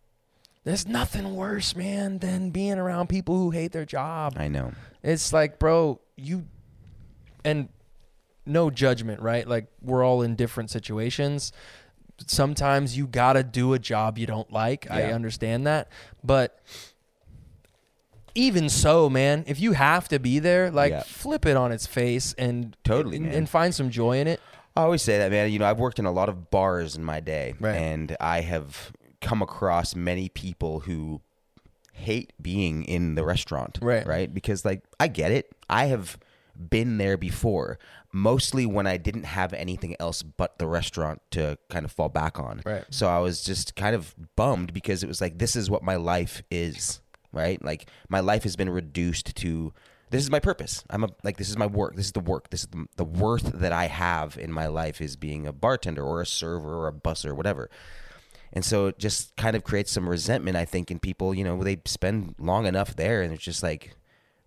there's 0.65 0.87
nothing 0.87 1.35
worse, 1.35 1.75
man, 1.75 2.19
than 2.19 2.51
being 2.51 2.79
around 2.79 3.09
people 3.09 3.37
who 3.39 3.51
hate 3.51 3.73
their 3.73 3.85
job. 3.87 4.35
I 4.37 4.49
know. 4.49 4.73
It's 5.03 5.33
like, 5.33 5.59
bro, 5.59 6.01
you 6.17 6.45
and 7.45 7.69
no 8.45 8.71
judgment, 8.71 9.21
right? 9.21 9.47
Like 9.47 9.67
we're 9.83 10.05
all 10.05 10.23
in 10.23 10.37
different 10.37 10.71
situations. 10.71 11.53
Sometimes 12.27 12.97
you 12.97 13.07
got 13.07 13.35
to 13.35 13.43
do 13.45 13.73
a 13.75 13.79
job 13.79 14.19
you 14.19 14.27
don't 14.27 14.53
like. 14.53 14.91
I 14.91 15.13
understand 15.13 15.67
that. 15.67 15.89
But 16.25 16.61
even 18.35 18.69
so, 18.69 19.09
man, 19.11 19.45
if 19.47 19.59
you 19.61 19.73
have 19.73 20.09
to 20.09 20.19
be 20.19 20.39
there, 20.39 20.71
like 20.71 20.93
Yeah. 20.93 21.03
flip 21.03 21.47
it 21.47 21.57
on 21.57 21.73
its 21.73 21.87
face 21.87 22.35
and 22.39 22.77
Totally, 22.85 23.17
and, 23.17 23.27
and 23.33 23.49
find 23.49 23.75
some 23.75 23.91
joy 23.91 24.19
in 24.21 24.27
it. 24.29 24.41
I 24.77 24.83
always 24.83 25.03
say 25.03 25.19
that, 25.19 25.31
man. 25.31 25.51
You 25.51 25.59
know, 25.59 25.67
I've 25.67 25.79
worked 25.81 25.99
in 25.99 26.07
a 26.07 26.13
lot 26.13 26.29
of 26.29 26.51
bars 26.51 26.95
in 26.97 27.03
my 27.03 27.21
day, 27.21 27.55
Right. 27.59 27.75
and 27.75 28.17
I 28.21 28.43
have 28.43 28.93
come 29.21 29.43
across 29.43 29.97
many 29.97 30.29
people 30.29 30.81
who 30.81 31.21
hate 31.93 32.33
being 32.41 32.85
in 32.85 33.17
the 33.17 33.25
restaurant. 33.25 33.79
Right. 33.83 34.07
Right. 34.07 34.33
Because 34.33 34.65
like 34.65 34.83
I 35.01 35.09
get 35.09 35.33
it. 35.33 35.51
I 35.69 35.87
have 35.87 36.17
been 36.71 36.99
there 36.99 37.17
before. 37.17 37.79
Mostly 38.13 38.65
when 38.65 38.87
I 38.87 38.97
didn't 38.97 39.25
have 39.25 39.53
anything 39.53 39.95
else 40.01 40.23
but 40.23 40.59
the 40.59 40.67
restaurant 40.67 41.21
to 41.33 41.59
kind 41.69 41.85
of 41.85 41.93
fall 41.93 42.09
back 42.09 42.39
on. 42.39 42.63
Right. 42.65 42.85
So 42.91 43.09
I 43.09 43.19
was 43.19 43.43
just 43.43 43.77
kind 43.77 43.95
of 43.95 44.15
bummed 44.37 44.73
because 44.73 45.03
it 45.03 45.09
was 45.09 45.21
like 45.21 45.39
this 45.39 45.57
is 45.57 45.71
what 45.71 45.83
my 45.83 45.97
life 45.97 46.43
is. 46.51 47.01
Right. 47.33 47.63
Like 47.63 47.91
my 48.09 48.21
life 48.21 48.45
has 48.45 48.57
been 48.57 48.71
reduced 48.71 49.37
to 49.37 49.73
this 50.11 50.23
is 50.23 50.31
my 50.31 50.41
purpose. 50.41 50.85
I'm 50.89 51.05
a 51.05 51.09
like 51.23 51.37
this 51.37 51.51
is 51.51 51.59
my 51.59 51.67
work. 51.67 51.97
This 51.97 52.07
is 52.07 52.13
the 52.13 52.21
work. 52.21 52.51
This 52.51 52.63
is 52.63 52.69
the, 52.69 52.87
the 52.97 53.05
worth 53.05 53.53
that 53.53 53.73
I 53.73 53.87
have 53.87 54.39
in 54.39 54.53
my 54.53 54.67
life 54.67 55.01
is 55.01 55.17
being 55.17 55.47
a 55.47 55.53
bartender 55.53 56.03
or 56.03 56.21
a 56.21 56.27
server 56.27 56.75
or 56.75 56.89
a 56.89 56.93
busser 56.93 57.31
or 57.31 57.35
whatever. 57.35 57.71
And 58.53 58.65
so 58.65 58.87
it 58.87 58.99
just 58.99 59.37
kind 59.37 59.55
of 59.55 59.65
creates 59.65 59.93
some 59.93 60.09
resentment, 60.09 60.57
I 60.57 60.65
think, 60.65 60.91
in 60.91 60.99
people. 60.99 61.35
You 61.35 61.45
know, 61.45 61.63
they 61.63 61.83
spend 61.85 62.35
long 62.39 62.67
enough 62.67 62.97
there 62.97 63.21
and 63.23 63.33
it's 63.33 63.43
just 63.43 63.63
like 63.63 63.95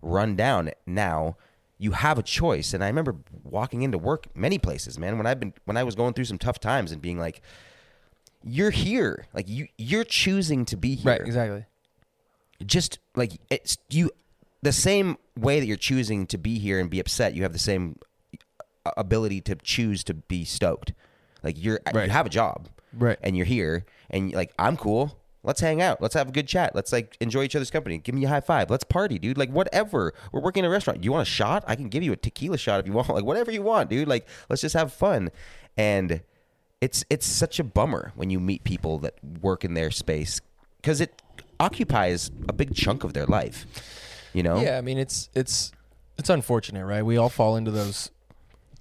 run 0.00 0.34
down. 0.34 0.70
Now 0.86 1.36
you 1.82 1.90
have 1.92 2.16
a 2.18 2.22
choice. 2.22 2.72
And 2.74 2.84
I 2.84 2.86
remember 2.86 3.16
walking 3.42 3.82
into 3.82 3.98
work 3.98 4.26
many 4.36 4.58
places, 4.58 4.98
man, 4.98 5.18
when 5.18 5.26
I've 5.26 5.40
been 5.40 5.52
when 5.64 5.76
I 5.76 5.82
was 5.82 5.94
going 5.94 6.14
through 6.14 6.26
some 6.26 6.38
tough 6.38 6.60
times 6.60 6.92
and 6.92 7.02
being 7.02 7.18
like, 7.18 7.42
You're 8.44 8.70
here. 8.70 9.26
Like 9.34 9.48
you 9.48 9.66
you're 9.78 10.04
choosing 10.04 10.64
to 10.66 10.76
be 10.76 10.94
here 10.94 11.10
Right, 11.12 11.20
exactly. 11.20 11.64
just 12.64 12.98
like 13.16 13.32
it's 13.50 13.76
you 13.90 14.10
the 14.62 14.72
same 14.72 15.16
way 15.36 15.58
that 15.60 15.66
you're 15.66 15.76
choosing 15.76 16.26
to 16.28 16.38
be 16.38 16.58
here 16.58 16.78
and 16.78 16.88
be 16.88 17.00
upset 17.00 17.34
you 17.34 17.42
have 17.42 17.52
the 17.52 17.58
same 17.58 17.98
uh, 18.86 18.92
ability 18.96 19.40
to 19.40 19.54
choose 19.56 20.04
to 20.04 20.14
be 20.14 20.44
stoked 20.44 20.92
like 21.42 21.56
you're 21.58 21.80
Right. 21.92 22.04
you 22.06 22.10
have 22.12 22.26
a 22.26 22.30
job 22.30 22.68
Right. 22.92 23.18
and 23.22 23.36
you're 23.36 23.46
here 23.46 23.84
and 24.10 24.32
like 24.32 24.52
i'm 24.58 24.76
cool 24.76 25.18
let's 25.42 25.60
hang 25.60 25.82
out. 25.82 26.00
Let's 26.00 26.14
have 26.14 26.28
a 26.28 26.32
good 26.32 26.48
chat. 26.48 26.74
Let's 26.74 26.92
like 26.92 27.16
enjoy 27.20 27.44
each 27.44 27.56
other's 27.56 27.70
company. 27.70 27.98
Give 27.98 28.14
me 28.14 28.24
a 28.24 28.28
high 28.28 28.40
five. 28.40 28.70
Let's 28.70 28.84
party 28.84 29.18
dude. 29.18 29.38
Like 29.38 29.50
whatever. 29.50 30.12
We're 30.32 30.40
working 30.40 30.64
in 30.64 30.70
a 30.70 30.72
restaurant. 30.72 31.04
You 31.04 31.12
want 31.12 31.26
a 31.26 31.30
shot? 31.30 31.64
I 31.66 31.76
can 31.76 31.88
give 31.88 32.02
you 32.02 32.12
a 32.12 32.16
tequila 32.16 32.58
shot 32.58 32.80
if 32.80 32.86
you 32.86 32.92
want. 32.92 33.08
Like 33.12 33.24
whatever 33.24 33.50
you 33.50 33.62
want 33.62 33.90
dude. 33.90 34.08
Like 34.08 34.26
let's 34.48 34.62
just 34.62 34.74
have 34.74 34.92
fun. 34.92 35.30
And 35.76 36.22
it's 36.80 37.04
it's 37.10 37.26
such 37.26 37.58
a 37.58 37.64
bummer 37.64 38.12
when 38.14 38.30
you 38.30 38.40
meet 38.40 38.64
people 38.64 38.98
that 39.00 39.14
work 39.42 39.64
in 39.64 39.74
their 39.74 39.90
space 39.90 40.40
because 40.80 41.00
it 41.00 41.20
occupies 41.60 42.30
a 42.48 42.52
big 42.52 42.74
chunk 42.74 43.04
of 43.04 43.12
their 43.12 43.26
life 43.26 43.66
you 44.32 44.42
know? 44.42 44.60
Yeah, 44.60 44.78
I 44.78 44.80
mean 44.80 44.98
it's 44.98 45.28
it's 45.34 45.72
it's 46.18 46.30
unfortunate, 46.30 46.84
right? 46.84 47.04
We 47.04 47.16
all 47.16 47.28
fall 47.28 47.56
into 47.56 47.70
those 47.70 48.10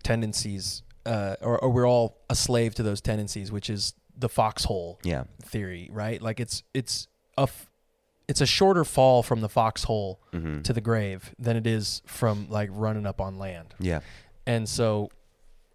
tendencies, 0.04 0.84
uh, 1.06 1.36
or, 1.42 1.60
or 1.60 1.70
we're 1.70 1.88
all 1.88 2.18
a 2.30 2.36
slave 2.36 2.76
to 2.76 2.84
those 2.84 3.02
tendencies, 3.02 3.52
which 3.52 3.70
is 3.70 3.94
the 4.22 4.30
foxhole 4.30 5.00
yeah 5.04 5.24
theory, 5.44 5.90
right? 5.92 6.22
Like 6.22 6.40
it's 6.40 6.64
it's 6.74 7.08
a 7.38 7.42
f- 7.44 7.70
it's 8.28 8.40
a 8.42 8.46
shorter 8.46 8.86
fall 8.86 9.24
from 9.24 9.42
the 9.42 9.50
foxhole 9.50 10.20
Mm-hmm. 10.32 10.62
to 10.62 10.72
the 10.74 10.80
grave 10.82 11.36
than 11.38 11.58
it 11.58 11.68
is 11.68 12.02
from 12.06 12.48
like 12.50 12.70
running 12.72 13.06
up 13.06 13.20
on 13.20 13.38
land. 13.38 13.76
yeah 13.80 14.00
And 14.48 14.70
so, 14.70 15.10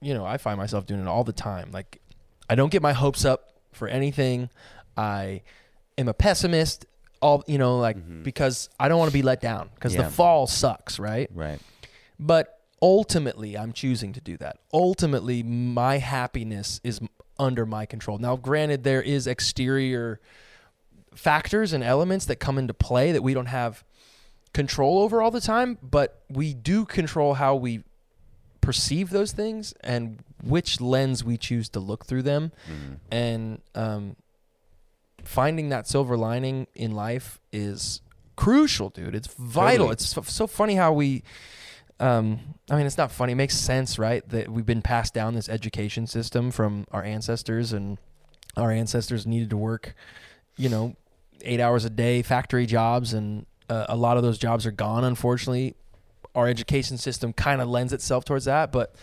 you 0.00 0.14
know, 0.14 0.24
I 0.24 0.38
find 0.38 0.56
myself 0.58 0.86
doing 0.86 1.02
it 1.02 1.08
all 1.08 1.24
the 1.24 1.32
time. 1.50 1.70
Like, 1.72 2.00
I 2.48 2.54
don't 2.54 2.70
get 2.72 2.80
my 2.82 2.94
hopes 2.94 3.24
up 3.26 3.40
for 3.72 3.86
anything. 3.88 4.48
I 4.96 5.42
am 5.98 6.08
a 6.08 6.14
pessimist, 6.14 6.86
all, 7.20 7.44
you 7.46 7.58
know, 7.58 7.78
like, 7.78 7.98
because 8.22 8.70
I 8.80 8.88
don't 8.88 8.98
want 8.98 9.10
to 9.10 9.18
be 9.18 9.22
let 9.22 9.40
down 9.42 9.68
because 9.74 9.92
Mm-hmm. 9.92 10.02
Yeah. 10.02 10.08
the 10.08 10.14
fall 10.14 10.46
sucks, 10.46 10.98
right? 10.98 11.28
right 11.34 11.60
But 12.18 12.58
ultimately, 12.80 13.56
I'm 13.58 13.72
choosing 13.72 14.12
to 14.14 14.20
do 14.20 14.36
that. 14.38 14.56
Ultimately, 14.72 15.42
my 15.42 15.98
happiness 15.98 16.80
is 16.84 17.00
under 17.38 17.66
my 17.66 17.86
control. 17.86 18.18
Now, 18.18 18.36
granted, 18.36 18.84
there 18.84 19.02
is 19.02 19.26
exterior 19.26 20.20
factors 21.14 21.72
and 21.72 21.82
elements 21.82 22.26
that 22.26 22.36
come 22.36 22.58
into 22.58 22.74
play 22.74 23.12
that 23.12 23.22
we 23.22 23.34
don't 23.34 23.46
have 23.46 23.84
control 24.52 25.00
over 25.00 25.20
all 25.22 25.30
the 25.30 25.40
time, 25.40 25.78
but 25.82 26.22
we 26.30 26.54
do 26.54 26.84
control 26.84 27.34
how 27.34 27.54
we 27.54 27.82
perceive 28.60 29.10
those 29.10 29.32
things 29.32 29.72
and 29.82 30.18
which 30.42 30.80
lens 30.80 31.22
we 31.22 31.36
choose 31.36 31.68
to 31.70 31.80
look 31.80 32.06
through 32.06 32.22
them. 32.22 32.52
And 33.10 33.60
um, 33.74 34.16
finding 35.24 35.68
that 35.70 35.86
silver 35.86 36.16
lining 36.16 36.66
in 36.74 36.94
life 36.94 37.40
is 37.52 38.00
crucial, 38.36 38.90
dude. 38.90 39.14
It's 39.14 39.28
vital. 39.28 39.88
Totally. 39.88 39.92
It's 39.92 40.32
so 40.32 40.46
funny 40.46 40.74
how 40.74 40.92
we. 40.92 41.22
Um, 41.98 42.40
I 42.70 42.76
mean, 42.76 42.86
it's 42.86 42.98
not 42.98 43.10
funny. 43.10 43.32
It 43.32 43.36
makes 43.36 43.56
sense, 43.56 43.98
right? 43.98 44.26
That 44.28 44.48
we've 44.50 44.66
been 44.66 44.82
passed 44.82 45.14
down 45.14 45.34
this 45.34 45.48
education 45.48 46.06
system 46.06 46.50
from 46.50 46.86
our 46.92 47.02
ancestors, 47.02 47.72
and 47.72 47.98
our 48.56 48.70
ancestors 48.70 49.26
needed 49.26 49.50
to 49.50 49.56
work, 49.56 49.94
you 50.56 50.68
know, 50.68 50.94
eight 51.42 51.60
hours 51.60 51.84
a 51.84 51.90
day, 51.90 52.22
factory 52.22 52.66
jobs, 52.66 53.12
and 53.14 53.46
uh, 53.70 53.86
a 53.88 53.96
lot 53.96 54.16
of 54.16 54.22
those 54.22 54.38
jobs 54.38 54.66
are 54.66 54.70
gone, 54.72 55.04
unfortunately. 55.04 55.74
Our 56.34 56.46
education 56.48 56.98
system 56.98 57.32
kind 57.32 57.62
of 57.62 57.68
lends 57.68 57.92
itself 57.94 58.24
towards 58.26 58.44
that, 58.44 58.70
but 58.72 58.94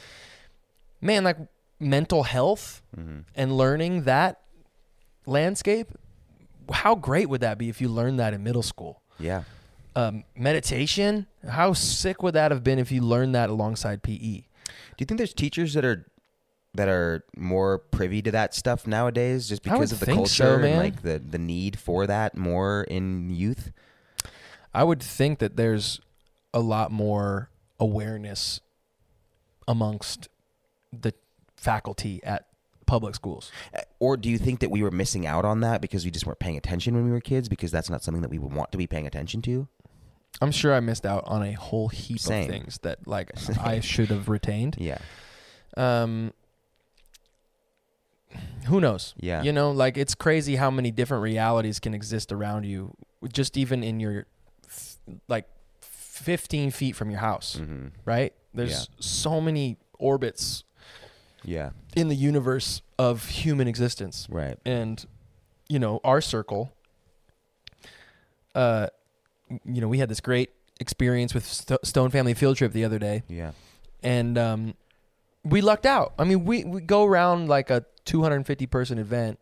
man, 1.01 1.23
like 1.23 1.37
mental 1.79 2.23
health 2.23 2.81
and 3.35 3.57
learning 3.57 4.03
that 4.03 4.41
landscape, 5.25 5.87
how 6.71 6.93
great 6.95 7.29
would 7.29 7.41
that 7.41 7.57
be 7.57 7.69
if 7.69 7.81
you 7.81 7.89
learned 7.89 8.19
that 8.19 8.33
in 8.33 8.43
middle 8.43 8.61
school? 8.63 9.01
yeah 9.19 9.43
Um, 9.95 10.23
meditation, 10.35 11.27
how 11.47 11.73
sick 11.73 12.23
would 12.23 12.33
that 12.33 12.51
have 12.51 12.63
been 12.63 12.79
if 12.79 12.91
you 12.91 13.01
learned 13.01 13.35
that 13.35 13.49
alongside? 13.49 14.01
PE? 14.01 14.45
do 14.97 15.01
you 15.03 15.05
think 15.05 15.17
there's 15.17 15.33
teachers 15.33 15.73
that 15.73 15.85
are 15.85 16.05
that 16.75 16.87
are 16.87 17.23
more 17.37 17.77
privy 17.77 18.21
to 18.21 18.31
that 18.31 18.53
stuff 18.55 18.87
nowadays 18.87 19.47
just 19.47 19.61
because 19.63 19.91
of 19.91 19.99
the 19.99 20.07
culture 20.07 20.27
so, 20.27 20.59
and 20.59 20.77
like 20.77 21.01
the 21.01 21.19
the 21.19 21.37
need 21.37 21.77
for 21.77 22.07
that 22.07 22.35
more 22.35 22.83
in 22.83 23.29
youth 23.29 23.71
I 24.73 24.83
would 24.83 25.01
think 25.01 25.39
that 25.39 25.55
there's 25.55 25.99
a 26.53 26.59
lot 26.59 26.91
more 26.91 27.49
awareness 27.79 28.59
amongst 29.67 30.29
the 30.91 31.13
faculty 31.55 32.21
at 32.23 32.47
public 32.87 33.15
schools. 33.15 33.51
or 33.99 34.17
do 34.17 34.29
you 34.29 34.37
think 34.37 34.59
that 34.59 34.69
we 34.69 34.81
were 34.81 34.91
missing 34.91 35.25
out 35.25 35.45
on 35.45 35.61
that 35.61 35.79
because 35.79 36.05
we 36.05 36.11
just 36.11 36.25
weren't 36.25 36.39
paying 36.39 36.57
attention 36.57 36.95
when 36.95 37.05
we 37.05 37.11
were 37.11 37.21
kids 37.21 37.47
because 37.49 37.71
that's 37.71 37.89
not 37.89 38.03
something 38.03 38.21
that 38.21 38.29
we 38.29 38.39
would 38.39 38.51
want 38.51 38.71
to 38.71 38.77
be 38.77 38.87
paying 38.87 39.05
attention 39.07 39.41
to 39.43 39.67
I'm 40.41 40.51
sure 40.51 40.73
I 40.73 40.79
missed 40.79 41.05
out 41.05 41.23
on 41.25 41.43
a 41.43 41.53
whole 41.53 41.87
heap 41.89 42.19
Same. 42.19 42.43
of 42.43 42.49
things 42.49 42.79
that 42.83 43.07
like 43.07 43.31
I 43.59 43.79
should 43.79 44.09
have 44.09 44.27
retained. 44.29 44.75
yeah 44.79 44.97
Um 45.77 46.33
who 48.65 48.79
knows? 48.81 49.13
Yeah. 49.19 49.43
You 49.43 49.51
know, 49.51 49.71
like 49.71 49.97
it's 49.97 50.15
crazy 50.15 50.55
how 50.55 50.71
many 50.71 50.89
different 50.89 51.21
realities 51.21 51.79
can 51.79 51.93
exist 51.93 52.31
around 52.31 52.65
you 52.65 52.95
just 53.31 53.57
even 53.57 53.83
in 53.83 53.99
your 53.99 54.25
f- 54.65 54.97
like 55.27 55.45
15 55.81 56.71
feet 56.71 56.95
from 56.95 57.09
your 57.11 57.19
house, 57.19 57.57
mm-hmm. 57.61 57.87
right? 58.05 58.33
There's 58.53 58.71
Yeah. 58.71 58.95
so 58.99 59.39
many 59.41 59.77
orbits 59.99 60.63
yeah 61.45 61.71
in 61.95 62.07
the 62.07 62.15
universe 62.15 62.81
of 62.97 63.27
human 63.27 63.67
existence. 63.67 64.27
right 64.29 64.57
and 64.65 65.05
you 65.69 65.77
know 65.77 65.99
our 66.03 66.21
circle 66.21 66.71
uh 68.55 68.87
you 69.65 69.81
know 69.81 69.87
we 69.87 69.99
had 69.99 70.09
this 70.09 70.21
great 70.21 70.51
experience 70.79 71.33
with 71.33 71.45
Sto- 71.45 71.79
stone 71.83 72.09
family 72.09 72.33
field 72.33 72.57
trip 72.57 72.71
the 72.73 72.85
other 72.85 72.99
day. 72.99 73.23
Yeah. 73.27 73.51
And 74.01 74.37
um 74.37 74.73
we 75.43 75.61
lucked 75.61 75.85
out. 75.85 76.13
I 76.17 76.23
mean 76.23 76.45
we, 76.45 76.63
we 76.63 76.81
go 76.81 77.05
around 77.05 77.47
like 77.49 77.69
a 77.69 77.85
250 78.05 78.65
person 78.67 78.97
event 78.97 79.39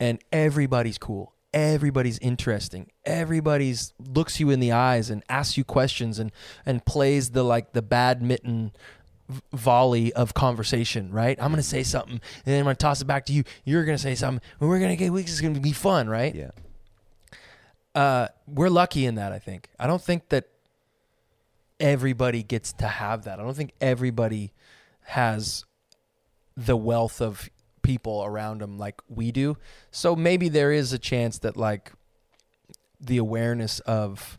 and 0.00 0.18
everybody's 0.32 0.98
cool. 0.98 1.34
Everybody's 1.54 2.18
interesting. 2.18 2.90
Everybody's 3.04 3.92
looks 3.98 4.38
you 4.38 4.50
in 4.50 4.60
the 4.60 4.72
eyes 4.72 5.10
and 5.10 5.24
asks 5.28 5.56
you 5.56 5.64
questions 5.64 6.18
and 6.18 6.30
and 6.66 6.84
plays 6.84 7.30
the 7.30 7.42
like 7.42 7.72
the 7.72 7.82
badminton 7.82 8.72
volley 9.52 10.12
of 10.14 10.32
conversation 10.34 11.10
right? 11.12 11.38
I'm 11.40 11.50
gonna 11.50 11.62
say 11.62 11.82
something 11.82 12.12
and 12.12 12.20
then 12.44 12.60
i'm 12.60 12.64
gonna 12.64 12.76
toss 12.76 13.00
it 13.00 13.06
back 13.06 13.26
to 13.26 13.32
you. 13.32 13.44
You're 13.64 13.84
gonna 13.84 13.98
say 13.98 14.14
something. 14.14 14.46
And 14.60 14.68
we're 14.68 14.80
gonna 14.80 14.96
get 14.96 15.12
weeks. 15.12 15.32
It's 15.32 15.40
gonna 15.40 15.60
be 15.60 15.72
fun 15.72 16.08
right? 16.08 16.34
Yeah 16.34 16.50
uh, 17.94 18.28
we're 18.46 18.70
lucky 18.70 19.06
in 19.06 19.16
that. 19.16 19.32
I 19.32 19.38
think. 19.38 19.68
I 19.78 19.86
don't 19.86 20.02
think 20.02 20.28
that 20.28 20.48
everybody 21.80 22.42
gets 22.42 22.72
to 22.74 22.86
have 22.86 23.24
that. 23.24 23.38
I 23.38 23.42
don't 23.42 23.56
think 23.56 23.72
everybody 23.80 24.52
has 25.02 25.64
the 26.56 26.76
wealth 26.76 27.20
of 27.20 27.48
people 27.82 28.22
around 28.24 28.60
them 28.60 28.76
like 28.76 29.00
we 29.08 29.32
do. 29.32 29.56
So 29.90 30.14
maybe 30.14 30.48
there 30.48 30.72
is 30.72 30.92
a 30.92 30.98
chance 30.98 31.38
that 31.38 31.56
like 31.56 31.92
the 33.00 33.16
awareness 33.16 33.80
of 33.80 34.38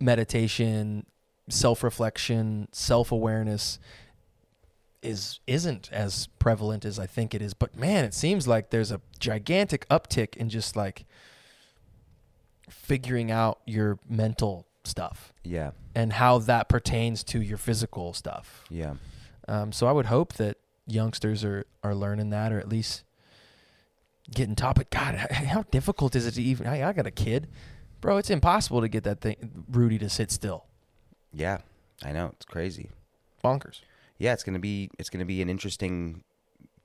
meditation, 0.00 1.04
self-reflection, 1.48 2.68
self-awareness 2.72 3.78
is 5.02 5.40
isn't 5.46 5.90
as 5.92 6.28
prevalent 6.38 6.84
as 6.84 6.98
I 6.98 7.06
think 7.06 7.34
it 7.34 7.42
is. 7.42 7.52
But 7.54 7.76
man, 7.76 8.04
it 8.04 8.14
seems 8.14 8.46
like 8.46 8.70
there's 8.70 8.92
a 8.92 9.00
gigantic 9.18 9.88
uptick 9.88 10.36
in 10.36 10.48
just 10.48 10.76
like 10.76 11.04
figuring 12.70 13.30
out 13.30 13.60
your 13.66 13.98
mental 14.08 14.66
stuff 14.84 15.32
yeah 15.44 15.70
and 15.94 16.14
how 16.14 16.38
that 16.38 16.68
pertains 16.68 17.22
to 17.24 17.40
your 17.40 17.58
physical 17.58 18.12
stuff. 18.14 18.64
yeah 18.70 18.94
Um, 19.48 19.72
so 19.72 19.86
I 19.86 19.92
would 19.92 20.06
hope 20.06 20.34
that 20.34 20.56
youngsters 20.86 21.44
are, 21.44 21.66
are 21.82 21.94
learning 21.94 22.30
that 22.30 22.52
or 22.52 22.58
at 22.58 22.68
least, 22.68 23.02
getting 24.32 24.54
topic. 24.54 24.90
God, 24.90 25.14
how 25.16 25.62
difficult 25.70 26.14
is 26.14 26.26
it 26.26 26.32
to 26.34 26.42
even? 26.42 26.66
I, 26.66 26.88
I 26.88 26.92
got 26.92 27.06
a 27.06 27.10
kid, 27.10 27.48
bro. 28.00 28.16
It's 28.16 28.30
impossible 28.30 28.80
to 28.80 28.88
get 28.88 29.02
that 29.04 29.20
thing, 29.20 29.64
Rudy, 29.68 29.98
to 29.98 30.08
sit 30.08 30.30
still. 30.30 30.66
Yeah, 31.32 31.58
I 32.04 32.12
know 32.12 32.30
it's 32.36 32.44
crazy. 32.46 32.90
Bonkers. 33.44 33.80
Yeah, 34.18 34.32
it's 34.32 34.44
gonna 34.44 34.58
be 34.60 34.90
it's 34.98 35.10
gonna 35.10 35.24
be 35.24 35.42
an 35.42 35.48
interesting 35.48 36.22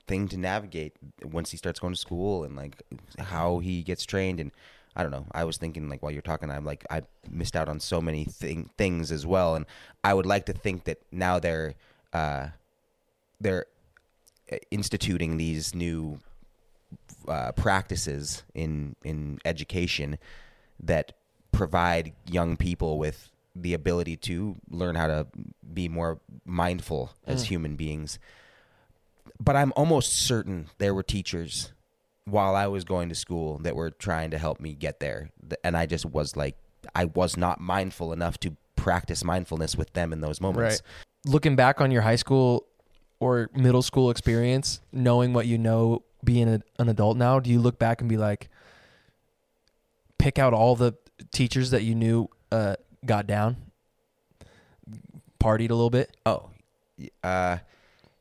thing 0.08 0.28
to 0.28 0.36
navigate 0.36 0.94
once 1.22 1.50
he 1.50 1.56
starts 1.56 1.78
going 1.80 1.92
to 1.92 1.98
school 1.98 2.44
and 2.44 2.56
like 2.56 2.82
how 3.18 3.58
he 3.58 3.82
gets 3.82 4.04
trained 4.04 4.40
and 4.40 4.52
I 4.96 5.02
don't 5.02 5.12
know. 5.12 5.26
I 5.32 5.44
was 5.44 5.58
thinking 5.58 5.90
like 5.90 6.02
while 6.02 6.10
you're 6.10 6.22
talking, 6.22 6.50
I'm 6.50 6.64
like 6.64 6.84
I 6.90 7.02
missed 7.30 7.54
out 7.54 7.68
on 7.68 7.80
so 7.80 8.00
many 8.00 8.24
thing, 8.24 8.70
things 8.78 9.12
as 9.12 9.26
well, 9.26 9.54
and 9.54 9.66
I 10.02 10.14
would 10.14 10.24
like 10.26 10.46
to 10.46 10.54
think 10.54 10.84
that 10.84 11.02
now 11.12 11.38
they're 11.38 11.74
uh, 12.14 12.48
they're 13.38 13.66
uh, 14.50 14.56
instituting 14.70 15.36
these 15.36 15.74
new 15.74 16.18
uh, 17.28 17.52
practices 17.52 18.42
in 18.54 18.96
in 19.04 19.38
education 19.44 20.18
that 20.82 21.12
provide 21.52 22.14
young 22.26 22.56
people 22.56 22.98
with 22.98 23.30
the 23.54 23.74
ability 23.74 24.16
to 24.16 24.56
learn 24.70 24.94
how 24.94 25.06
to 25.06 25.26
be 25.74 25.88
more 25.88 26.20
mindful 26.44 27.10
as 27.26 27.44
human 27.44 27.76
beings. 27.76 28.18
But 29.38 29.56
I'm 29.56 29.72
almost 29.76 30.14
certain 30.14 30.68
there 30.78 30.94
were 30.94 31.02
teachers 31.02 31.72
while 32.26 32.54
I 32.54 32.66
was 32.66 32.84
going 32.84 33.08
to 33.08 33.14
school 33.14 33.58
that 33.58 33.74
were 33.74 33.90
trying 33.90 34.32
to 34.32 34.38
help 34.38 34.60
me 34.60 34.74
get 34.74 35.00
there, 35.00 35.30
and 35.64 35.76
I 35.76 35.86
just 35.86 36.04
was 36.04 36.36
like, 36.36 36.56
I 36.94 37.06
was 37.06 37.36
not 37.36 37.60
mindful 37.60 38.12
enough 38.12 38.38
to 38.40 38.56
practice 38.74 39.24
mindfulness 39.24 39.76
with 39.76 39.92
them 39.94 40.12
in 40.12 40.20
those 40.20 40.40
moments. 40.40 40.82
Right. 40.82 41.32
Looking 41.32 41.56
back 41.56 41.80
on 41.80 41.90
your 41.90 42.02
high 42.02 42.16
school 42.16 42.66
or 43.20 43.50
middle 43.54 43.82
school 43.82 44.10
experience, 44.10 44.80
knowing 44.92 45.32
what 45.32 45.46
you 45.46 45.56
know 45.58 46.02
being 46.22 46.48
a, 46.48 46.60
an 46.78 46.88
adult 46.88 47.16
now, 47.16 47.40
do 47.40 47.50
you 47.50 47.60
look 47.60 47.78
back 47.78 48.00
and 48.00 48.08
be 48.08 48.16
like, 48.16 48.48
pick 50.18 50.38
out 50.38 50.52
all 50.52 50.76
the 50.76 50.94
teachers 51.32 51.70
that 51.70 51.82
you 51.82 51.94
knew 51.94 52.28
uh, 52.52 52.76
got 53.04 53.26
down, 53.26 53.56
partied 55.40 55.70
a 55.70 55.74
little 55.74 55.90
bit? 55.90 56.16
Oh, 56.26 56.50
uh, 57.22 57.58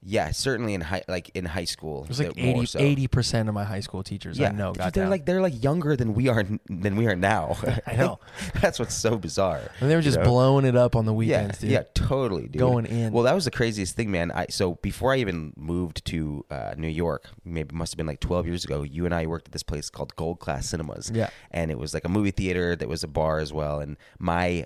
yeah, 0.08 0.30
certainly 0.30 0.76
in 0.76 0.82
high, 0.82 1.02
like 1.08 1.32
in 1.34 1.46
high 1.46 1.66
school, 1.66 2.04
It 2.04 2.10
was 2.10 2.20
like 2.20 2.36
there- 2.36 2.46
more 2.46 2.58
80 2.58 2.66
so. 2.68 2.80
80 2.80 3.08
percent 3.08 3.50
of 3.50 3.56
my 3.56 3.64
high 3.64 3.80
school 3.80 4.04
teachers 4.04 4.40
I 4.40 4.52
know 4.52 4.72
got 4.74 4.94
they're 4.94 5.06
down. 5.06 5.10
like 5.10 5.26
they're 5.26 5.42
like 5.42 5.64
younger 5.64 5.96
than 5.96 6.14
we 6.14 6.28
are 6.30 6.44
than 6.70 6.96
we 6.96 7.08
are 7.08 7.16
now. 7.16 7.58
I 7.88 7.96
know. 7.96 8.20
That's 8.62 8.78
what's 8.78 8.94
so 8.94 9.18
bizarre. 9.18 9.62
and 9.80 9.90
they 9.90 9.96
were 9.96 10.04
just 10.04 10.18
you 10.20 10.24
know? 10.24 10.30
blowing 10.30 10.66
it 10.66 10.76
up 10.76 10.96
on 10.96 11.06
the 11.06 11.12
Yeah, 11.14 11.18
weekends, 11.42 11.58
dude. 11.60 11.72
yeah, 11.72 11.84
totally, 11.96 12.44
dude. 12.44 12.60
Going 12.60 12.86
in. 12.86 13.12
Well, 13.14 13.24
that 13.24 13.34
was 13.34 13.46
the 13.46 13.52
craziest 13.52 13.96
thing, 13.96 14.12
man. 14.12 14.32
I 14.32 14.46
so 14.50 14.76
before 14.76 15.12
I 15.12 15.18
even 15.18 15.54
moved 15.58 16.06
to 16.06 16.46
uh, 16.52 16.76
New 16.78 16.88
York, 16.88 17.28
maybe 17.44 17.76
must 17.76 17.94
have 17.94 17.98
been 17.98 18.06
like 18.08 18.20
12 18.20 18.46
years 18.46 18.64
ago. 18.64 18.84
You 18.84 19.06
and 19.06 19.14
I 19.14 19.26
worked 19.26 19.48
at 19.48 19.52
this 19.54 19.64
place 19.64 19.90
called 19.90 20.16
Gold 20.16 20.40
Class 20.40 20.68
Cinemas. 20.70 21.12
Yeah. 21.14 21.30
and 21.50 21.72
it 21.72 21.80
was 21.80 21.94
like 21.96 22.06
a 22.06 22.10
movie 22.10 22.32
theater 22.32 22.76
that 22.76 22.88
was 22.88 23.04
a 23.04 23.08
bar 23.08 23.40
as 23.40 23.52
well. 23.52 23.80
And 23.80 23.98
my 24.20 24.66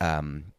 um, 0.00 0.52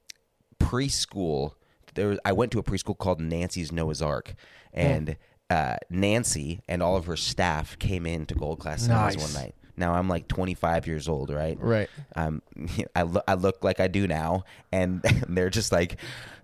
preschool, 0.59 1.53
there 1.95 2.07
was, 2.09 2.19
I 2.23 2.31
went 2.33 2.51
to 2.53 2.59
a 2.59 2.63
preschool 2.63 2.97
called 2.97 3.19
Nancy's 3.19 3.71
Noah's 3.71 4.01
Ark, 4.01 4.35
and 4.73 5.17
uh, 5.49 5.77
Nancy 5.89 6.61
and 6.67 6.81
all 6.83 6.95
of 6.95 7.05
her 7.05 7.15
staff 7.17 7.77
came 7.79 8.05
in 8.05 8.25
to 8.27 8.35
Gold 8.35 8.59
Class 8.59 8.87
Nice. 8.87 9.17
one 9.17 9.33
night. 9.43 9.55
Now 9.77 9.93
I'm 9.93 10.07
like 10.07 10.27
25 10.27 10.87
years 10.87 11.07
old, 11.07 11.29
right? 11.29 11.57
Right. 11.59 11.89
Um, 12.15 12.41
I 12.95 13.03
look, 13.03 13.23
I 13.27 13.33
look 13.33 13.63
like 13.63 13.79
I 13.79 13.87
do 13.87 14.07
now, 14.07 14.43
and 14.71 15.01
they're 15.29 15.49
just 15.49 15.71
like, 15.71 15.97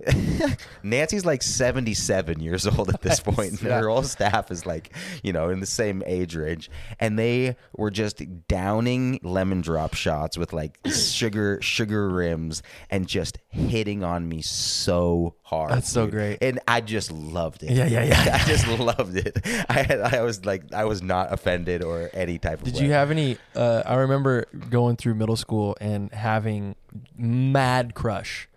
Nancy's 0.83 1.25
like 1.25 1.43
77 1.43 2.39
years 2.39 2.67
old 2.67 2.89
at 2.89 3.01
this 3.01 3.19
point, 3.19 3.61
and 3.61 3.71
her 3.71 3.89
whole 3.89 4.03
staff 4.03 4.51
is 4.51 4.65
like, 4.65 4.95
you 5.23 5.33
know, 5.33 5.49
in 5.49 5.59
the 5.59 5.65
same 5.65 6.03
age 6.05 6.35
range, 6.35 6.69
and 6.99 7.17
they 7.17 7.55
were 7.75 7.91
just 7.91 8.21
downing 8.47 9.19
lemon 9.23 9.61
drop 9.61 9.93
shots 9.93 10.37
with 10.37 10.53
like 10.53 10.79
sugar 10.91 11.61
sugar 11.61 12.09
rims 12.09 12.63
and 12.89 13.07
just 13.07 13.37
hitting 13.49 14.03
on 14.03 14.27
me 14.27 14.41
so 14.41 15.35
hard. 15.43 15.71
That's 15.71 15.89
so 15.89 16.05
dude. 16.05 16.11
great. 16.11 16.37
and 16.41 16.59
I 16.67 16.81
just 16.81 17.11
loved 17.11 17.63
it. 17.63 17.71
Yeah, 17.71 17.85
yeah, 17.85 18.03
yeah. 18.03 18.39
I 18.41 18.47
just 18.47 18.67
loved 18.67 19.15
it. 19.15 19.39
I 19.69 19.83
had, 19.83 19.99
I 20.01 20.21
was 20.21 20.45
like, 20.45 20.73
I 20.73 20.85
was 20.85 21.01
not 21.01 21.33
offended 21.33 21.83
or 21.83 22.09
any 22.13 22.37
type 22.39 22.59
of. 22.59 22.65
Did 22.65 22.75
way. 22.75 22.85
you 22.85 22.91
have 22.93 23.11
any? 23.11 23.20
Uh, 23.55 23.83
I 23.85 23.95
remember 23.95 24.45
going 24.69 24.95
through 24.95 25.15
middle 25.15 25.35
school 25.35 25.75
and 25.81 26.11
having 26.13 26.75
mad 27.17 27.93
crush 27.95 28.47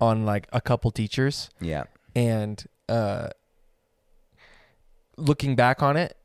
on 0.00 0.24
like 0.24 0.46
a 0.52 0.60
couple 0.60 0.90
teachers, 0.90 1.50
Yeah. 1.60 1.84
and 2.14 2.64
uh, 2.88 3.28
looking 5.16 5.56
back 5.56 5.82
on 5.82 5.96
it, 5.96 6.16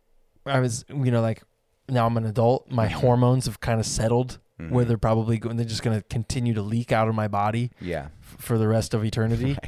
I 0.45 0.59
was 0.59 0.85
you 0.89 1.11
know 1.11 1.21
like 1.21 1.43
now 1.89 2.05
I'm 2.05 2.17
an 2.17 2.25
adult. 2.25 2.69
My 2.71 2.87
Mm-hmm. 2.87 2.99
hormones 2.99 3.45
have 3.45 3.59
kind 3.59 3.79
of 3.79 3.85
settled 3.85 4.39
where 4.69 4.85
they're 4.85 4.95
probably 4.97 5.39
going. 5.39 5.57
They're 5.57 5.65
just 5.65 5.81
going 5.81 5.97
to 5.99 6.03
continue 6.07 6.53
to 6.53 6.61
leak 6.61 6.91
out 6.91 7.07
of 7.07 7.15
my 7.15 7.27
body 7.27 7.71
Yeah. 7.81 8.09
f- 8.21 8.35
for 8.37 8.59
the 8.59 8.67
rest 8.67 8.93
of 8.93 9.03
eternity. 9.03 9.57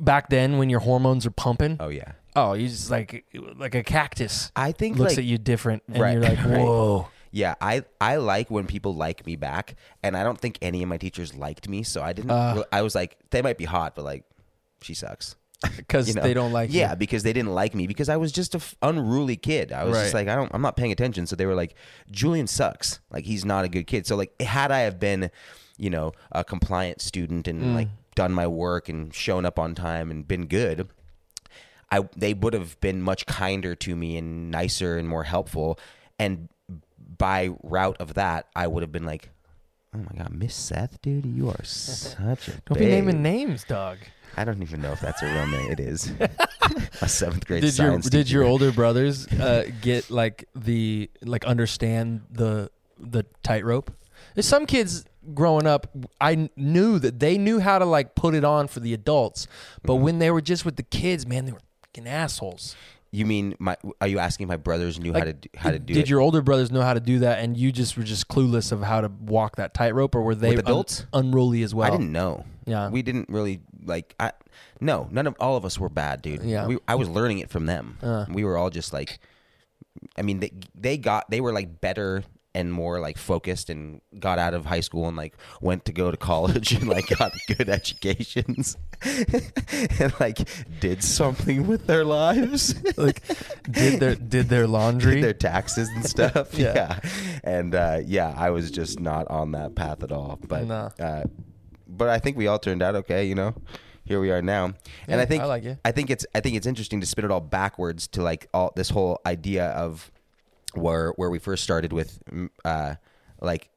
Back 0.00 0.30
then, 0.30 0.58
when 0.58 0.70
your 0.70 0.80
hormones 0.80 1.26
are 1.26 1.30
pumping, 1.30 1.76
Oh 1.78 1.88
yeah. 1.88 2.12
oh, 2.34 2.54
you 2.54 2.68
just 2.68 2.90
like 2.90 3.24
like 3.56 3.74
a 3.74 3.82
cactus 3.82 4.50
I 4.56 4.72
think 4.72 4.96
looks 4.98 5.12
like 5.12 5.18
at 5.18 5.24
you 5.24 5.38
different, 5.38 5.82
and 5.88 5.98
Right, 5.98 6.12
you're 6.14 6.22
like, 6.22 6.38
right. 6.44 6.58
whoa. 6.58 7.08
yeah, 7.30 7.54
I 7.60 7.82
I 8.00 8.16
like 8.16 8.50
when 8.50 8.66
people 8.66 8.94
like 8.94 9.26
me 9.26 9.36
back, 9.36 9.74
and 10.02 10.16
I 10.16 10.22
don't 10.24 10.38
think 10.40 10.58
any 10.62 10.82
of 10.82 10.88
my 10.88 10.96
teachers 10.96 11.34
liked 11.34 11.68
me, 11.68 11.82
so 11.82 12.02
I 12.02 12.12
didn't. 12.12 12.30
Uh. 12.30 12.64
I 12.72 12.82
was 12.82 12.94
like, 12.94 13.18
they 13.30 13.42
might 13.42 13.58
be 13.58 13.66
hot, 13.66 13.94
but 13.94 14.04
like, 14.04 14.24
she 14.82 14.94
sucks. 14.94 15.36
because 15.76 16.08
You 16.08 16.14
know? 16.14 16.22
they 16.22 16.32
don't 16.32 16.52
like 16.52 16.72
yeah, 16.72 16.92
you. 16.92 16.96
because 16.96 17.22
they 17.22 17.34
didn't 17.34 17.52
like 17.52 17.74
me 17.74 17.86
because 17.86 18.08
I 18.08 18.16
was 18.16 18.32
just 18.32 18.54
a 18.54 18.58
f- 18.58 18.74
unruly 18.80 19.36
kid. 19.36 19.72
I 19.72 19.84
was 19.84 19.98
just 19.98 20.14
like, 20.14 20.26
I 20.26 20.34
don't, 20.34 20.50
I'm 20.54 20.62
not 20.62 20.74
paying 20.76 20.90
attention. 20.92 21.26
So 21.26 21.36
they 21.36 21.44
were 21.44 21.54
like, 21.54 21.74
Julian 22.10 22.46
sucks. 22.46 23.00
Like 23.10 23.26
he's 23.26 23.44
not 23.44 23.66
a 23.66 23.68
good 23.68 23.86
kid. 23.86 24.06
So 24.06 24.16
like, 24.16 24.40
had 24.40 24.72
I 24.72 24.80
have 24.80 24.98
been, 24.98 25.30
you 25.76 25.90
know, 25.90 26.12
a 26.32 26.44
compliant 26.44 27.02
student 27.02 27.46
and 27.46 27.60
Mm. 27.62 27.74
like 27.74 27.88
done 28.14 28.32
my 28.32 28.46
work 28.46 28.88
and 28.88 29.14
shown 29.14 29.44
up 29.44 29.58
on 29.58 29.74
time 29.74 30.10
and 30.10 30.26
been 30.26 30.46
good, 30.46 30.88
I 31.90 32.02
they 32.16 32.34
would 32.34 32.54
have 32.54 32.80
been 32.80 33.02
much 33.02 33.26
kinder 33.26 33.74
to 33.76 33.96
me 33.96 34.16
and 34.16 34.50
nicer 34.50 34.96
and 34.96 35.08
more 35.08 35.24
helpful. 35.24 35.78
And 36.18 36.48
by 37.18 37.50
route 37.62 37.96
of 38.00 38.14
that, 38.14 38.46
I 38.54 38.66
would 38.66 38.82
have 38.82 38.92
been 38.92 39.06
like, 39.06 39.30
oh 39.94 39.98
my 39.98 40.18
god, 40.18 40.32
Miss 40.32 40.54
Seth, 40.54 41.00
dude, 41.02 41.26
you 41.26 41.48
are 41.48 41.64
such 41.64 42.48
a 42.48 42.60
Don't 42.66 42.78
be 42.78 42.86
naming 42.86 43.22
names, 43.22 43.64
dog. 43.64 43.98
I 44.36 44.44
don't 44.44 44.62
even 44.62 44.80
know 44.80 44.92
if 44.92 45.00
that's 45.00 45.22
a 45.22 45.26
real 45.26 45.46
name. 45.48 45.72
It 45.72 45.80
is 45.80 46.12
a 47.00 47.08
seventh 47.08 47.46
grade 47.46 47.62
Did 47.62 47.76
your 47.76 47.88
science. 47.88 48.08
did 48.08 48.30
your 48.30 48.44
older 48.44 48.70
brothers 48.70 49.26
uh, 49.32 49.68
get 49.80 50.08
like 50.10 50.44
the 50.54 51.10
like 51.22 51.44
understand 51.44 52.22
the 52.30 52.70
the 52.98 53.24
tightrope? 53.42 53.90
Some 54.38 54.66
kids 54.66 55.04
growing 55.34 55.66
up. 55.66 55.86
I 56.20 56.48
knew 56.56 56.98
that 56.98 57.18
they 57.20 57.38
knew 57.38 57.58
how 57.60 57.78
to 57.78 57.84
like 57.84 58.14
put 58.14 58.34
it 58.34 58.44
on 58.44 58.68
for 58.68 58.80
the 58.80 58.92
adults, 58.94 59.46
but 59.82 59.94
Mm-hmm. 59.94 60.02
when 60.04 60.18
they 60.18 60.30
were 60.30 60.40
just 60.40 60.64
with 60.64 60.76
the 60.76 60.82
kids, 60.82 61.26
man, 61.26 61.46
they 61.46 61.52
were 61.52 61.60
fucking 61.82 62.08
assholes. 62.08 62.76
You 63.12 63.26
mean 63.26 63.56
my? 63.58 63.76
Are 64.00 64.06
you 64.06 64.20
asking 64.20 64.46
my 64.46 64.56
brothers 64.56 65.00
knew 65.00 65.12
how 65.12 65.24
to 65.24 65.32
do, 65.32 65.48
how 65.56 65.72
to 65.72 65.80
do 65.80 65.94
did 65.94 66.04
it? 66.04 66.08
your 66.08 66.20
older 66.20 66.42
brothers 66.42 66.70
know 66.70 66.82
how 66.82 66.94
to 66.94 67.00
do 67.00 67.18
that, 67.20 67.40
and 67.40 67.56
you 67.56 67.72
just 67.72 67.96
were 67.96 68.04
just 68.04 68.28
clueless 68.28 68.70
of 68.70 68.82
how 68.82 69.00
to 69.00 69.08
walk 69.22 69.56
that 69.56 69.74
tightrope, 69.74 70.14
or 70.14 70.22
were 70.22 70.36
they 70.36 70.50
With 70.50 70.60
un- 70.60 70.64
adults? 70.66 71.06
unruly 71.12 71.64
as 71.64 71.74
well? 71.74 71.88
I 71.88 71.90
didn't 71.90 72.12
know. 72.12 72.44
Yeah. 72.66 72.88
we 72.88 73.02
didn't 73.02 73.28
really 73.28 73.62
like. 73.84 74.14
I 74.20 74.30
no, 74.80 75.08
none 75.10 75.26
of 75.26 75.34
all 75.40 75.56
of 75.56 75.64
us 75.64 75.76
were 75.76 75.88
bad, 75.88 76.22
dude. 76.22 76.44
Yeah. 76.44 76.66
we, 76.68 76.78
I 76.86 76.94
was 76.94 77.08
learning 77.08 77.40
it 77.40 77.50
from 77.50 77.66
them. 77.66 77.98
Uh. 78.00 78.26
we 78.30 78.44
were 78.44 78.56
all 78.56 78.70
just 78.70 78.92
like. 78.92 79.18
I 80.16 80.22
mean, 80.22 80.38
they 80.38 80.52
they 80.76 80.96
got 80.96 81.28
they 81.30 81.40
were 81.40 81.52
like 81.52 81.80
better 81.80 82.22
and 82.54 82.72
more 82.72 82.98
like 83.00 83.16
focused 83.16 83.70
and 83.70 84.00
got 84.18 84.38
out 84.38 84.54
of 84.54 84.66
high 84.66 84.80
school 84.80 85.06
and 85.06 85.16
like 85.16 85.36
went 85.60 85.84
to 85.84 85.92
go 85.92 86.10
to 86.10 86.16
college 86.16 86.72
and 86.76 86.88
like 86.88 87.06
got 87.16 87.32
good 87.46 87.68
educations 87.68 88.76
and 90.00 90.12
like 90.18 90.38
did 90.80 91.02
something 91.02 91.66
with 91.66 91.86
their 91.86 92.04
lives. 92.04 92.74
like 92.98 93.22
did 93.70 94.00
their 94.00 94.14
did 94.16 94.48
their 94.48 94.66
laundry. 94.66 95.14
did 95.16 95.24
their 95.24 95.32
taxes 95.32 95.88
and 95.90 96.04
stuff. 96.04 96.52
Yeah. 96.54 96.74
yeah. 96.74 97.00
And 97.44 97.74
uh, 97.74 98.00
yeah, 98.04 98.34
I 98.36 98.50
was 98.50 98.70
just 98.70 98.98
not 99.00 99.28
on 99.28 99.52
that 99.52 99.74
path 99.74 100.02
at 100.02 100.10
all. 100.12 100.38
But 100.46 100.66
No. 100.66 100.90
uh, 100.98 101.24
but 101.86 102.08
I 102.08 102.18
think 102.18 102.36
we 102.36 102.46
all 102.46 102.58
turned 102.58 102.82
out 102.82 102.94
okay, 102.96 103.24
you 103.26 103.34
know. 103.34 103.54
Here 104.04 104.18
we 104.20 104.32
are 104.32 104.42
now. 104.42 104.72
and 105.06 105.20
I 105.20 105.24
think 105.24 105.42
I 105.42 105.46
like 105.46 105.64
it. 105.64 105.78
I 105.84 105.92
think 105.92 106.10
it's 106.10 106.26
I 106.34 106.40
think 106.40 106.56
it's 106.56 106.66
interesting 106.66 107.00
to 107.00 107.06
spin 107.06 107.24
it 107.24 107.30
all 107.30 107.40
backwards 107.40 108.08
to 108.08 108.22
like 108.22 108.48
all 108.52 108.72
this 108.74 108.90
whole 108.90 109.20
idea 109.24 109.66
of 109.68 110.10
where 110.74 111.12
where 111.16 111.30
we 111.30 111.38
first 111.38 111.62
started 111.62 111.92
with 111.92 112.22
uh 112.64 112.94
like 113.40 113.70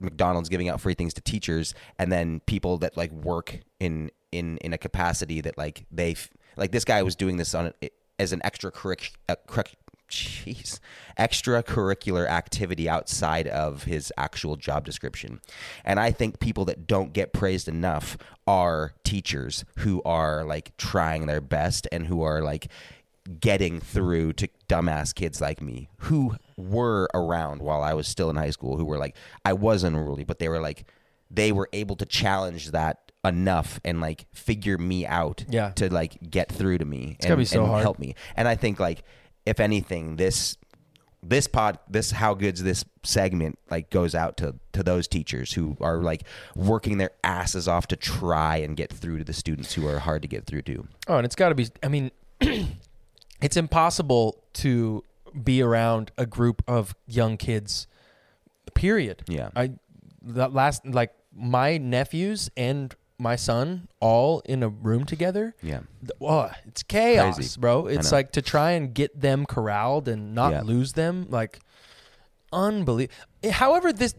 McDonald's 0.00 0.48
giving 0.48 0.68
out 0.68 0.80
free 0.80 0.94
things 0.94 1.12
to 1.14 1.20
teachers 1.20 1.74
and 1.98 2.10
then 2.10 2.40
people 2.40 2.78
that 2.78 2.96
like 2.96 3.12
work 3.12 3.60
in 3.80 4.10
in 4.32 4.58
in 4.58 4.72
a 4.72 4.78
capacity 4.78 5.40
that 5.40 5.58
like 5.58 5.86
they 5.90 6.16
like 6.56 6.72
this 6.72 6.84
guy 6.84 7.02
was 7.02 7.16
doing 7.16 7.36
this 7.36 7.54
on 7.54 7.72
as 8.18 8.32
an 8.32 8.40
extra 8.44 8.72
uh, 9.28 9.34
jeez 10.08 10.80
extracurricular 11.18 12.26
activity 12.26 12.88
outside 12.88 13.46
of 13.46 13.84
his 13.84 14.12
actual 14.16 14.56
job 14.56 14.84
description. 14.84 15.40
And 15.84 16.00
i 16.00 16.10
think 16.10 16.40
people 16.40 16.64
that 16.66 16.86
don't 16.86 17.12
get 17.12 17.32
praised 17.32 17.68
enough 17.68 18.16
are 18.46 18.94
teachers 19.04 19.64
who 19.78 20.02
are 20.04 20.44
like 20.44 20.76
trying 20.78 21.26
their 21.26 21.40
best 21.40 21.86
and 21.92 22.06
who 22.06 22.22
are 22.22 22.42
like 22.42 22.68
getting 23.40 23.80
through 23.80 24.32
to 24.34 24.48
dumbass 24.68 25.14
kids 25.14 25.40
like 25.40 25.60
me 25.60 25.88
who 25.98 26.34
were 26.56 27.08
around 27.14 27.60
while 27.60 27.82
I 27.82 27.92
was 27.94 28.08
still 28.08 28.30
in 28.30 28.36
high 28.36 28.50
school 28.50 28.76
who 28.78 28.84
were 28.84 28.98
like 28.98 29.16
I 29.44 29.52
was 29.52 29.82
unruly 29.84 30.24
but 30.24 30.38
they 30.38 30.48
were 30.48 30.60
like 30.60 30.86
they 31.30 31.52
were 31.52 31.68
able 31.72 31.94
to 31.96 32.06
challenge 32.06 32.70
that 32.70 33.12
enough 33.24 33.80
and 33.84 34.00
like 34.00 34.26
figure 34.32 34.78
me 34.78 35.04
out 35.06 35.44
Yeah. 35.48 35.70
to 35.72 35.92
like 35.92 36.30
get 36.30 36.50
through 36.50 36.78
to 36.78 36.84
me 36.86 37.16
gotta 37.20 37.34
and, 37.34 37.38
be 37.40 37.44
so 37.44 37.60
and 37.62 37.68
hard. 37.70 37.82
help 37.82 37.98
me 37.98 38.14
and 38.36 38.48
I 38.48 38.54
think 38.56 38.80
like 38.80 39.02
if 39.44 39.60
anything 39.60 40.16
this 40.16 40.56
this 41.22 41.48
pod 41.48 41.78
this 41.90 42.12
how 42.12 42.32
good's 42.32 42.62
this 42.62 42.84
segment 43.02 43.58
like 43.70 43.90
goes 43.90 44.14
out 44.14 44.36
to 44.38 44.54
to 44.72 44.82
those 44.84 45.08
teachers 45.08 45.52
who 45.52 45.76
are 45.80 45.98
like 45.98 46.22
working 46.54 46.98
their 46.98 47.10
asses 47.24 47.66
off 47.68 47.88
to 47.88 47.96
try 47.96 48.58
and 48.58 48.76
get 48.76 48.92
through 48.92 49.18
to 49.18 49.24
the 49.24 49.32
students 49.32 49.74
who 49.74 49.86
are 49.86 49.98
hard 49.98 50.22
to 50.22 50.28
get 50.28 50.46
through 50.46 50.62
to 50.62 50.86
Oh, 51.08 51.16
and 51.16 51.24
it's 51.26 51.34
got 51.34 51.48
to 51.48 51.54
be. 51.54 51.66
I 51.82 51.88
mean, 51.88 52.10
it's 53.40 53.56
impossible 53.56 54.42
to 54.54 55.02
be 55.42 55.62
around 55.62 56.10
a 56.18 56.26
group 56.26 56.62
of 56.66 56.94
young 57.06 57.36
kids. 57.36 57.86
Period. 58.74 59.22
Yeah. 59.28 59.50
I 59.56 59.72
that 60.22 60.52
last 60.52 60.84
like 60.86 61.12
my 61.34 61.78
nephews 61.78 62.50
and 62.56 62.94
my 63.18 63.34
son 63.36 63.88
all 64.00 64.40
in 64.44 64.62
a 64.62 64.68
room 64.68 65.04
together. 65.04 65.54
yeah 65.62 65.80
Oh, 66.20 66.50
it's 66.66 66.82
chaos, 66.82 67.36
Crazy. 67.36 67.60
bro. 67.60 67.86
It's 67.86 68.12
like 68.12 68.32
to 68.32 68.42
try 68.42 68.72
and 68.72 68.94
get 68.94 69.20
them 69.20 69.44
corralled 69.46 70.06
and 70.08 70.34
not 70.34 70.52
Yeah. 70.52 70.60
lose 70.62 70.92
them. 70.92 71.26
Like, 71.28 71.58
unbelievable. 72.52 73.14
Eh, 73.42 73.50
however, 73.50 73.92
this 73.92 74.14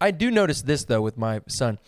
I 0.00 0.10
do 0.10 0.30
notice 0.30 0.62
this 0.62 0.84
though 0.84 1.02
with 1.02 1.16
my 1.16 1.40
son 1.48 1.78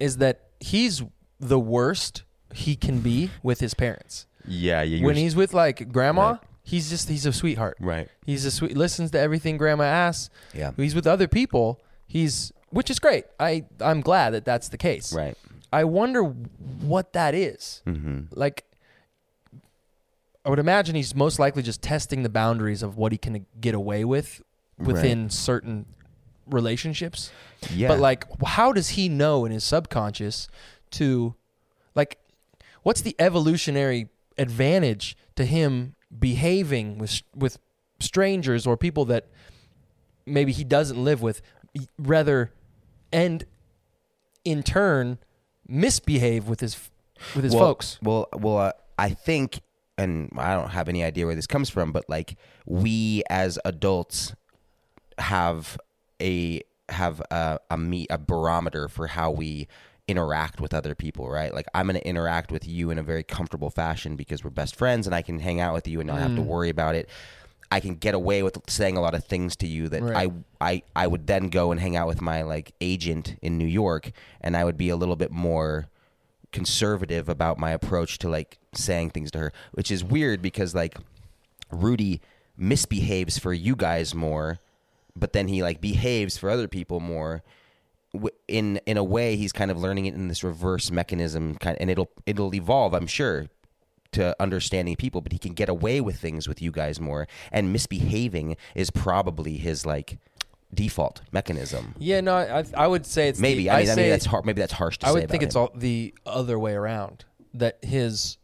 is 0.00 0.16
that 0.18 0.42
he's 0.60 1.02
the 1.40 1.58
worst 1.58 2.22
he 2.52 2.76
can 2.76 3.00
be 3.00 3.30
with 3.42 3.60
his 3.60 3.74
parents. 3.74 4.26
Yeah 4.46 4.82
yeah 4.82 5.04
when 5.04 5.16
he's 5.16 5.34
with 5.36 5.54
like 5.54 5.90
grandma, 5.92 6.30
Right. 6.32 6.40
he's 6.62 6.90
just 6.90 7.08
he's 7.08 7.26
a 7.26 7.32
sweetheart. 7.32 7.76
right 7.80 8.08
He's 8.26 8.44
a 8.44 8.50
sweet 8.50 8.76
listens 8.76 9.10
to 9.12 9.18
everything 9.18 9.56
grandma 9.56 9.84
asks. 9.84 10.30
Yeah. 10.54 10.72
He's 10.76 10.94
with 10.94 11.06
other 11.06 11.28
people. 11.28 11.80
He's 12.06 12.52
which 12.70 12.90
is 12.90 12.98
great. 12.98 13.24
I 13.38 13.64
I'm 13.80 14.00
glad 14.00 14.30
that 14.30 14.44
that's 14.44 14.68
the 14.68 14.78
case. 14.78 15.12
right 15.12 15.36
I 15.72 15.84
wonder 15.84 16.22
what 16.22 17.12
that 17.14 17.34
is. 17.34 17.82
mm-hmm. 17.86 18.20
Like, 18.30 18.64
I 20.44 20.50
would 20.50 20.58
imagine 20.58 20.94
he's 20.94 21.14
most 21.14 21.38
likely 21.38 21.62
just 21.62 21.82
testing 21.82 22.22
the 22.22 22.28
boundaries 22.28 22.82
of 22.82 22.96
what 22.96 23.12
he 23.12 23.18
can 23.18 23.46
get 23.60 23.74
away 23.74 24.04
with 24.04 24.42
within 24.78 25.30
certain 25.30 25.86
relationships. 26.46 27.32
yeah 27.72 27.88
But 27.88 27.98
like, 28.00 28.24
how 28.46 28.72
does 28.72 28.90
he 28.90 29.08
know 29.08 29.44
in 29.46 29.52
his 29.52 29.64
subconscious 29.64 30.48
to, 30.92 31.34
like, 31.94 32.18
what's 32.82 33.00
the 33.00 33.16
evolutionary 33.18 34.08
advantage 34.38 35.16
to 35.36 35.44
him 35.44 35.94
behaving 36.16 36.98
with 36.98 37.22
with 37.34 37.58
strangers 38.00 38.66
or 38.66 38.76
people 38.76 39.04
that 39.06 39.28
maybe 40.26 40.52
he 40.52 40.64
doesn't 40.64 41.02
live 41.02 41.22
with, 41.22 41.42
rather, 41.98 42.52
and 43.12 43.44
in 44.44 44.62
turn 44.62 45.18
misbehave 45.66 46.48
with 46.48 46.60
his 46.60 46.90
with 47.34 47.44
his 47.44 47.54
well, 47.54 47.64
folks. 47.64 47.98
Well, 48.02 48.28
well, 48.32 48.58
uh, 48.58 48.72
I 48.98 49.10
think, 49.10 49.60
and 49.96 50.30
I 50.36 50.54
don't 50.54 50.70
have 50.70 50.88
any 50.88 51.02
idea 51.02 51.26
where 51.26 51.34
this 51.34 51.46
comes 51.46 51.70
from, 51.70 51.92
but 51.92 52.04
like 52.08 52.36
we 52.66 53.22
as 53.30 53.58
adults 53.64 54.34
have 55.18 55.78
a 56.20 56.60
have 56.88 57.20
a 57.30 57.58
a 57.70 57.78
meet 57.78 58.08
a 58.10 58.18
barometer 58.18 58.88
for 58.88 59.06
how 59.08 59.30
we 59.30 59.68
interact 60.06 60.60
with 60.60 60.74
other 60.74 60.94
people, 60.94 61.28
right? 61.30 61.52
Like 61.54 61.66
I'm 61.74 61.86
going 61.86 61.96
to 61.98 62.06
interact 62.06 62.52
with 62.52 62.66
you 62.68 62.90
in 62.90 62.98
a 62.98 63.02
very 63.02 63.22
comfortable 63.22 63.70
fashion 63.70 64.16
because 64.16 64.44
we're 64.44 64.50
best 64.50 64.76
friends 64.76 65.06
and 65.06 65.14
I 65.14 65.22
can 65.22 65.38
hang 65.38 65.60
out 65.60 65.72
with 65.74 65.88
you 65.88 66.00
and 66.00 66.06
not 66.06 66.18
Mm. 66.18 66.22
have 66.22 66.34
to 66.36 66.42
worry 66.42 66.68
about 66.68 66.94
it. 66.94 67.08
I 67.72 67.80
can 67.80 67.94
get 67.94 68.14
away 68.14 68.42
with 68.42 68.58
saying 68.68 68.96
a 68.96 69.00
lot 69.00 69.14
of 69.14 69.24
things 69.24 69.56
to 69.56 69.66
you 69.66 69.88
that 69.88 70.02
Right. 70.02 70.30
I 70.60 70.74
I 70.74 70.82
I 70.94 71.06
would 71.06 71.26
then 71.26 71.48
go 71.48 71.72
and 71.72 71.80
hang 71.80 71.96
out 71.96 72.06
with 72.06 72.20
my 72.20 72.42
like 72.42 72.72
agent 72.80 73.36
in 73.40 73.56
New 73.58 73.66
York 73.66 74.12
and 74.42 74.56
I 74.56 74.64
would 74.64 74.76
be 74.76 74.90
a 74.90 74.96
little 74.96 75.16
bit 75.16 75.30
more 75.32 75.88
conservative 76.52 77.28
about 77.28 77.58
my 77.58 77.70
approach 77.72 78.18
to 78.18 78.28
like 78.28 78.58
saying 78.74 79.10
things 79.10 79.30
to 79.32 79.38
her, 79.38 79.52
which 79.72 79.90
is 79.90 80.04
weird 80.04 80.40
because 80.42 80.74
like 80.74 80.96
Rudy 81.70 82.20
misbehaves 82.56 83.38
for 83.38 83.52
you 83.52 83.74
guys 83.74 84.14
more, 84.14 84.60
but 85.16 85.32
then 85.32 85.48
he 85.48 85.62
like 85.62 85.80
behaves 85.80 86.36
for 86.36 86.50
other 86.50 86.68
people 86.68 87.00
more. 87.00 87.42
In 88.46 88.78
in 88.86 88.96
a 88.96 89.04
way, 89.04 89.36
he's 89.36 89.52
kind 89.52 89.70
of 89.70 89.78
learning 89.78 90.06
it 90.06 90.14
in 90.14 90.28
this 90.28 90.44
reverse 90.44 90.90
mechanism, 90.90 91.56
kind 91.56 91.76
and 91.80 91.90
it'll 91.90 92.10
it'll 92.26 92.54
evolve, 92.54 92.94
I'm 92.94 93.06
sure, 93.06 93.46
to 94.12 94.36
understanding 94.40 94.96
people. 94.96 95.20
But 95.20 95.32
he 95.32 95.38
can 95.38 95.52
get 95.54 95.68
away 95.68 96.00
with 96.00 96.16
things 96.16 96.46
with 96.46 96.62
you 96.62 96.70
guys 96.70 97.00
more, 97.00 97.26
and 97.50 97.72
misbehaving 97.72 98.56
is 98.74 98.90
probably 98.90 99.56
his 99.56 99.84
like 99.84 100.18
default 100.72 101.22
mechanism. 101.32 101.94
Yeah, 101.98 102.20
no, 102.20 102.34
I 102.34 102.64
I 102.76 102.86
would 102.86 103.06
say 103.06 103.28
it's 103.28 103.40
Maybe 103.40 103.64
The, 103.64 103.70
I 103.70 103.80
mean, 103.80 103.90
I 103.90 103.94
say 103.94 104.02
mean 104.02 104.10
that's 104.10 104.26
hard. 104.26 104.44
Maybe 104.44 104.60
that's 104.60 104.72
harsh 104.72 104.98
to 104.98 105.06
I 105.06 105.12
would 105.12 105.30
think 105.30 105.42
it's 105.42 105.54
him. 105.54 105.62
all 105.62 105.70
the 105.74 106.14
other 106.26 106.58
way 106.58 106.74
around. 106.74 107.24
That 107.52 107.78
his 107.84 108.38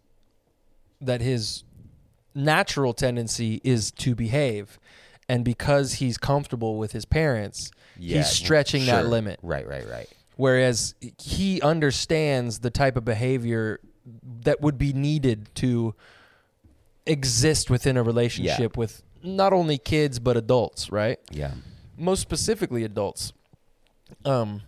that 1.01 1.21
his 1.21 1.65
natural 2.35 2.93
tendency 2.93 3.61
is 3.65 3.91
to 3.93 4.15
behave, 4.15 4.79
and 5.29 5.45
because 5.45 5.95
he's 5.95 6.19
comfortable 6.19 6.77
with 6.77 6.93
his 6.93 7.05
parents, 7.05 7.71
Yeah, 8.01 8.19
he's 8.19 8.31
stretching 8.31 8.87
that 8.87 9.07
limit. 9.07 9.39
Right, 9.43 9.67
right, 9.69 9.87
right. 9.89 10.09
Whereas 10.37 10.95
he 11.23 11.61
understands 11.61 12.61
the 12.61 12.71
type 12.71 12.97
of 12.97 13.05
behavior 13.05 13.79
that 14.45 14.61
would 14.63 14.79
be 14.79 14.93
needed 14.95 15.49
to 15.57 15.95
exist 17.07 17.71
within 17.71 17.97
a 17.97 18.03
relationship 18.03 18.77
with 18.77 19.03
not 19.23 19.53
only 19.53 19.77
kids 19.79 20.19
but 20.19 20.37
adults, 20.37 20.91
right? 20.91 21.19
Yeah. 21.31 21.53
most 21.99 22.21
specifically 22.23 22.83
adults. 22.85 23.33
Um, 24.25 24.63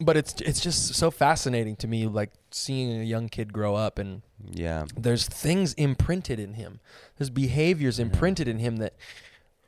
but 0.00 0.16
it's 0.16 0.34
it's 0.42 0.60
just 0.60 0.94
so 0.94 1.10
fascinating 1.10 1.74
to 1.76 1.88
me, 1.88 2.06
like 2.06 2.30
seeing 2.52 3.00
a 3.00 3.04
young 3.04 3.28
kid 3.28 3.52
grow 3.52 3.74
up 3.74 3.98
and 3.98 4.22
Yeah. 4.52 4.84
there's 4.96 5.26
things 5.26 5.72
imprinted 5.74 6.38
in 6.38 6.54
him. 6.54 6.78
There's 7.16 7.30
behaviors 7.30 7.98
imprinted 7.98 8.46
in 8.46 8.58
him 8.60 8.76
that, 8.76 8.94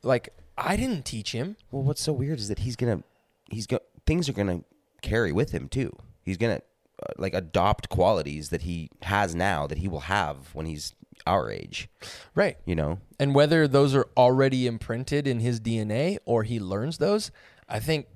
like, 0.03 0.29
I 0.59 0.75
didn't 0.75 1.05
teach 1.05 1.31
him. 1.31 1.55
Well, 1.71 1.83
what's 1.83 2.01
so 2.01 2.13
weird 2.13 2.39
is 2.39 2.47
that 2.49 2.59
he's 2.59 2.75
gonna, 2.75 3.03
he's 3.49 3.67
go, 3.67 3.79
things 4.05 4.27
are 4.29 4.33
gonna 4.33 4.61
carry 5.01 5.31
with 5.31 5.51
him 5.51 5.67
too. 5.69 5.95
He's 6.23 6.37
gonna 6.37 6.61
uh, 7.01 7.13
like 7.17 7.33
adopt 7.33 7.89
qualities 7.89 8.49
that 8.49 8.63
he 8.63 8.89
has 9.03 9.33
now 9.33 9.67
that 9.67 9.77
he 9.77 9.87
will 9.87 10.01
have 10.01 10.53
when 10.53 10.65
he's 10.65 10.93
our 11.25 11.51
age. 11.51 11.89
Right. 12.35 12.57
You 12.65 12.75
know. 12.75 12.99
And 13.19 13.33
whether 13.33 13.67
those 13.67 13.95
are 13.95 14.07
already 14.17 14.67
imprinted 14.67 15.27
in 15.27 15.39
his 15.39 15.59
DNA 15.59 16.17
or 16.25 16.43
he 16.43 16.59
learns 16.59 16.97
those, 16.97 17.31
I 17.67 17.79
think 17.79 18.07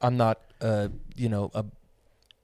I'm 0.00 0.16
not, 0.16 0.40
uh, 0.60 0.88
you 1.16 1.28
know, 1.28 1.50
a 1.54 1.64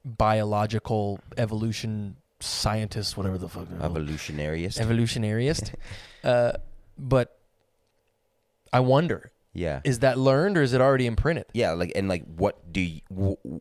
biological 0.05 1.20
evolution 1.36 2.16
scientist, 2.40 3.16
whatever 3.16 3.38
the 3.38 3.49
fuck. 3.49 3.68
Evolutionaryist. 3.68 4.80
evolutionaryist. 4.80 5.74
uh, 6.24 6.53
but 6.99 7.38
I 8.72 8.80
wonder, 8.80 9.30
yeah. 9.52 9.80
is 9.84 10.00
that 10.00 10.18
learned 10.18 10.56
or 10.56 10.62
is 10.62 10.72
it 10.72 10.80
already 10.80 11.06
imprinted? 11.06 11.46
yeah. 11.52 11.72
Like 11.72 11.92
and 11.94 12.08
like, 12.08 12.24
what 12.24 12.72
do 12.72 12.80
you? 12.80 13.00
W- 13.10 13.60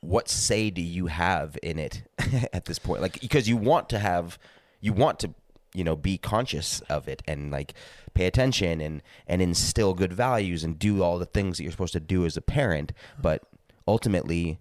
what 0.00 0.28
say 0.28 0.70
do 0.70 0.80
you 0.80 1.06
have 1.06 1.58
in 1.62 1.78
it 1.78 2.02
at 2.52 2.64
this 2.64 2.78
point? 2.78 3.02
Like, 3.02 3.20
because 3.20 3.48
you 3.48 3.56
want 3.56 3.90
to 3.90 3.98
have, 3.98 4.38
you 4.80 4.92
want 4.92 5.18
to, 5.20 5.34
you 5.74 5.84
know, 5.84 5.94
be 5.96 6.16
conscious 6.16 6.80
of 6.82 7.08
it 7.08 7.22
and 7.28 7.50
like 7.50 7.74
pay 8.14 8.26
attention 8.26 8.80
and 8.80 9.02
and 9.26 9.42
instill 9.42 9.94
good 9.94 10.12
values 10.12 10.64
and 10.64 10.78
do 10.78 11.02
all 11.02 11.18
the 11.18 11.26
things 11.26 11.58
that 11.58 11.62
you're 11.64 11.72
supposed 11.72 11.92
to 11.92 12.00
do 12.00 12.24
as 12.24 12.36
a 12.36 12.40
parent. 12.40 12.92
But 13.20 13.42
ultimately, 13.86 14.58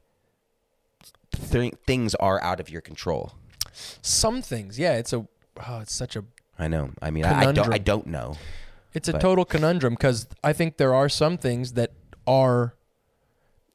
th- 1.50 1.74
things 1.88 2.14
are 2.16 2.42
out 2.44 2.60
of 2.60 2.70
your 2.70 2.82
control. 2.82 3.34
Some 3.72 4.42
things, 4.42 4.78
yeah. 4.78 4.94
It's 4.98 5.14
a, 5.14 5.26
oh, 5.68 5.80
it's 5.80 5.94
such 5.94 6.16
a, 6.16 6.26
I 6.58 6.68
know. 6.68 6.92
I 7.02 7.12
mean, 7.12 7.26
I, 7.26 7.46
I 7.48 7.52
don't. 7.52 7.74
I 7.74 7.78
don't 7.78 8.08
know. 8.08 8.36
It's 8.94 9.08
a 9.08 9.14
But- 9.14 9.22
total 9.22 9.46
conundrum 9.46 9.94
because 9.94 10.28
I 10.44 10.54
think 10.54 10.78
there 10.78 10.94
are 10.94 11.10
some 11.10 11.38
things 11.38 11.74
that 11.74 11.92
are, 12.28 12.76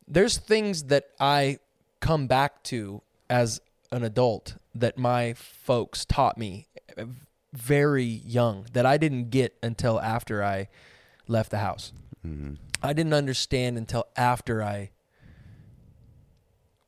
there's 0.08 0.38
things 0.38 0.84
that 0.84 1.04
I 1.20 1.58
come 2.00 2.26
back 2.26 2.62
to 2.64 3.02
as 3.30 3.60
an 3.90 4.02
adult 4.02 4.56
that 4.74 4.98
my 4.98 5.34
folks 5.34 6.04
taught 6.04 6.36
me 6.36 6.66
uh, 6.98 7.04
very 7.52 8.04
young 8.04 8.66
that 8.72 8.84
I 8.84 8.96
didn't 8.98 9.30
get 9.30 9.56
until 9.62 10.00
after 10.00 10.42
I 10.42 10.68
left 11.28 11.50
the 11.50 11.58
house. 11.58 11.92
Mhm. 12.26 12.58
I 12.82 12.92
didn't 12.92 13.14
understand 13.14 13.78
until 13.78 14.06
after 14.16 14.62
I 14.62 14.90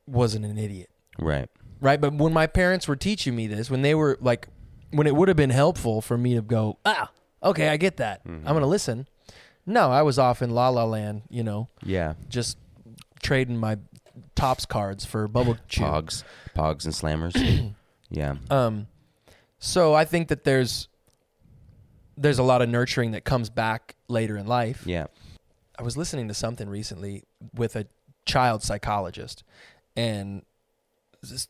wasn't 0.07 0.45
an 0.45 0.59
idiot. 0.59 0.91
Right. 1.19 1.49
Right. 1.81 2.01
But 2.01 2.15
when 2.15 2.33
my 2.33 2.47
parents 2.47 2.89
were 2.89 2.97
teaching 2.97 3.35
me 3.37 3.47
this, 3.47 3.71
when 3.71 3.83
they 3.83 3.95
were 3.95 4.19
like, 4.21 4.49
when 4.91 5.07
it 5.07 5.15
would 5.15 5.29
have 5.29 5.37
been 5.37 5.51
helpful 5.51 6.01
for 6.01 6.17
me 6.17 6.35
to 6.35 6.43
go, 6.43 6.79
ah, 6.85 7.11
okay, 7.43 7.69
I 7.69 7.77
get 7.77 7.99
that. 7.99 8.23
I'm 8.27 8.43
going 8.45 8.61
to 8.61 8.67
listen. 8.67 9.07
No, 9.67 9.91
I 9.91 10.03
was 10.03 10.19
off 10.19 10.43
in 10.43 10.51
La 10.51 10.69
La 10.69 10.85
Land, 10.85 11.23
you 11.29 11.43
know, 11.43 11.69
Yeah. 11.85 12.15
just 12.29 12.57
trading 13.23 13.57
my 13.57 13.79
Topps 14.35 14.65
cards 14.67 15.05
for 15.05 15.27
bubble 15.29 15.57
chew. 15.69 15.83
Pogs, 15.83 16.23
pogs, 16.55 16.85
and 16.85 16.95
slammers. 16.95 17.75
yeah. 18.11 18.37
Um, 18.51 18.87
so 19.59 19.93
I 19.95 20.05
think 20.05 20.29
that 20.29 20.45
there's 20.45 20.89
there's 22.17 22.39
a 22.39 22.43
lot 22.43 22.63
of 22.63 22.69
nurturing 22.69 23.11
that 23.11 23.25
comes 23.25 23.51
back 23.51 23.95
later 24.09 24.37
in 24.37 24.47
life. 24.47 24.83
Yeah. 24.87 25.07
I 25.79 25.83
was 25.83 25.97
listening 25.97 26.29
to 26.29 26.35
something 26.35 26.69
recently 26.69 27.25
with 27.55 27.77
a 27.77 27.87
child 28.25 28.63
psychologist, 28.63 29.43
and 29.97 30.43
this, 31.23 31.49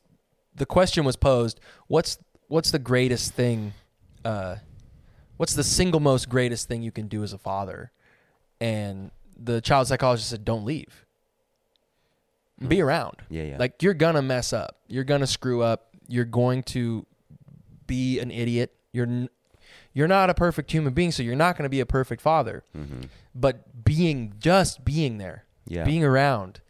the 0.54 0.66
question 0.66 1.04
was 1.04 1.14
posed: 1.16 1.60
What's 1.86 2.18
what's 2.48 2.70
the 2.72 2.80
greatest 2.80 3.34
thing? 3.34 3.74
Uh, 4.24 4.56
what's 5.36 5.54
the 5.54 5.64
single 5.64 6.00
most 6.00 6.28
greatest 6.28 6.68
thing 6.68 6.82
you 6.82 6.90
can 6.92 7.08
do 7.08 7.22
as 7.22 7.32
a 7.32 7.38
father? 7.38 7.90
And 8.60 9.10
the 9.36 9.60
child 9.60 9.86
psychologist 9.88 10.30
said, 10.30 10.44
"Don't 10.44 10.64
leave. 10.64 11.04
Be 12.66 12.80
around. 12.80 13.16
Yeah, 13.28 13.42
yeah. 13.42 13.56
Like 13.58 13.82
you're 13.82 13.92
gonna 13.94 14.22
mess 14.22 14.52
up. 14.52 14.78
You're 14.88 15.04
gonna 15.04 15.26
screw 15.26 15.62
up. 15.62 15.88
You're 16.08 16.24
going 16.24 16.62
to 16.64 17.04
be 17.86 18.18
an 18.18 18.30
idiot. 18.30 18.72
You're 18.92 19.06
n- 19.06 19.28
you're 19.92 20.08
not 20.08 20.30
a 20.30 20.34
perfect 20.34 20.70
human 20.70 20.92
being, 20.94 21.10
so 21.12 21.22
you're 21.22 21.36
not 21.36 21.56
going 21.56 21.64
to 21.64 21.68
be 21.70 21.80
a 21.80 21.86
perfect 21.86 22.20
father. 22.22 22.64
But 23.34 23.84
being 23.84 24.34
just 24.38 24.84
being 24.84 25.16
there, 25.18 25.44
Yeah. 25.66 25.84
being 25.84 26.04
around, 26.04 26.60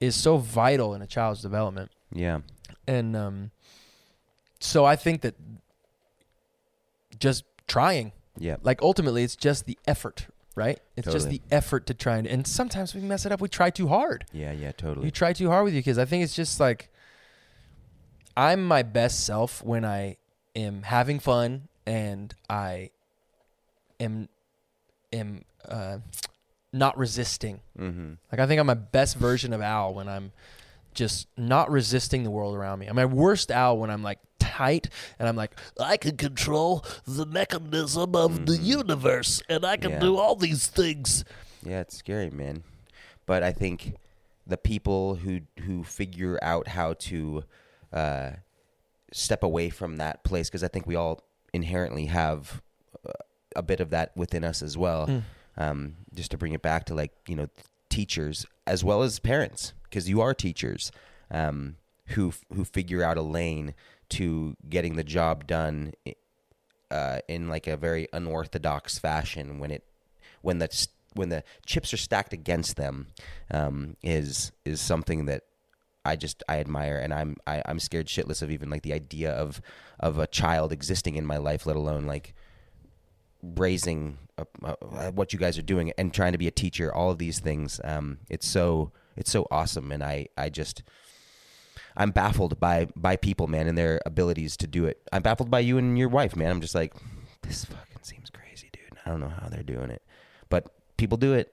is 0.00 0.14
so 0.16 0.38
vital 0.38 0.94
in 0.94 1.02
a 1.02 1.06
child's 1.06 1.42
development. 1.42 1.90
Yeah. 2.12 2.40
And 2.86 3.14
um, 3.16 3.50
so 4.60 4.84
I 4.86 4.96
think 4.96 5.20
that 5.22 5.34
just 7.18 7.44
trying, 7.70 8.12
Yeah. 8.38 8.56
like 8.62 8.82
ultimately, 8.82 9.22
it's 9.22 9.36
just 9.36 9.64
the 9.66 9.78
effort, 9.86 10.26
right? 10.54 10.78
It's 10.96 11.10
just 11.10 11.28
the 11.28 11.40
effort 11.50 11.86
to 11.86 11.94
try 11.94 12.16
and. 12.18 12.26
And 12.26 12.46
sometimes 12.46 12.94
we 12.94 13.00
mess 13.00 13.24
it 13.26 13.32
up. 13.32 13.40
We 13.40 13.48
try 13.48 13.70
too 13.70 13.88
hard. 13.88 14.24
Yeah. 14.32 14.52
Yeah. 14.52 14.72
Totally. 14.72 15.06
You 15.06 15.10
try 15.10 15.32
too 15.32 15.48
hard 15.48 15.64
with 15.64 15.74
your 15.74 15.82
kids. 15.82 15.98
I 15.98 16.04
think 16.04 16.24
it's 16.24 16.34
just 16.34 16.60
like 16.60 16.90
I'm 18.36 18.64
my 18.66 18.82
best 18.82 19.24
self 19.24 19.62
when 19.62 19.84
I 19.84 20.16
am 20.56 20.82
having 20.82 21.18
fun 21.20 21.68
and 21.86 22.34
I 22.48 22.90
am 23.98 24.28
am 25.12 25.44
uh, 25.68 25.98
not 26.72 26.96
resisting. 26.98 27.60
mm-hmm. 27.78 28.14
Like 28.30 28.40
I 28.40 28.46
think 28.46 28.60
I'm 28.60 28.66
my 28.66 28.74
best 28.74 29.16
version 29.16 29.52
of 29.52 29.60
Al 29.60 29.94
when 29.94 30.08
I'm 30.08 30.32
just 30.94 31.28
not 31.36 31.70
resisting 31.70 32.22
the 32.24 32.30
world 32.30 32.54
around 32.56 32.78
me. 32.78 32.86
I'm 32.86 32.96
my 32.96 33.04
worst 33.04 33.50
Al 33.50 33.76
when 33.78 33.90
I'm 33.90 34.02
like 34.02 34.18
tight 34.60 34.88
and 35.18 35.26
I'm 35.28 35.36
like 35.36 35.52
I 35.78 35.96
can 35.96 36.16
control 36.16 36.84
the 37.06 37.26
mechanism 37.26 38.14
of 38.14 38.46
the 38.46 38.56
universe, 38.58 39.42
and 39.48 39.64
I 39.64 39.76
can 39.76 39.92
Yeah. 39.92 40.00
do 40.00 40.16
all 40.18 40.36
these 40.36 40.66
things. 40.66 41.24
Yeah, 41.64 41.80
it's 41.80 41.96
scary, 41.96 42.30
man. 42.30 42.62
But 43.26 43.42
I 43.42 43.52
think 43.52 43.94
the 44.46 44.56
people 44.56 45.16
who 45.22 45.40
who 45.64 45.84
figure 45.84 46.38
out 46.42 46.68
how 46.68 46.94
to 47.10 47.44
uh, 47.92 48.30
step 49.12 49.42
away 49.42 49.70
from 49.70 49.96
that 49.96 50.24
place, 50.24 50.48
because 50.48 50.62
I 50.64 50.68
think 50.68 50.86
we 50.86 50.96
all 50.96 51.20
inherently 51.52 52.06
have 52.06 52.62
uh, 53.06 53.12
a 53.56 53.62
bit 53.62 53.80
of 53.80 53.90
that 53.90 54.12
within 54.16 54.44
us 54.44 54.62
as 54.62 54.76
well. 54.76 55.06
Hmm. 55.06 55.18
Um, 55.56 55.96
just 56.14 56.30
to 56.30 56.38
bring 56.38 56.52
it 56.52 56.62
back 56.62 56.84
to 56.86 56.94
like 56.94 57.12
you 57.26 57.36
know 57.36 57.48
teachers 57.88 58.46
as 58.66 58.84
well 58.84 59.02
as 59.02 59.18
parents, 59.18 59.72
because 59.84 60.08
you 60.08 60.20
are 60.20 60.34
teachers 60.34 60.92
um, 61.30 61.76
who 62.14 62.32
who 62.54 62.64
figure 62.64 63.02
out 63.02 63.16
a 63.18 63.22
lane 63.22 63.74
to 64.10 64.56
getting 64.68 64.96
the 64.96 65.04
job 65.04 65.46
done 65.46 65.92
uh, 66.90 67.20
in 67.28 67.48
like 67.48 67.66
a 67.66 67.76
very 67.76 68.08
unorthodox 68.12 68.98
fashion 68.98 69.58
when 69.58 69.70
it 69.70 69.84
when 70.42 70.58
the 70.58 70.86
when 71.14 71.28
the 71.28 71.42
chips 71.66 71.92
are 71.92 71.98
stacked 71.98 72.32
against 72.32 72.76
them 72.76 73.08
um, 73.50 73.96
is 74.02 74.52
is 74.64 74.80
something 74.80 75.26
that 75.26 75.42
I 76.04 76.16
just 76.16 76.42
I 76.48 76.58
admire 76.58 76.98
and 76.98 77.12
I'm 77.12 77.36
I, 77.46 77.62
I'm 77.66 77.78
scared 77.78 78.06
shitless 78.06 78.42
of 78.42 78.50
even 78.50 78.70
like 78.70 78.82
the 78.82 78.92
idea 78.92 79.32
of 79.32 79.60
of 79.98 80.18
a 80.18 80.26
child 80.26 80.72
existing 80.72 81.16
in 81.16 81.26
my 81.26 81.36
life, 81.36 81.66
let 81.66 81.76
alone 81.76 82.06
like 82.06 82.34
raising 83.42 84.18
a, 84.38 84.46
a, 84.62 85.12
what 85.12 85.32
you 85.32 85.38
guys 85.38 85.58
are 85.58 85.62
doing 85.62 85.92
and 85.98 86.12
trying 86.12 86.32
to 86.32 86.38
be 86.38 86.48
a 86.48 86.52
teacher. 86.52 86.94
All 86.94 87.10
of 87.10 87.18
these 87.18 87.40
things, 87.40 87.80
um, 87.84 88.18
it's 88.28 88.46
so 88.46 88.92
it's 89.16 89.30
so 89.30 89.46
awesome, 89.50 89.92
and 89.92 90.02
I 90.02 90.28
I 90.36 90.48
just. 90.48 90.82
I'm 91.96 92.10
baffled 92.10 92.58
by 92.60 92.88
by 92.96 93.16
people, 93.16 93.46
man, 93.46 93.66
and 93.66 93.76
their 93.76 94.00
abilities 94.06 94.56
to 94.58 94.66
do 94.66 94.84
it. 94.86 95.00
I'm 95.12 95.22
baffled 95.22 95.50
by 95.50 95.60
you 95.60 95.78
and 95.78 95.98
your 95.98 96.08
wife, 96.08 96.36
man. 96.36 96.50
I'm 96.50 96.60
just 96.60 96.74
like, 96.74 96.94
this 97.42 97.64
fucking 97.64 97.98
seems 98.02 98.30
crazy, 98.30 98.68
dude. 98.72 98.98
I 99.04 99.10
don't 99.10 99.20
know 99.20 99.28
how 99.28 99.48
they're 99.48 99.62
doing 99.62 99.90
it, 99.90 100.02
but 100.48 100.72
people 100.96 101.16
do 101.18 101.34
it. 101.34 101.52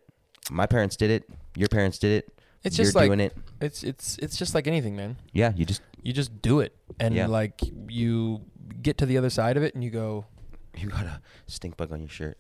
My 0.51 0.65
parents 0.65 0.95
did 0.95 1.09
it. 1.11 1.29
Your 1.55 1.67
parents 1.67 1.97
did 1.97 2.11
it. 2.23 2.33
it's 2.63 2.77
You're 2.77 2.85
just 2.85 2.95
like 2.95 3.07
doing 3.09 3.19
it. 3.19 3.35
it's 3.61 3.83
it's 3.83 4.17
it's 4.19 4.37
just 4.37 4.53
like 4.55 4.67
anything, 4.67 4.95
man. 4.95 5.17
Yeah, 5.33 5.53
you 5.55 5.65
just 5.65 5.81
You 6.03 6.13
just 6.13 6.41
do 6.41 6.59
it 6.61 6.73
and 6.99 7.13
Yeah. 7.15 7.27
like 7.27 7.59
you 7.89 8.41
get 8.81 8.97
to 8.99 9.05
the 9.05 9.17
other 9.17 9.29
side 9.29 9.57
of 9.57 9.63
it 9.63 9.73
and 9.75 9.83
you 9.83 9.89
go, 9.89 10.25
you 10.77 10.87
got 10.89 11.05
a 11.05 11.21
stink 11.47 11.75
bug 11.77 11.91
on 11.91 11.99
your 11.99 12.09
shirt. 12.09 12.37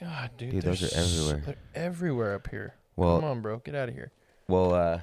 God, 0.00 0.30
dude, 0.38 0.50
Dude, 0.52 0.62
those 0.62 0.82
are 0.82 0.96
everywhere. 0.96 1.42
They're 1.44 1.84
everywhere 1.84 2.34
up 2.36 2.48
here. 2.48 2.74
Well, 2.96 3.20
Come 3.20 3.28
on, 3.28 3.40
bro, 3.42 3.58
get 3.58 3.74
out 3.74 3.88
of 3.88 3.94
here. 3.94 4.12
well, 4.46 4.72
uh, 4.72 5.00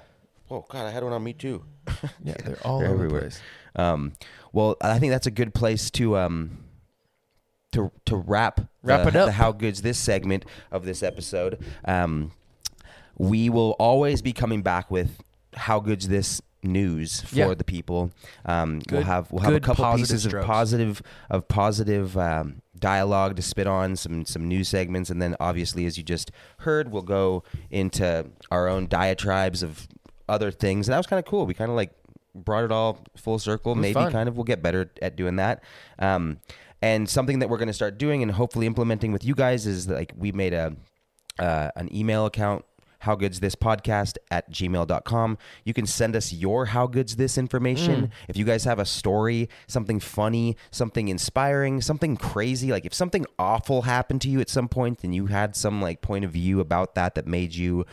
oh 0.51 0.65
god, 0.69 0.85
I 0.85 0.91
had 0.91 1.03
one 1.03 1.13
on 1.13 1.23
me 1.23 1.33
too. 1.33 1.63
Yeah, 2.23 2.35
they're 2.43 2.57
all 2.65 2.79
They're 2.79 2.89
everywhere. 2.93 3.29
the. 3.75 3.81
Um, 3.83 4.13
well, 4.53 4.75
I 4.81 4.99
think 4.99 5.11
that's 5.11 5.27
a 5.27 5.31
good 5.31 5.53
place 5.53 5.89
to 5.91 6.17
um 6.17 6.57
to 7.73 7.91
to 8.05 8.15
wrap 8.15 8.61
Wrap 8.83 9.03
the, 9.03 9.07
it 9.09 9.15
up. 9.15 9.25
The 9.27 9.31
how 9.33 9.51
good's 9.51 9.81
this 9.81 9.97
segment 9.97 10.45
of 10.71 10.85
this 10.85 11.03
episode. 11.03 11.59
Um, 11.85 12.31
we 13.17 13.49
will 13.49 13.71
always 13.79 14.21
be 14.21 14.33
coming 14.33 14.61
back 14.61 14.89
with 14.91 15.21
how 15.53 15.79
good's 15.79 16.07
this 16.07 16.41
news 16.63 17.21
for 17.21 17.35
Yeah. 17.35 17.53
the 17.53 17.63
people. 17.63 18.11
Um, 18.45 18.81
we'll 18.91 19.03
have 19.03 19.31
we'll 19.31 19.43
have 19.43 19.53
a 19.53 19.59
couple 19.59 19.85
pieces 19.95 20.23
strokes. 20.23 20.43
of 20.43 20.47
positive 20.47 21.01
of 21.29 21.47
positive 21.47 22.17
um, 22.17 22.61
dialogue 22.77 23.35
to 23.37 23.41
spit 23.41 23.67
on 23.67 23.95
some 23.95 24.25
some 24.25 24.47
news 24.47 24.67
segments, 24.69 25.09
and 25.09 25.21
then 25.21 25.35
obviously, 25.39 25.85
as 25.85 25.97
you 25.97 26.03
just 26.03 26.31
heard, 26.59 26.91
we'll 26.91 27.01
go 27.03 27.43
into 27.69 28.29
our 28.51 28.67
own 28.67 28.87
diatribes 28.87 29.63
of 29.63 29.87
other 30.27 30.51
things, 30.51 30.87
and 30.87 30.93
that 30.93 30.97
was 30.97 31.07
kind 31.07 31.19
of 31.19 31.25
cool. 31.25 31.45
We 31.45 31.53
kind 31.53 31.69
of 31.69 31.75
like 31.75 31.91
brought 32.33 32.63
it 32.63 32.71
all 32.71 32.99
full 33.15 33.39
circle. 33.39 33.75
Maybe 33.75 33.93
fun. 33.93 34.11
kind 34.11 34.29
of 34.29 34.35
we'll 34.35 34.43
get 34.43 34.61
better 34.61 34.91
at 35.01 35.15
doing 35.15 35.37
that. 35.37 35.63
Um, 35.99 36.39
and 36.81 37.09
something 37.09 37.39
that 37.39 37.49
we're 37.49 37.57
going 37.57 37.67
to 37.67 37.73
start 37.73 37.97
doing 37.97 38.21
and 38.21 38.31
hopefully 38.31 38.67
implementing 38.67 39.11
with 39.11 39.23
you 39.23 39.33
guys 39.33 39.65
is 39.65 39.87
like 39.87 40.13
we 40.17 40.31
made 40.31 40.53
a 40.53 40.75
uh, 41.39 41.69
an 41.75 41.93
email 41.93 42.25
account 42.25 42.63
how 42.99 43.13
good's 43.13 43.39
this 43.39 43.55
podcast 43.55 44.17
at 44.31 44.49
gmail.com 44.51 45.37
you 45.63 45.73
can 45.73 45.85
send 45.85 46.15
us 46.15 46.33
your 46.33 46.67
how 46.67 46.87
good's 46.87 47.17
this 47.17 47.37
information 47.37 48.11
if 48.27 48.37
you 48.37 48.45
guys 48.45 48.63
have 48.63 48.79
a 48.79 48.85
story 48.85 49.49
something 49.67 49.99
funny 49.99 50.55
something 50.71 51.07
inspiring 51.07 51.81
something 51.81 52.15
crazy 52.15 52.71
like 52.71 52.85
if 52.85 52.93
something 52.93 53.25
awful 53.37 53.83
happened 53.83 54.21
to 54.21 54.29
you 54.29 54.39
at 54.39 54.49
some 54.49 54.67
point 54.67 55.03
and 55.03 55.13
you 55.13 55.27
had 55.27 55.55
some 55.55 55.81
like 55.81 56.01
point 56.01 56.25
of 56.25 56.31
view 56.31 56.59
about 56.59 56.95
that 56.95 57.15
that 57.15 57.27
made 57.27 57.53
you 57.53 57.85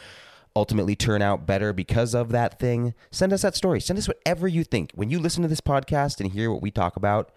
ultimately 0.55 0.95
turn 0.95 1.23
out 1.23 1.47
better 1.47 1.73
because 1.73 2.15
of 2.15 2.29
that 2.31 2.59
thing 2.59 2.95
send 3.11 3.33
us 3.33 3.43
that 3.43 3.55
story. 3.57 3.81
Send 3.81 3.99
us 3.99 4.07
whatever 4.09 4.47
you 4.47 4.65
think. 4.65 4.91
When 4.95 5.09
you 5.11 5.19
listen 5.19 5.43
to 5.43 5.49
this 5.49 5.61
podcast 5.61 6.21
and 6.21 6.31
hear 6.33 6.51
what 6.51 6.61
we 6.63 6.71
talk 6.71 6.97
about 6.97 7.31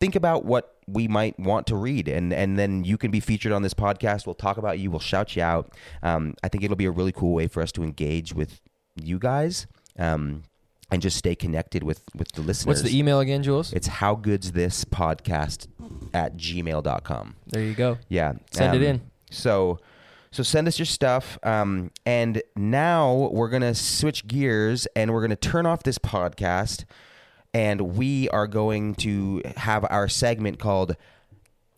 think 0.00 0.14
about 0.16 0.44
what 0.46 0.76
we 0.86 1.06
might 1.06 1.38
want 1.38 1.66
to 1.66 1.76
read 1.76 2.08
and 2.08 2.32
and 2.32 2.58
then 2.58 2.84
you 2.84 2.96
can 2.96 3.10
be 3.10 3.20
featured 3.20 3.52
on 3.52 3.62
this 3.62 3.74
podcast. 3.74 4.26
We'll 4.26 4.34
talk 4.34 4.56
about 4.56 4.78
you. 4.78 4.90
We'll 4.90 5.00
shout 5.00 5.36
you 5.36 5.42
out. 5.42 5.72
Um, 6.02 6.34
i 6.42 6.48
think 6.48 6.64
it'll 6.64 6.76
be 6.76 6.86
a 6.86 6.90
really 6.90 7.12
cool 7.12 7.32
way 7.34 7.46
for 7.48 7.62
us 7.62 7.72
to 7.72 7.82
engage 7.82 8.34
with 8.34 8.60
you 8.96 9.18
guys 9.18 9.66
um, 9.98 10.42
and 10.90 11.00
just 11.00 11.16
stay 11.16 11.34
connected 11.34 11.82
with 11.82 12.02
with 12.14 12.32
the 12.32 12.40
listeners. 12.40 12.66
What's 12.66 12.82
the 12.82 12.98
email 12.98 13.20
again, 13.20 13.42
Jules? 13.42 13.72
it's 13.72 13.86
how 13.86 14.14
good's 14.14 14.52
this 14.52 14.84
podcast 14.84 15.68
at 16.12 16.36
gmail.com 16.36 17.36
There 17.46 17.62
you 17.62 17.74
go. 17.74 17.98
yeah 18.08 18.32
Send 18.52 18.74
it 18.74 18.78
um, 18.78 18.82
in. 18.82 19.00
so 19.30 19.78
so 20.32 20.42
send 20.42 20.68
us 20.68 20.78
your 20.78 20.86
stuff 20.86 21.38
um, 21.42 21.90
and 22.06 22.42
now 22.56 23.28
we're 23.32 23.48
gonna 23.48 23.74
switch 23.74 24.26
gears 24.26 24.86
and 24.94 25.12
we're 25.12 25.20
gonna 25.22 25.36
turn 25.36 25.66
off 25.66 25.82
this 25.82 25.98
podcast 25.98 26.84
and 27.52 27.96
we 27.96 28.28
are 28.30 28.46
going 28.46 28.94
to 28.94 29.42
have 29.56 29.84
our 29.90 30.08
segment 30.08 30.58
called 30.58 30.96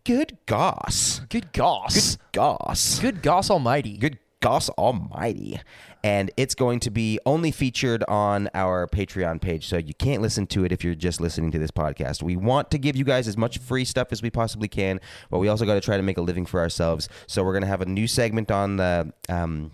good 0.03 0.37
goss 0.45 1.21
Good 1.29 1.51
goss. 1.53 2.17
good 2.17 2.21
goss 2.33 2.99
Good 2.99 3.21
goss 3.23 3.49
almighty. 3.49 3.97
good 3.97 4.19
goss 4.43 4.69
almighty. 4.71 5.59
And 6.03 6.31
it's 6.35 6.53
going 6.53 6.81
to 6.81 6.91
be 6.91 7.17
only 7.25 7.49
featured 7.49 8.03
on 8.09 8.49
our 8.53 8.87
patreon 8.87 9.39
page 9.39 9.67
so 9.67 9.77
you 9.77 9.93
can't 9.93 10.21
listen 10.21 10.45
to 10.47 10.65
it 10.65 10.73
if 10.73 10.83
you're 10.83 10.95
just 10.95 11.21
listening 11.21 11.49
to 11.51 11.59
this 11.59 11.71
podcast. 11.71 12.21
We 12.21 12.35
want 12.35 12.69
to 12.71 12.77
give 12.77 12.97
you 12.97 13.05
guys 13.05 13.29
as 13.29 13.37
much 13.37 13.57
free 13.57 13.85
stuff 13.85 14.09
as 14.11 14.21
we 14.21 14.29
possibly 14.29 14.67
can 14.67 14.99
but 15.29 15.39
we 15.39 15.47
also 15.47 15.65
got 15.65 15.75
to 15.75 15.81
try 15.81 15.97
to 15.97 16.03
make 16.03 16.17
a 16.17 16.21
living 16.21 16.45
for 16.45 16.59
ourselves. 16.59 17.09
So 17.27 17.43
we're 17.43 17.53
going 17.53 17.63
to 17.63 17.67
have 17.67 17.81
a 17.81 17.85
new 17.85 18.07
segment 18.07 18.51
on 18.51 18.77
the 18.77 19.13
um, 19.29 19.71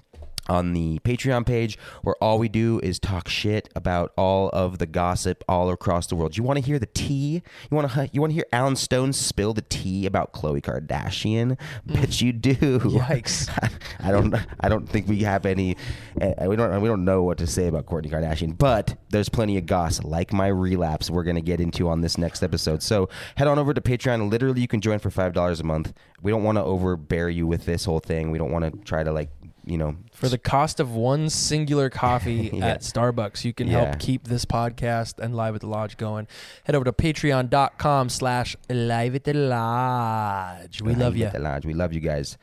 on 0.50 0.74
the 0.74 1.00
Patreon 1.00 1.45
page, 1.45 1.78
where 2.02 2.16
all 2.16 2.39
we 2.39 2.50
do 2.50 2.80
is 2.82 3.00
talk 3.00 3.30
shit 3.30 3.70
about 3.76 4.12
all 4.18 4.50
of 4.50 4.80
the 4.80 4.86
gossip 4.86 5.43
all 5.47 5.70
across 5.70 6.08
the 6.08 6.16
world. 6.16 6.36
You 6.36 6.43
want 6.43 6.58
to 6.60 6.66
hear 6.66 6.80
the 6.80 6.88
tea? 6.88 7.43
You 7.70 7.76
want 7.76 7.91
to 7.91 8.10
you 8.12 8.22
want 8.22 8.32
to 8.32 8.36
hear 8.36 8.45
Alan 8.52 8.76
Stone 8.76 9.14
spill 9.14 9.54
the 9.54 9.62
tea 9.62 10.06
about 10.06 10.34
Khloe 10.34 10.62
Kardashian? 10.62 11.58
Bet 11.86 12.22
you 12.22 12.34
do. 12.34 12.56
Yikes. 12.80 13.50
I 14.00 14.12
don't 14.12 14.36
I 14.60 14.70
don't 14.70 14.89
think 14.89 15.08
we 15.08 15.20
have 15.20 15.45
any 15.45 15.78
uh, 16.20 16.45
we 16.47 16.56
don't 16.56 16.82
we 16.82 16.88
don't 16.88 17.06
know 17.06 17.24
what 17.24 17.38
to 17.38 17.47
say 17.47 17.68
about 17.68 17.86
Kourtney 17.86 18.10
Kardashian, 18.10 18.58
but 18.58 18.95
there's 19.10 19.30
plenty 19.30 19.58
of 19.58 19.66
gossip 19.66 20.06
like 20.06 20.34
my 20.34 20.47
relapse 20.47 21.10
we're 21.10 21.24
going 21.24 21.36
to 21.36 21.41
get 21.41 21.62
into 21.62 21.88
on 21.88 22.02
this 22.02 22.18
next 22.18 22.43
episode. 22.43 22.82
So 22.82 23.10
head 23.36 23.47
on 23.47 23.60
over 23.60 23.74
to 23.74 23.82
Patreon. 23.82 24.30
Literally, 24.30 24.62
you 24.62 24.68
can 24.68 24.82
join 24.82 25.00
for 25.00 25.10
five 25.10 25.34
dollars 25.34 25.60
a 25.60 25.64
month. 25.64 25.93
We 26.22 26.32
don't 26.32 26.43
want 26.43 26.58
to 26.58 26.64
overbear 26.64 27.30
you 27.30 27.47
with 27.47 27.66
this 27.66 27.86
whole 27.86 28.00
thing. 28.00 28.32
We 28.32 28.38
don't 28.38 28.52
want 28.52 28.66
to 28.66 28.84
try 28.84 29.04
to 29.04 29.12
like 29.12 29.30
you 29.66 29.78
know 29.78 29.95
For 30.14 30.30
the 30.30 30.38
cost 30.38 30.80
of 30.80 30.93
one 30.93 31.30
singular 31.30 31.89
coffee 31.89 32.49
Yeah. 32.53 32.68
at 32.68 32.82
Starbucks, 32.82 33.43
you 33.45 33.53
can 33.53 33.68
Yeah. 33.68 33.86
help 33.86 33.99
keep 33.99 34.28
this 34.28 34.45
podcast 34.45 35.20
and 35.20 35.36
Live 35.36 35.55
at 35.55 35.62
the 35.62 35.68
Lodge 35.68 35.97
going. 35.97 36.28
Head 36.66 36.76
over 36.76 36.86
to 36.86 36.93
patreon.com 36.93 38.10
slash 38.10 38.55
live 38.70 39.16
at 39.16 39.24
the 39.24 39.34
lodge. 39.34 40.82
We 40.82 40.95
love 40.95 41.14
Hang 41.14 41.22
you. 41.22 41.28
at 41.28 41.34
the 41.34 41.39
lodge. 41.39 41.66
We 41.66 41.74
love 41.74 41.93
you 41.93 41.99
guys. 42.01 42.38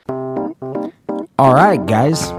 All 1.38 1.52
right, 1.52 1.84
guys, 1.84 2.32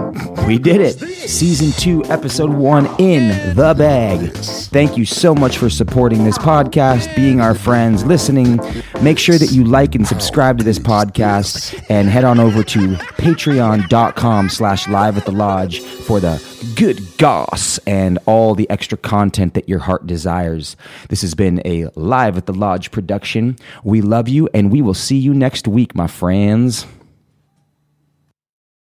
we 0.48 0.58
did 0.58 0.80
it. 0.80 0.98
Season 0.98 1.70
two, 1.70 2.04
episode 2.06 2.50
one 2.50 2.86
in 2.98 3.54
the 3.54 3.72
bag. 3.78 4.32
Thank 4.32 4.96
you 4.96 5.04
so 5.04 5.36
much 5.36 5.56
for 5.56 5.70
supporting 5.70 6.24
this 6.24 6.36
podcast, 6.36 7.14
being 7.14 7.40
our 7.40 7.54
friends, 7.54 8.04
listening. 8.04 8.58
Make 9.00 9.20
sure 9.20 9.38
that 9.38 9.52
you 9.52 9.62
like 9.62 9.94
and 9.94 10.04
subscribe 10.04 10.58
to 10.58 10.64
this 10.64 10.80
podcast 10.80 11.80
and 11.88 12.08
head 12.08 12.24
on 12.24 12.40
over 12.40 12.64
to 12.64 12.96
patreon.com 13.18 14.48
slash 14.48 14.88
live 14.88 15.16
at 15.16 15.26
the 15.26 15.32
lodge 15.32 15.78
for 15.78 16.18
the 16.18 16.42
good 16.74 17.00
goss 17.18 17.78
and 17.86 18.18
all 18.26 18.56
the 18.56 18.68
extra 18.68 18.98
content 18.98 19.54
that 19.54 19.68
your 19.68 19.78
heart 19.78 20.08
desires. 20.08 20.76
This 21.08 21.20
has 21.20 21.36
been 21.36 21.62
a 21.64 21.86
live 21.94 22.36
at 22.36 22.46
the 22.46 22.52
lodge 22.52 22.90
production. 22.90 23.58
We 23.84 24.00
love 24.00 24.28
you 24.28 24.48
and 24.52 24.72
we 24.72 24.82
will 24.82 24.92
see 24.92 25.18
you 25.18 25.34
next 25.34 25.68
week, 25.68 25.94
my 25.94 26.08
friends. 26.08 26.84